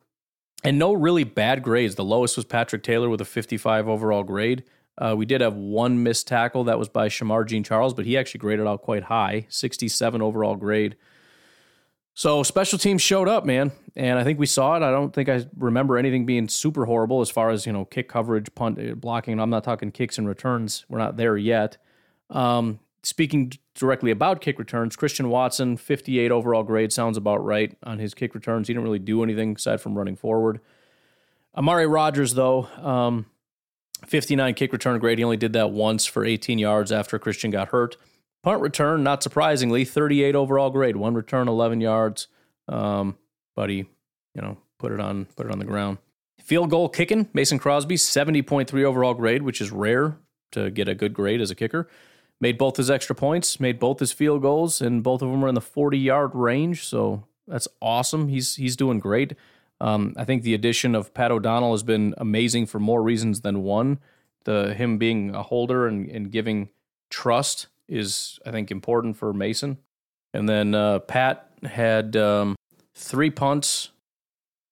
and 0.65 0.77
no 0.77 0.91
really 0.91 1.23
bad 1.23 1.63
grades. 1.63 1.95
The 1.95 2.03
lowest 2.03 2.35
was 2.35 2.43
Patrick 2.43 2.83
Taylor 2.83 3.07
with 3.07 3.21
a 3.21 3.25
55 3.25 3.87
overall 3.87 4.23
grade. 4.23 4.65
Uh, 4.97 5.15
we 5.17 5.25
did 5.25 5.39
have 5.39 5.55
one 5.55 6.03
missed 6.03 6.27
tackle 6.27 6.65
that 6.65 6.77
was 6.77 6.89
by 6.89 7.07
Shemar 7.07 7.47
Jean 7.47 7.63
Charles, 7.63 7.93
but 7.93 8.05
he 8.05 8.17
actually 8.17 8.39
graded 8.39 8.67
out 8.67 8.81
quite 8.81 9.03
high, 9.03 9.45
67 9.47 10.21
overall 10.21 10.57
grade. 10.57 10.97
So 12.17 12.41
special 12.41 12.79
teams 12.79 13.03
showed 13.03 13.27
up, 13.27 13.45
man, 13.45 13.71
and 13.95 14.17
I 14.17 14.23
think 14.23 14.39
we 14.39 14.47
saw 14.47 14.75
it. 14.75 14.81
I 14.81 14.89
don't 14.89 15.13
think 15.13 15.29
I 15.29 15.45
remember 15.55 15.99
anything 15.99 16.25
being 16.25 16.47
super 16.47 16.85
horrible 16.85 17.21
as 17.21 17.29
far 17.29 17.51
as 17.51 17.67
you 17.67 17.71
know 17.71 17.85
kick 17.85 18.09
coverage, 18.09 18.47
punt 18.55 18.79
uh, 18.79 18.95
blocking. 18.95 19.39
I'm 19.39 19.51
not 19.51 19.63
talking 19.63 19.91
kicks 19.91 20.17
and 20.17 20.27
returns. 20.27 20.83
We're 20.89 20.97
not 20.97 21.17
there 21.17 21.37
yet. 21.37 21.77
Um, 22.31 22.79
speaking 23.03 23.53
directly 23.75 24.09
about 24.09 24.41
kick 24.41 24.57
returns, 24.57 24.95
Christian 24.95 25.29
Watson, 25.29 25.77
58 25.77 26.31
overall 26.31 26.63
grade 26.63 26.91
sounds 26.91 27.17
about 27.17 27.45
right 27.45 27.77
on 27.83 27.99
his 27.99 28.15
kick 28.15 28.33
returns. 28.33 28.67
He 28.67 28.73
didn't 28.73 28.85
really 28.85 28.97
do 28.97 29.21
anything 29.21 29.53
aside 29.53 29.79
from 29.79 29.95
running 29.95 30.15
forward. 30.15 30.59
Amari 31.55 31.85
Rodgers, 31.85 32.33
though, 32.33 32.63
um, 32.81 33.27
59 34.07 34.55
kick 34.55 34.73
return 34.73 34.97
grade. 34.97 35.19
He 35.19 35.23
only 35.23 35.37
did 35.37 35.53
that 35.53 35.69
once 35.69 36.07
for 36.07 36.25
18 36.25 36.57
yards 36.57 36.91
after 36.91 37.19
Christian 37.19 37.51
got 37.51 37.67
hurt. 37.67 37.95
Punt 38.43 38.61
return, 38.61 39.03
not 39.03 39.23
surprisingly, 39.23 39.83
38 39.83 40.35
overall 40.35 40.69
grade. 40.69 40.95
One 40.95 41.15
return, 41.15 41.47
11 41.47 41.81
yards. 41.81 42.27
Um, 42.69 43.17
you 43.57 43.85
know, 44.35 44.57
put 44.77 44.91
it 44.91 44.99
on 44.99 45.25
put 45.35 45.47
it 45.47 45.51
on 45.51 45.59
the 45.59 45.65
ground. 45.65 45.97
Field 46.41 46.69
goal 46.69 46.87
kicking, 46.87 47.27
Mason 47.33 47.59
Crosby, 47.59 47.95
70.3 47.95 48.83
overall 48.83 49.13
grade, 49.13 49.41
which 49.41 49.59
is 49.59 49.71
rare 49.71 50.17
to 50.51 50.69
get 50.69 50.87
a 50.87 50.95
good 50.95 51.13
grade 51.13 51.41
as 51.41 51.51
a 51.51 51.55
kicker. 51.55 51.89
Made 52.39 52.57
both 52.57 52.77
his 52.77 52.91
extra 52.91 53.15
points, 53.15 53.59
made 53.59 53.79
both 53.79 53.99
his 53.99 54.11
field 54.11 54.43
goals, 54.43 54.79
and 54.79 55.03
both 55.03 55.21
of 55.21 55.29
them 55.29 55.43
are 55.43 55.47
in 55.47 55.55
the 55.55 55.61
40 55.61 55.97
yard 55.97 56.31
range. 56.35 56.85
So 56.85 57.23
that's 57.47 57.67
awesome. 57.81 58.27
He's 58.27 58.55
he's 58.55 58.75
doing 58.75 58.99
great. 58.99 59.33
Um, 59.81 60.13
I 60.17 60.23
think 60.23 60.43
the 60.43 60.53
addition 60.53 60.95
of 60.95 61.13
Pat 61.13 61.31
O'Donnell 61.31 61.71
has 61.71 61.83
been 61.83 62.13
amazing 62.17 62.67
for 62.67 62.79
more 62.79 63.01
reasons 63.01 63.41
than 63.41 63.63
one. 63.63 63.99
The 64.45 64.73
him 64.73 64.97
being 64.97 65.35
a 65.35 65.43
holder 65.43 65.87
and, 65.87 66.09
and 66.09 66.31
giving 66.31 66.69
trust 67.09 67.67
is, 67.87 68.39
I 68.45 68.51
think, 68.51 68.71
important 68.71 69.17
for 69.17 69.33
Mason. 69.33 69.77
And 70.33 70.47
then 70.47 70.75
uh, 70.75 70.99
Pat 70.99 71.51
had 71.63 72.15
um, 72.15 72.55
three 72.95 73.29
punts, 73.29 73.89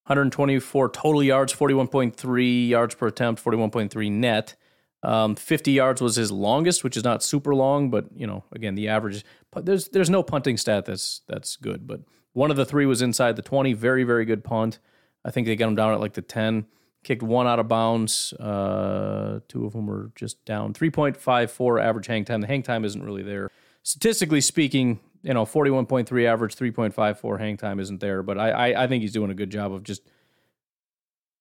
124 0.08 0.90
total 0.90 1.24
yards, 1.24 1.54
41.3 1.54 2.68
yards 2.70 2.96
per 2.96 3.08
attempt, 3.08 3.44
41.3 3.44 4.12
net. 4.12 4.56
Um, 5.04 5.36
50 5.36 5.72
yards 5.72 6.02
was 6.02 6.16
his 6.16 6.32
longest, 6.32 6.84
which 6.84 6.98
is 6.98 7.04
not 7.04 7.24
super 7.24 7.54
long, 7.54 7.90
but 7.90 8.06
you 8.16 8.26
know, 8.26 8.44
again, 8.52 8.76
the 8.76 8.88
average. 8.88 9.24
There's 9.56 9.88
there's 9.90 10.10
no 10.10 10.24
punting 10.24 10.58
stat 10.58 10.86
that's 10.86 11.22
that's 11.28 11.58
good, 11.58 11.86
but 11.86 12.02
one 12.34 12.50
of 12.50 12.58
the 12.58 12.66
three 12.66 12.86
was 12.86 13.02
inside 13.02 13.36
the 13.36 13.42
20. 13.42 13.74
Very 13.74 14.04
very 14.04 14.26
good 14.26 14.44
punt. 14.44 14.80
I 15.24 15.32
think 15.32 15.46
they 15.48 15.56
got 15.56 15.68
him 15.68 15.76
down 15.76 15.94
at 15.94 16.00
like 16.00 16.14
the 16.14 16.22
10. 16.22 16.66
Kicked 17.06 17.22
one 17.22 17.46
out 17.46 17.60
of 17.60 17.68
bounds. 17.68 18.34
Uh, 18.34 19.40
two 19.48 19.68
of 19.68 19.74
them 19.74 19.86
were 19.86 20.12
just 20.16 20.44
down. 20.44 20.74
3.54 20.74 21.80
average 21.80 22.08
hang 22.08 22.26
time. 22.26 22.42
The 22.42 22.48
hang 22.48 22.64
time 22.64 22.84
isn't 22.84 23.04
really 23.04 23.22
there. 23.22 23.52
Statistically 23.84 24.42
speaking, 24.42 25.00
you 25.22 25.36
know, 25.36 25.46
41.3 25.46 26.26
average, 26.26 26.56
3.54 26.56 27.40
hang 27.40 27.58
time 27.58 27.80
isn't 27.80 28.00
there. 28.00 28.24
But 28.24 28.40
I, 28.40 28.50
I, 28.50 28.84
I 28.84 28.88
think 28.88 29.04
he's 29.04 29.12
doing 29.12 29.30
a 29.30 29.36
good 29.36 29.52
job 29.52 29.72
of 29.72 29.84
just 29.84 30.02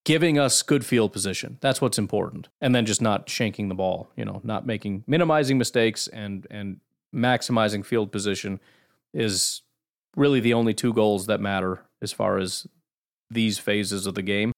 giving 0.05 0.39
us 0.39 0.61
good 0.61 0.85
field 0.85 1.15
position. 1.15 1.57
That's 1.63 1.81
what's 1.81 1.99
important. 1.99 2.49
And 2.61 2.75
then 2.75 2.85
just 2.85 3.01
not 3.01 3.27
shanking 3.29 3.69
the 3.69 3.75
ball, 3.75 4.11
you 4.17 4.27
know, 4.27 4.43
not 4.45 4.67
making 4.67 5.05
minimizing 5.07 5.57
mistakes 5.57 6.09
and 6.09 6.47
and 6.51 6.81
maximizing 7.15 7.87
field 7.87 8.13
position 8.13 8.61
is 9.15 9.63
really 10.15 10.41
the 10.41 10.53
only 10.53 10.75
two 10.75 10.93
goals 10.93 11.25
that 11.27 11.41
matter 11.41 11.87
as 12.03 12.13
far 12.13 12.37
as 12.37 12.67
these 13.31 13.59
phases 13.59 14.07
of 14.07 14.15
the 14.15 14.23
game. 14.23 14.53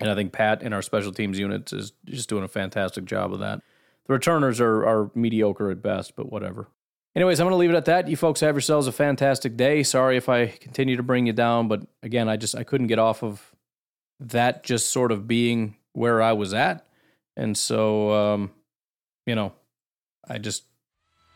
And 0.00 0.10
I 0.10 0.14
think 0.14 0.32
Pat 0.32 0.62
in 0.62 0.72
our 0.72 0.82
special 0.82 1.12
teams 1.12 1.38
units 1.38 1.72
is 1.72 1.92
just 2.04 2.28
doing 2.28 2.44
a 2.44 2.48
fantastic 2.48 3.04
job 3.04 3.32
of 3.32 3.40
that. 3.40 3.62
The 4.06 4.12
returners 4.12 4.60
are, 4.60 4.86
are 4.86 5.10
mediocre 5.14 5.70
at 5.70 5.82
best, 5.82 6.14
but 6.16 6.30
whatever. 6.30 6.68
Anyways, 7.14 7.40
I'm 7.40 7.46
going 7.46 7.52
to 7.52 7.56
leave 7.56 7.70
it 7.70 7.76
at 7.76 7.86
that. 7.86 8.08
You 8.08 8.16
folks 8.16 8.40
have 8.40 8.54
yourselves 8.54 8.86
a 8.86 8.92
fantastic 8.92 9.56
day. 9.56 9.82
Sorry 9.82 10.18
if 10.18 10.28
I 10.28 10.48
continue 10.48 10.96
to 10.96 11.02
bring 11.02 11.26
you 11.26 11.32
down, 11.32 11.66
but 11.66 11.86
again, 12.02 12.28
I 12.28 12.36
just 12.36 12.54
I 12.54 12.62
couldn't 12.62 12.88
get 12.88 12.98
off 12.98 13.22
of 13.22 13.54
that 14.20 14.62
just 14.62 14.90
sort 14.90 15.12
of 15.12 15.26
being 15.26 15.76
where 15.94 16.20
I 16.20 16.34
was 16.34 16.52
at, 16.52 16.86
and 17.34 17.56
so 17.56 18.12
um, 18.12 18.50
you 19.24 19.34
know, 19.34 19.54
I 20.28 20.36
just 20.36 20.64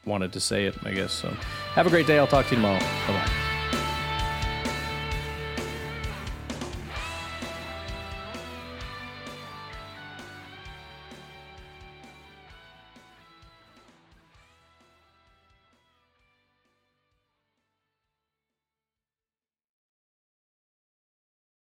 wanted 0.04 0.34
to 0.34 0.40
say 0.40 0.66
it. 0.66 0.76
I 0.84 0.92
guess 0.92 1.14
so. 1.14 1.30
Have 1.74 1.86
a 1.86 1.90
great 1.90 2.06
day. 2.06 2.18
I'll 2.18 2.26
talk 2.26 2.46
to 2.46 2.50
you 2.50 2.56
tomorrow. 2.56 2.78
Bye 2.78 3.14
bye. 3.14 3.39